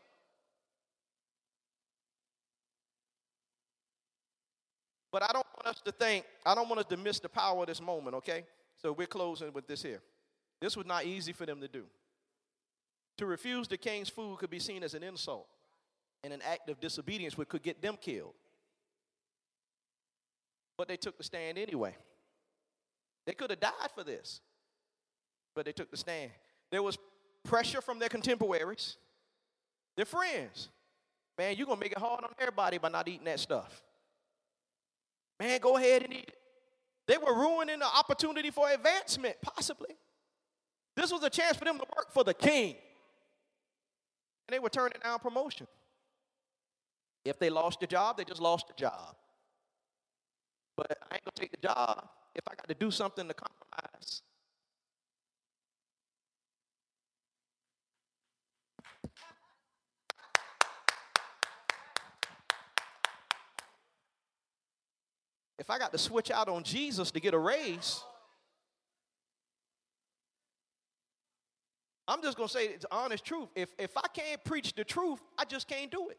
But 5.13 5.23
I 5.23 5.33
don't 5.33 5.47
want 5.57 5.67
us 5.67 5.81
to 5.85 5.93
think, 5.93 6.25
I 6.45 6.55
don't 6.55 6.69
want 6.69 6.81
us 6.81 6.87
to 6.87 6.97
miss 6.97 7.21
the 7.21 7.29
power 7.29 7.61
of 7.61 7.69
this 7.69 7.81
moment, 7.81 8.17
okay? 8.17 8.45
So 8.77 8.93
we're 8.93 9.07
closing 9.07 9.53
with 9.53 9.67
this 9.67 9.83
here. 9.83 10.03
This 10.61 10.77
was 10.77 10.85
not 10.85 11.07
easy 11.07 11.33
for 11.33 11.47
them 11.47 11.61
to 11.61 11.69
do. 11.69 11.85
To 13.19 13.27
refuse 13.27 13.69
the 13.69 13.79
king's 13.79 14.11
food 14.11 14.39
could 14.39 14.51
be 14.51 14.59
seen 14.59 14.83
as 14.83 14.95
an 14.95 15.03
insult 15.03 15.47
and 16.23 16.33
an 16.33 16.43
act 16.43 16.69
of 16.69 16.81
disobedience 16.81 17.39
which 17.39 17.49
could 17.49 17.63
get 17.63 17.81
them 17.81 17.97
killed. 17.99 18.35
But 20.77 20.89
they 20.89 20.97
took 20.97 21.17
the 21.17 21.25
stand 21.25 21.57
anyway. 21.57 21.97
They 23.27 23.33
could 23.33 23.51
have 23.51 23.61
died 23.61 23.91
for 23.95 24.05
this, 24.05 24.41
but 25.57 25.65
they 25.65 25.73
took 25.73 25.91
the 25.91 25.97
stand. 25.97 26.31
There 26.71 26.83
was 26.83 26.97
pressure 27.43 27.81
from 27.81 27.99
their 27.99 28.11
contemporaries, 28.11 28.99
their 29.97 30.05
friends. 30.05 30.69
Man, 31.39 31.57
you're 31.57 31.67
going 31.67 31.79
to 31.79 31.85
make 31.85 31.93
it 31.93 31.99
hard 31.99 32.23
on 32.23 32.31
everybody 32.39 32.79
by 32.79 32.89
not 32.91 33.09
eating 33.09 33.25
that 33.25 33.41
stuff. 33.41 33.83
Man, 35.41 35.59
go 35.61 35.77
ahead 35.77 36.03
and 36.03 36.13
eat 36.13 36.29
it. 36.29 36.39
They 37.09 37.19
were 37.19 37.35
ruining 37.35 37.79
the 37.79 37.87
opportunity 37.87 38.51
for 38.51 38.69
advancement, 38.71 39.37
possibly. 39.43 39.97
This 40.95 41.13
was 41.13 41.23
a 41.23 41.31
chance 41.31 41.57
for 41.57 41.65
them 41.65 41.79
to 41.79 41.85
work 41.97 42.13
for 42.13 42.25
the 42.25 42.35
king. 42.35 42.77
And 44.49 44.55
they 44.55 44.59
were 44.59 44.71
turning 44.71 44.99
down 45.03 45.19
promotion. 45.19 45.67
If 47.25 47.39
they 47.39 47.51
lost 47.51 47.81
the 47.81 47.87
job, 47.87 48.17
they 48.17 48.25
just 48.25 48.41
lost 48.41 48.69
the 48.69 48.75
job. 48.75 49.17
but 50.77 50.99
I 51.11 51.17
ain't 51.17 51.25
gonna 51.25 51.33
take 51.35 51.51
the 51.51 51.67
job 51.67 52.09
if 52.35 52.43
I 52.49 52.55
got 52.55 52.69
to 52.69 52.75
do 52.75 52.91
something 52.91 53.27
to 53.27 53.35
compromise. 53.35 54.23
If 65.59 65.71
I 65.71 65.79
got 65.79 65.93
to 65.93 65.99
switch 65.99 66.31
out 66.31 66.49
on 66.49 66.63
Jesus 66.63 67.11
to 67.13 67.21
get 67.21 67.35
a 67.35 67.39
raise, 67.39 68.03
I'm 72.09 72.23
just 72.23 72.37
gonna 72.37 72.49
say 72.49 72.67
it's 72.67 72.87
honest 72.91 73.25
truth. 73.25 73.49
If 73.57 73.71
if 73.79 73.97
I 73.97 74.07
can't 74.13 74.43
preach 74.45 74.75
the 74.75 74.85
truth, 74.85 75.21
I 75.39 75.45
just 75.45 75.67
can't 75.67 75.91
do 75.91 76.09
it. 76.11 76.19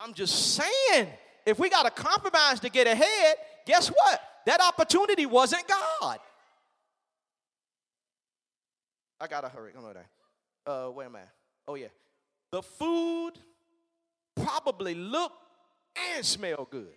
I'm 0.00 0.12
just 0.12 0.54
saying, 0.54 1.08
if 1.46 1.58
we 1.58 1.70
got 1.70 1.84
to 1.84 1.90
compromise 1.90 2.60
to 2.60 2.68
get 2.68 2.86
ahead, 2.86 3.36
guess 3.64 3.88
what? 3.88 4.20
That 4.44 4.60
opportunity 4.60 5.24
wasn't 5.24 5.66
God. 5.66 6.18
I 9.18 9.26
gotta 9.26 9.48
hurry. 9.48 9.72
Come 9.72 9.86
on 9.86 9.94
there. 9.94 10.10
Uh, 10.66 10.88
where 10.88 11.06
am 11.06 11.16
I? 11.16 11.20
Oh 11.68 11.74
yeah. 11.74 11.88
The 12.50 12.62
food 12.62 13.32
probably 14.34 14.94
looked 14.94 15.36
and 16.14 16.24
smelled 16.24 16.70
good. 16.70 16.88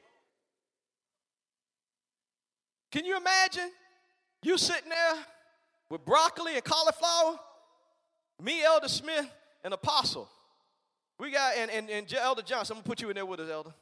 Can 2.91 3.05
you 3.05 3.17
imagine 3.17 3.69
you 4.43 4.57
sitting 4.57 4.89
there 4.89 5.25
with 5.89 6.05
broccoli 6.05 6.55
and 6.55 6.63
cauliflower, 6.63 7.39
me, 8.41 8.63
Elder 8.63 8.87
Smith, 8.87 9.27
and 9.63 9.73
Apostle. 9.73 10.29
We 11.19 11.31
got, 11.31 11.57
and, 11.57 11.71
and, 11.71 11.89
and 11.89 12.13
Elder 12.13 12.41
Johnson, 12.41 12.75
I'm 12.75 12.81
gonna 12.81 12.87
put 12.87 13.01
you 13.01 13.09
in 13.09 13.15
there 13.15 13.25
with 13.25 13.39
us, 13.39 13.49
Elder. 13.49 13.73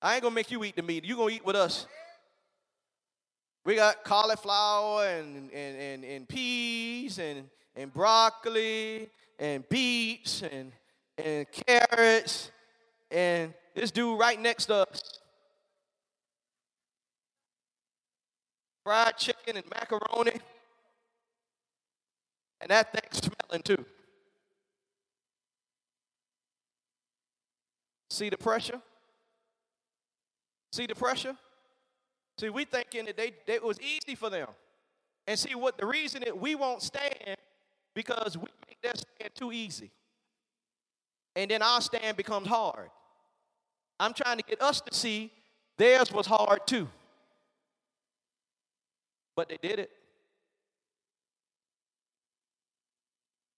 I 0.00 0.14
ain't 0.14 0.22
gonna 0.22 0.34
make 0.34 0.50
you 0.50 0.62
eat 0.64 0.76
the 0.76 0.82
meat. 0.82 1.04
you 1.04 1.16
gonna 1.16 1.32
eat 1.32 1.44
with 1.44 1.56
us. 1.56 1.86
We 3.64 3.74
got 3.74 4.04
cauliflower 4.04 5.06
and, 5.06 5.50
and, 5.52 5.76
and, 5.76 6.04
and 6.04 6.28
peas 6.28 7.18
and, 7.18 7.48
and 7.78 7.94
broccoli 7.94 9.08
and 9.38 9.66
beets 9.68 10.42
and, 10.42 10.72
and 11.16 11.46
carrots 11.66 12.50
and 13.10 13.54
this 13.74 13.92
dude 13.92 14.18
right 14.18 14.38
next 14.40 14.66
to 14.66 14.74
us. 14.74 15.20
Fried 18.82 19.16
chicken 19.16 19.56
and 19.56 19.64
macaroni. 19.70 20.40
And 22.60 22.70
that 22.70 22.92
thing's 22.92 23.32
smelling 23.32 23.62
too. 23.62 23.84
See 28.10 28.28
the 28.28 28.36
pressure? 28.36 28.80
See 30.72 30.86
the 30.86 30.96
pressure? 30.96 31.36
See, 32.38 32.48
we 32.48 32.64
thinking 32.64 33.04
that 33.04 33.16
they, 33.16 33.30
that 33.46 33.54
it 33.54 33.64
was 33.64 33.78
easy 33.80 34.16
for 34.16 34.30
them. 34.30 34.48
And 35.28 35.38
see 35.38 35.54
what 35.54 35.78
the 35.78 35.86
reason 35.86 36.22
that 36.24 36.36
we 36.36 36.56
won't 36.56 36.82
stand 36.82 37.36
because 37.98 38.38
we 38.38 38.46
make 38.68 38.80
their 38.80 38.94
stand 38.94 39.34
too 39.34 39.50
easy. 39.50 39.90
And 41.34 41.50
then 41.50 41.62
our 41.62 41.80
stand 41.80 42.16
becomes 42.16 42.46
hard. 42.46 42.90
I'm 43.98 44.14
trying 44.14 44.36
to 44.36 44.44
get 44.44 44.62
us 44.62 44.80
to 44.82 44.94
see 44.94 45.32
theirs 45.76 46.12
was 46.12 46.24
hard 46.24 46.64
too. 46.64 46.86
But 49.34 49.48
they 49.48 49.58
did 49.60 49.80
it. 49.80 49.90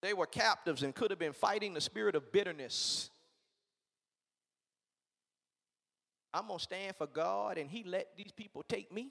They 0.01 0.14
were 0.14 0.24
captives 0.24 0.82
and 0.82 0.95
could 0.95 1.11
have 1.11 1.18
been 1.18 1.34
fighting 1.34 1.74
the 1.74 1.80
spirit 1.82 2.14
of 2.14 2.32
bitterness 2.32 3.11
I'm 6.32 6.47
going 6.47 6.59
to 6.59 6.62
stand 6.62 6.97
for 6.97 7.09
God 7.09 7.59
and 7.59 7.68
He 7.68 7.82
let 7.82 8.16
these 8.16 8.32
people 8.32 8.64
take 8.66 8.91
me. 8.91 9.11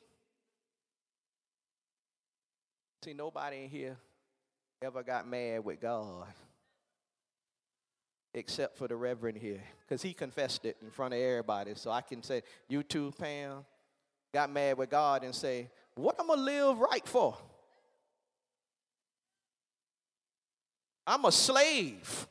See, 3.03 3.13
nobody 3.13 3.65
in 3.65 3.69
here 3.69 3.97
ever 4.81 5.03
got 5.03 5.27
mad 5.27 5.65
with 5.65 5.81
God 5.81 6.27
except 8.33 8.77
for 8.77 8.87
the 8.87 8.95
reverend 8.95 9.37
here 9.37 9.61
because 9.81 10.01
he 10.01 10.13
confessed 10.13 10.63
it 10.63 10.77
in 10.81 10.89
front 10.89 11.13
of 11.13 11.19
everybody. 11.19 11.73
So 11.75 11.91
I 11.91 12.01
can 12.01 12.23
say, 12.23 12.43
You 12.69 12.83
too, 12.83 13.13
Pam, 13.19 13.65
got 14.33 14.49
mad 14.51 14.77
with 14.77 14.89
God 14.89 15.23
and 15.23 15.35
say, 15.35 15.69
What 15.95 16.15
I'm 16.19 16.27
going 16.27 16.39
to 16.39 16.45
live 16.45 16.79
right 16.79 17.05
for? 17.05 17.37
I'm 21.05 21.25
a 21.25 21.31
slave. 21.31 22.27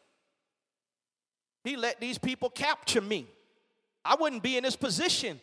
He 1.64 1.76
let 1.76 2.00
these 2.00 2.16
people 2.16 2.48
capture 2.48 3.00
me. 3.00 3.26
I 4.04 4.14
wouldn't 4.14 4.42
be 4.42 4.56
in 4.56 4.62
this 4.62 4.76
position 4.76 5.40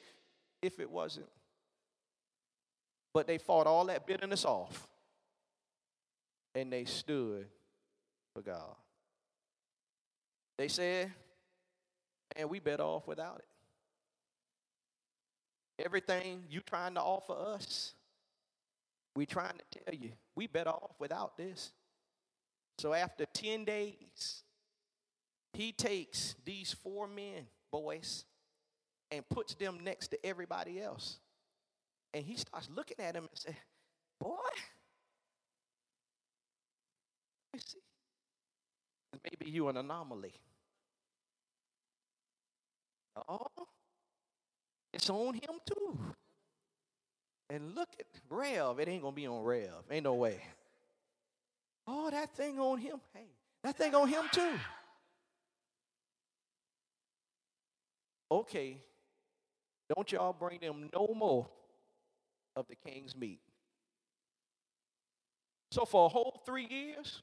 if 0.61 0.79
it 0.79 0.89
wasn't. 0.89 1.27
But 3.13 3.27
they 3.27 3.37
fought 3.37 3.67
all 3.67 3.85
that 3.85 4.07
bitterness 4.07 4.43
off 4.43 4.87
and 6.55 6.71
they 6.71 6.85
stood 6.85 7.45
for 8.33 8.41
God. 8.41 8.75
They 10.57 10.69
said, 10.69 11.11
and 12.35 12.49
we 12.49 12.59
better 12.59 12.83
off 12.83 13.07
without 13.07 13.39
it. 13.39 13.45
Everything 15.85 16.43
you 16.49 16.61
trying 16.61 16.95
to 16.95 17.01
offer 17.01 17.33
us, 17.33 17.93
we 19.15 19.25
trying 19.25 19.57
to 19.57 19.79
tell 19.79 19.93
you, 19.93 20.13
we 20.35 20.47
better 20.47 20.69
off 20.69 20.95
without 20.99 21.37
this. 21.37 21.73
So 22.77 22.93
after 22.93 23.25
10 23.25 23.65
days, 23.65 24.43
he 25.53 25.71
takes 25.73 26.35
these 26.45 26.73
four 26.73 27.07
men, 27.07 27.47
boys, 27.71 28.25
and 29.11 29.27
puts 29.29 29.53
them 29.55 29.79
next 29.83 30.09
to 30.09 30.25
everybody 30.25 30.81
else. 30.81 31.19
And 32.13 32.23
he 32.23 32.37
starts 32.37 32.69
looking 32.73 32.99
at 32.99 33.13
them 33.13 33.27
and 33.29 33.39
say, 33.39 33.57
Boy, 34.19 34.37
see, 37.57 37.79
maybe 39.23 39.51
you 39.51 39.67
an 39.67 39.77
anomaly. 39.77 40.33
Oh, 43.27 43.47
it's 44.93 45.09
on 45.09 45.35
him 45.35 45.59
too. 45.65 45.97
And 47.49 47.75
look 47.75 47.89
at 47.99 48.07
Rev. 48.29 48.79
It 48.79 48.87
ain't 48.87 49.01
gonna 49.03 49.15
be 49.15 49.27
on 49.27 49.43
Rev. 49.43 49.69
Ain't 49.89 50.03
no 50.03 50.13
way. 50.15 50.41
Oh, 51.87 52.09
that 52.09 52.35
thing 52.35 52.59
on 52.59 52.79
him. 52.79 52.99
Hey, 53.13 53.27
that 53.63 53.77
thing 53.77 53.93
on 53.93 54.07
him 54.07 54.23
too. 54.31 54.53
Okay, 58.31 58.77
don't 59.93 60.11
y'all 60.11 60.33
bring 60.33 60.59
them 60.59 60.89
no 60.93 61.13
more 61.15 61.47
of 62.55 62.65
the 62.67 62.75
king's 62.75 63.15
meat. 63.15 63.39
So 65.71 65.85
for 65.85 66.05
a 66.05 66.09
whole 66.09 66.41
three 66.45 66.65
years, 66.67 67.21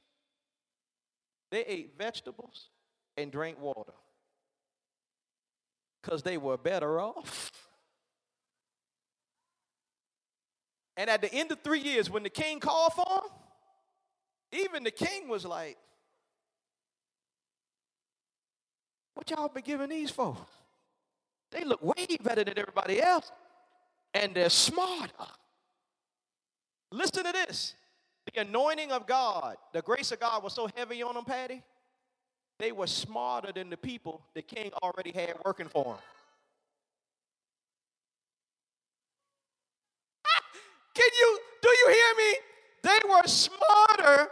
they 1.53 1.65
ate 1.67 1.93
vegetables 1.99 2.71
and 3.17 3.31
drank 3.31 3.61
water 3.61 3.93
because 6.03 6.23
they 6.23 6.39
were 6.39 6.57
better 6.57 6.99
off. 6.99 7.53
And 10.97 11.09
at 11.09 11.21
the 11.21 11.33
end 11.33 11.53
of 11.53 11.61
three 11.63 11.81
years, 11.81 12.11
when 12.11 12.23
the 12.23 12.31
king 12.31 12.59
called 12.59 12.95
for 12.95 13.05
them, 13.05 13.31
even 14.53 14.83
the 14.83 14.91
king 14.91 15.29
was 15.29 15.45
like, 15.45 15.77
What 19.15 19.31
y'all 19.31 19.49
been 19.49 19.63
giving 19.63 19.91
these 19.91 20.11
for? 20.11 20.37
They 21.51 21.65
look 21.65 21.83
way 21.83 22.07
better 22.23 22.45
than 22.45 22.59
everybody 22.59 23.01
else, 23.01 23.31
and 24.15 24.35
they're 24.35 24.49
smarter. 24.51 25.13
Listen 26.91 27.25
to 27.25 27.33
this. 27.33 27.75
The 28.27 28.41
anointing 28.43 28.93
of 28.93 29.07
God, 29.07 29.57
the 29.73 29.83
grace 29.83 30.13
of 30.13 30.21
God 30.21 30.43
was 30.43 30.55
so 30.55 30.69
heavy 30.77 31.03
on 31.03 31.15
them, 31.15 31.25
Patty, 31.25 31.63
they 32.59 32.71
were 32.71 32.87
smarter 32.87 33.51
than 33.53 33.71
the 33.71 33.77
people 33.77 34.23
the 34.35 34.43
king 34.43 34.71
already 34.83 35.11
had 35.11 35.35
working 35.45 35.69
for 35.69 35.85
them. 35.85 35.97
Can 40.95 41.11
you, 41.19 41.39
do 41.61 41.69
you 41.69 41.89
hear 41.89 42.15
me? 42.17 42.37
They 42.83 42.99
were 43.09 43.27
smarter 43.27 44.29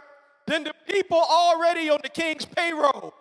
than 0.47 0.63
the 0.63 0.73
people 0.87 1.17
already 1.17 1.89
on 1.89 1.99
the 2.03 2.09
king's 2.09 2.45
payroll. 2.45 3.13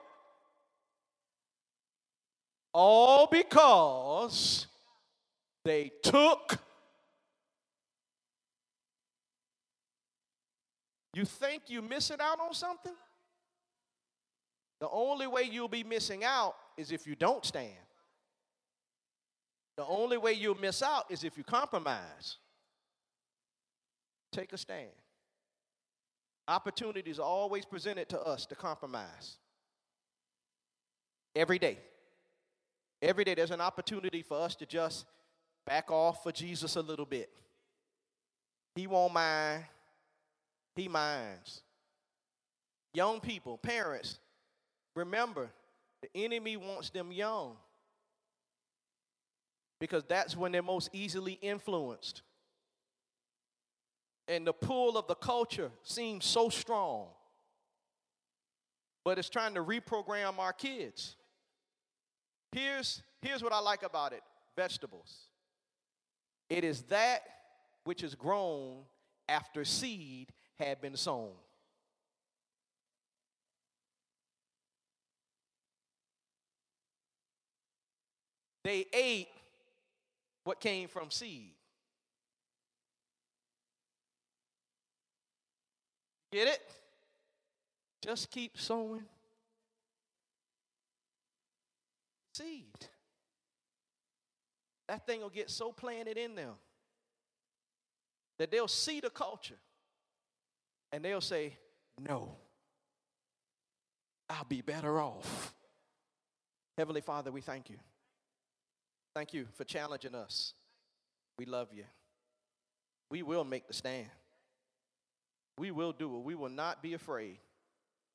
All 2.72 3.26
because 3.26 4.66
they 5.64 5.90
took. 6.02 6.58
You 11.14 11.24
think 11.24 11.64
you're 11.68 11.82
missing 11.82 12.18
out 12.20 12.38
on 12.40 12.54
something? 12.54 12.94
The 14.80 14.88
only 14.88 15.26
way 15.26 15.42
you'll 15.50 15.68
be 15.68 15.84
missing 15.84 16.24
out 16.24 16.54
is 16.76 16.92
if 16.92 17.06
you 17.06 17.14
don't 17.14 17.44
stand. 17.44 17.74
The 19.76 19.84
only 19.84 20.18
way 20.18 20.32
you'll 20.32 20.60
miss 20.60 20.82
out 20.82 21.10
is 21.10 21.24
if 21.24 21.36
you 21.36 21.44
compromise. 21.44 22.36
Take 24.32 24.52
a 24.52 24.58
stand. 24.58 24.90
Opportunities 26.46 27.18
are 27.18 27.26
always 27.26 27.64
presented 27.64 28.08
to 28.10 28.20
us 28.20 28.46
to 28.46 28.54
compromise. 28.54 29.36
Every 31.34 31.58
day. 31.58 31.78
Every 33.02 33.24
day 33.24 33.34
there's 33.34 33.50
an 33.50 33.60
opportunity 33.60 34.22
for 34.22 34.38
us 34.40 34.54
to 34.56 34.66
just 34.66 35.06
back 35.66 35.90
off 35.90 36.22
for 36.22 36.32
Jesus 36.32 36.76
a 36.76 36.82
little 36.82 37.06
bit. 37.06 37.30
He 38.74 38.86
won't 38.86 39.12
mind, 39.12 39.64
He 40.80 40.88
minds. 40.88 41.60
Young 42.94 43.20
people, 43.20 43.58
parents, 43.58 44.18
remember 44.96 45.50
the 46.00 46.08
enemy 46.14 46.56
wants 46.56 46.88
them 46.88 47.12
young 47.12 47.56
because 49.78 50.04
that's 50.04 50.34
when 50.34 50.52
they're 50.52 50.62
most 50.62 50.88
easily 50.94 51.34
influenced. 51.42 52.22
And 54.26 54.46
the 54.46 54.54
pull 54.54 54.96
of 54.96 55.06
the 55.06 55.16
culture 55.16 55.70
seems 55.82 56.24
so 56.24 56.48
strong, 56.48 57.08
but 59.04 59.18
it's 59.18 59.28
trying 59.28 59.52
to 59.56 59.62
reprogram 59.62 60.38
our 60.38 60.54
kids. 60.54 61.16
Here's, 62.52 63.02
here's 63.20 63.42
what 63.42 63.52
I 63.52 63.60
like 63.60 63.82
about 63.82 64.14
it 64.14 64.22
vegetables. 64.56 65.26
It 66.48 66.64
is 66.64 66.84
that 66.84 67.20
which 67.84 68.02
is 68.02 68.14
grown 68.14 68.78
after 69.28 69.62
seed 69.66 70.32
had 70.60 70.80
been 70.80 70.96
sown. 70.96 71.30
They 78.62 78.86
ate 78.92 79.28
what 80.44 80.60
came 80.60 80.86
from 80.86 81.10
seed. 81.10 81.52
Get 86.30 86.46
it? 86.46 86.60
Just 88.02 88.30
keep 88.30 88.58
sowing 88.58 89.02
seed. 92.34 92.66
That 94.88 95.06
thing 95.06 95.22
will 95.22 95.30
get 95.30 95.50
so 95.50 95.72
planted 95.72 96.18
in 96.18 96.34
them 96.34 96.52
that 98.38 98.50
they'll 98.50 98.68
see 98.68 99.00
the 99.00 99.10
culture 99.10 99.58
and 100.92 101.04
they'll 101.04 101.20
say, 101.20 101.56
No, 101.98 102.36
I'll 104.28 104.44
be 104.44 104.60
better 104.60 105.00
off. 105.00 105.54
Heavenly 106.76 107.00
Father, 107.00 107.30
we 107.30 107.40
thank 107.40 107.68
you. 107.68 107.76
Thank 109.14 109.34
you 109.34 109.46
for 109.54 109.64
challenging 109.64 110.14
us. 110.14 110.54
We 111.38 111.44
love 111.44 111.68
you. 111.72 111.84
We 113.10 113.22
will 113.22 113.44
make 113.44 113.66
the 113.66 113.74
stand. 113.74 114.06
We 115.58 115.72
will 115.72 115.92
do 115.92 116.16
it. 116.16 116.22
We 116.22 116.34
will 116.34 116.48
not 116.48 116.82
be 116.82 116.94
afraid. 116.94 117.38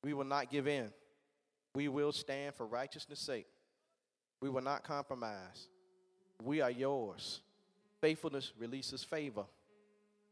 We 0.02 0.14
will 0.14 0.24
not 0.24 0.50
give 0.50 0.66
in. 0.66 0.90
We 1.74 1.88
will 1.88 2.12
stand 2.12 2.54
for 2.54 2.66
righteousness' 2.66 3.20
sake. 3.20 3.46
We 4.40 4.48
will 4.48 4.62
not 4.62 4.82
compromise. 4.82 5.68
We 6.42 6.60
are 6.60 6.70
yours. 6.70 7.40
Faithfulness 8.00 8.52
releases 8.58 9.04
favor. 9.04 9.44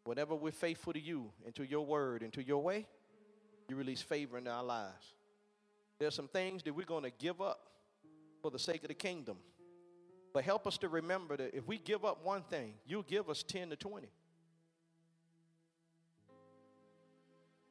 Whenever 0.05 0.34
we're 0.34 0.52
faithful 0.52 0.92
to 0.92 1.00
you 1.00 1.30
and 1.46 1.55
to 1.55 1.64
your 1.64 1.84
word 1.84 2.22
and 2.22 2.32
to 2.34 2.42
your 2.42 2.62
way, 2.62 2.86
you 3.68 3.76
release 3.76 4.02
favor 4.02 4.36
in 4.36 4.46
our 4.46 4.62
lives. 4.62 5.14
There's 5.98 6.14
some 6.14 6.28
things 6.28 6.62
that 6.64 6.74
we're 6.74 6.84
going 6.84 7.05
to 7.05 7.12
give 7.18 7.40
up 7.40 7.70
for 8.42 8.50
the 8.50 8.59
sake 8.59 8.82
of 8.82 8.88
the 8.88 8.94
kingdom. 8.94 9.38
But 10.34 10.44
help 10.44 10.66
us 10.66 10.76
to 10.78 10.88
remember 10.88 11.36
that 11.36 11.57
if 11.57 11.66
we 11.66 11.78
give 11.78 12.05
up 12.05 12.24
one 12.24 12.42
thing, 12.42 12.74
you'll 12.86 13.02
give 13.02 13.30
us 13.30 13.42
10 13.42 13.70
to 13.70 13.76
20. 13.76 14.09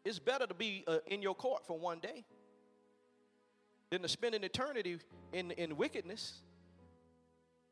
It's 0.06 0.20
better 0.20 0.48
to 0.48 0.54
be 0.54 0.84
uh, 0.88 0.98
in 1.08 1.22
your 1.22 1.36
court 1.36 1.66
for 1.68 1.78
one 1.78 2.00
day 2.00 2.26
than 3.90 4.02
to 4.02 4.08
spend 4.08 4.34
an 4.34 4.44
eternity 4.44 4.98
in, 5.32 5.52
in 5.52 5.78
wickedness. 5.78 6.40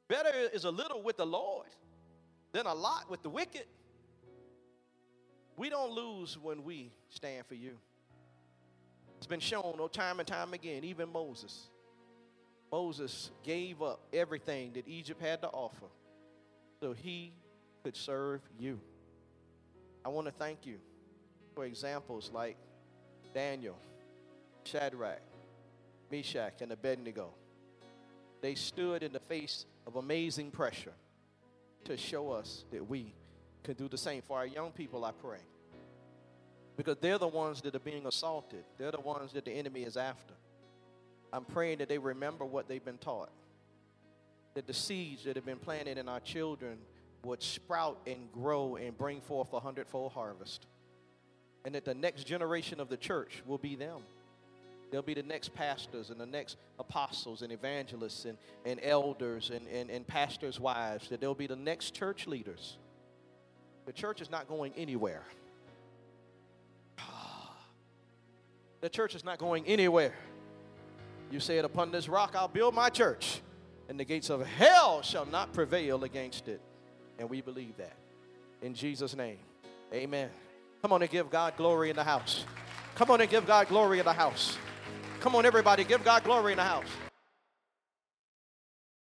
Better 0.07 0.29
is 0.53 0.65
a 0.65 0.71
little 0.71 1.01
with 1.01 1.17
the 1.17 1.25
Lord 1.25 1.67
than 2.51 2.65
a 2.65 2.73
lot 2.73 3.09
with 3.09 3.23
the 3.23 3.29
wicked. 3.29 3.65
We 5.61 5.69
don't 5.69 5.91
lose 5.91 6.39
when 6.41 6.63
we 6.63 6.89
stand 7.09 7.45
for 7.45 7.53
you. 7.53 7.73
It's 9.19 9.27
been 9.27 9.39
shown 9.39 9.75
no 9.77 9.87
time 9.87 10.17
and 10.17 10.27
time 10.27 10.55
again, 10.55 10.83
even 10.83 11.13
Moses. 11.13 11.69
Moses 12.71 13.29
gave 13.43 13.79
up 13.79 13.99
everything 14.11 14.71
that 14.73 14.87
Egypt 14.87 15.21
had 15.21 15.39
to 15.43 15.49
offer 15.49 15.85
so 16.81 16.93
he 16.93 17.33
could 17.83 17.95
serve 17.95 18.41
you. 18.57 18.79
I 20.03 20.09
want 20.09 20.25
to 20.25 20.33
thank 20.33 20.65
you 20.65 20.79
for 21.53 21.63
examples 21.63 22.31
like 22.33 22.57
Daniel, 23.31 23.77
Shadrach, 24.63 25.21
Meshach, 26.11 26.63
and 26.63 26.71
Abednego. 26.71 27.35
They 28.41 28.55
stood 28.55 29.03
in 29.03 29.13
the 29.13 29.19
face 29.19 29.67
of 29.85 29.95
amazing 29.95 30.49
pressure 30.49 30.95
to 31.83 31.97
show 31.97 32.31
us 32.31 32.65
that 32.71 32.89
we 32.89 33.13
can 33.63 33.75
do 33.75 33.87
the 33.87 33.99
same. 33.99 34.23
For 34.23 34.39
our 34.39 34.47
young 34.47 34.71
people, 34.71 35.05
I 35.05 35.11
pray. 35.11 35.37
Because 36.77 36.97
they're 37.01 37.17
the 37.17 37.27
ones 37.27 37.61
that 37.61 37.75
are 37.75 37.79
being 37.79 38.05
assaulted, 38.05 38.63
they're 38.77 38.91
the 38.91 38.99
ones 38.99 39.33
that 39.33 39.45
the 39.45 39.51
enemy 39.51 39.83
is 39.83 39.97
after. 39.97 40.33
I'm 41.33 41.45
praying 41.45 41.79
that 41.79 41.89
they 41.89 41.97
remember 41.97 42.45
what 42.45 42.67
they've 42.67 42.83
been 42.83 42.97
taught, 42.97 43.29
that 44.53 44.67
the 44.67 44.73
seeds 44.73 45.23
that 45.25 45.35
have 45.35 45.45
been 45.45 45.59
planted 45.59 45.97
in 45.97 46.09
our 46.09 46.19
children 46.19 46.77
would 47.23 47.41
sprout 47.41 47.99
and 48.07 48.31
grow 48.33 48.75
and 48.75 48.97
bring 48.97 49.21
forth 49.21 49.53
a 49.53 49.59
hundredfold 49.59 50.11
harvest. 50.13 50.65
And 51.63 51.75
that 51.75 51.85
the 51.85 51.93
next 51.93 52.23
generation 52.23 52.79
of 52.79 52.89
the 52.89 52.97
church 52.97 53.43
will 53.45 53.59
be 53.59 53.75
them. 53.75 54.01
They'll 54.91 55.01
be 55.01 55.13
the 55.13 55.23
next 55.23 55.53
pastors 55.53 56.09
and 56.09 56.19
the 56.19 56.25
next 56.25 56.57
apostles 56.79 57.43
and 57.43 57.51
evangelists 57.51 58.25
and, 58.25 58.37
and 58.65 58.79
elders 58.83 59.51
and, 59.51 59.65
and, 59.67 59.89
and 59.89 60.05
pastors' 60.05 60.59
wives. 60.59 61.07
That 61.09 61.21
they'll 61.21 61.35
be 61.35 61.47
the 61.47 61.55
next 61.55 61.93
church 61.93 62.27
leaders. 62.27 62.77
The 63.85 63.93
church 63.93 64.21
is 64.21 64.29
not 64.29 64.47
going 64.47 64.73
anywhere. 64.75 65.23
The 68.81 68.89
church 68.89 69.15
is 69.15 69.23
not 69.23 69.37
going 69.37 69.65
anywhere. 69.67 70.13
You 71.31 71.39
said, 71.39 71.65
Upon 71.65 71.91
this 71.91 72.09
rock 72.09 72.35
I'll 72.35 72.47
build 72.47 72.73
my 72.73 72.89
church, 72.89 73.41
and 73.87 73.99
the 73.99 74.03
gates 74.03 74.29
of 74.29 74.45
hell 74.45 75.01
shall 75.01 75.25
not 75.25 75.53
prevail 75.53 76.03
against 76.03 76.47
it. 76.47 76.61
And 77.19 77.29
we 77.29 77.41
believe 77.41 77.77
that. 77.77 77.95
In 78.61 78.73
Jesus' 78.73 79.15
name, 79.15 79.37
amen. 79.93 80.29
Come 80.81 80.93
on 80.93 81.01
and 81.01 81.11
give 81.11 81.29
God 81.29 81.55
glory 81.57 81.91
in 81.91 81.95
the 81.95 82.03
house. 82.03 82.45
Come 82.95 83.11
on 83.11 83.21
and 83.21 83.29
give 83.29 83.45
God 83.45 83.67
glory 83.67 83.99
in 83.99 84.05
the 84.05 84.13
house. 84.13 84.57
Come 85.19 85.35
on, 85.35 85.45
everybody, 85.45 85.83
give 85.83 86.03
God 86.03 86.23
glory 86.23 86.53
in 86.53 86.57
the 86.57 86.63
house. 86.63 86.87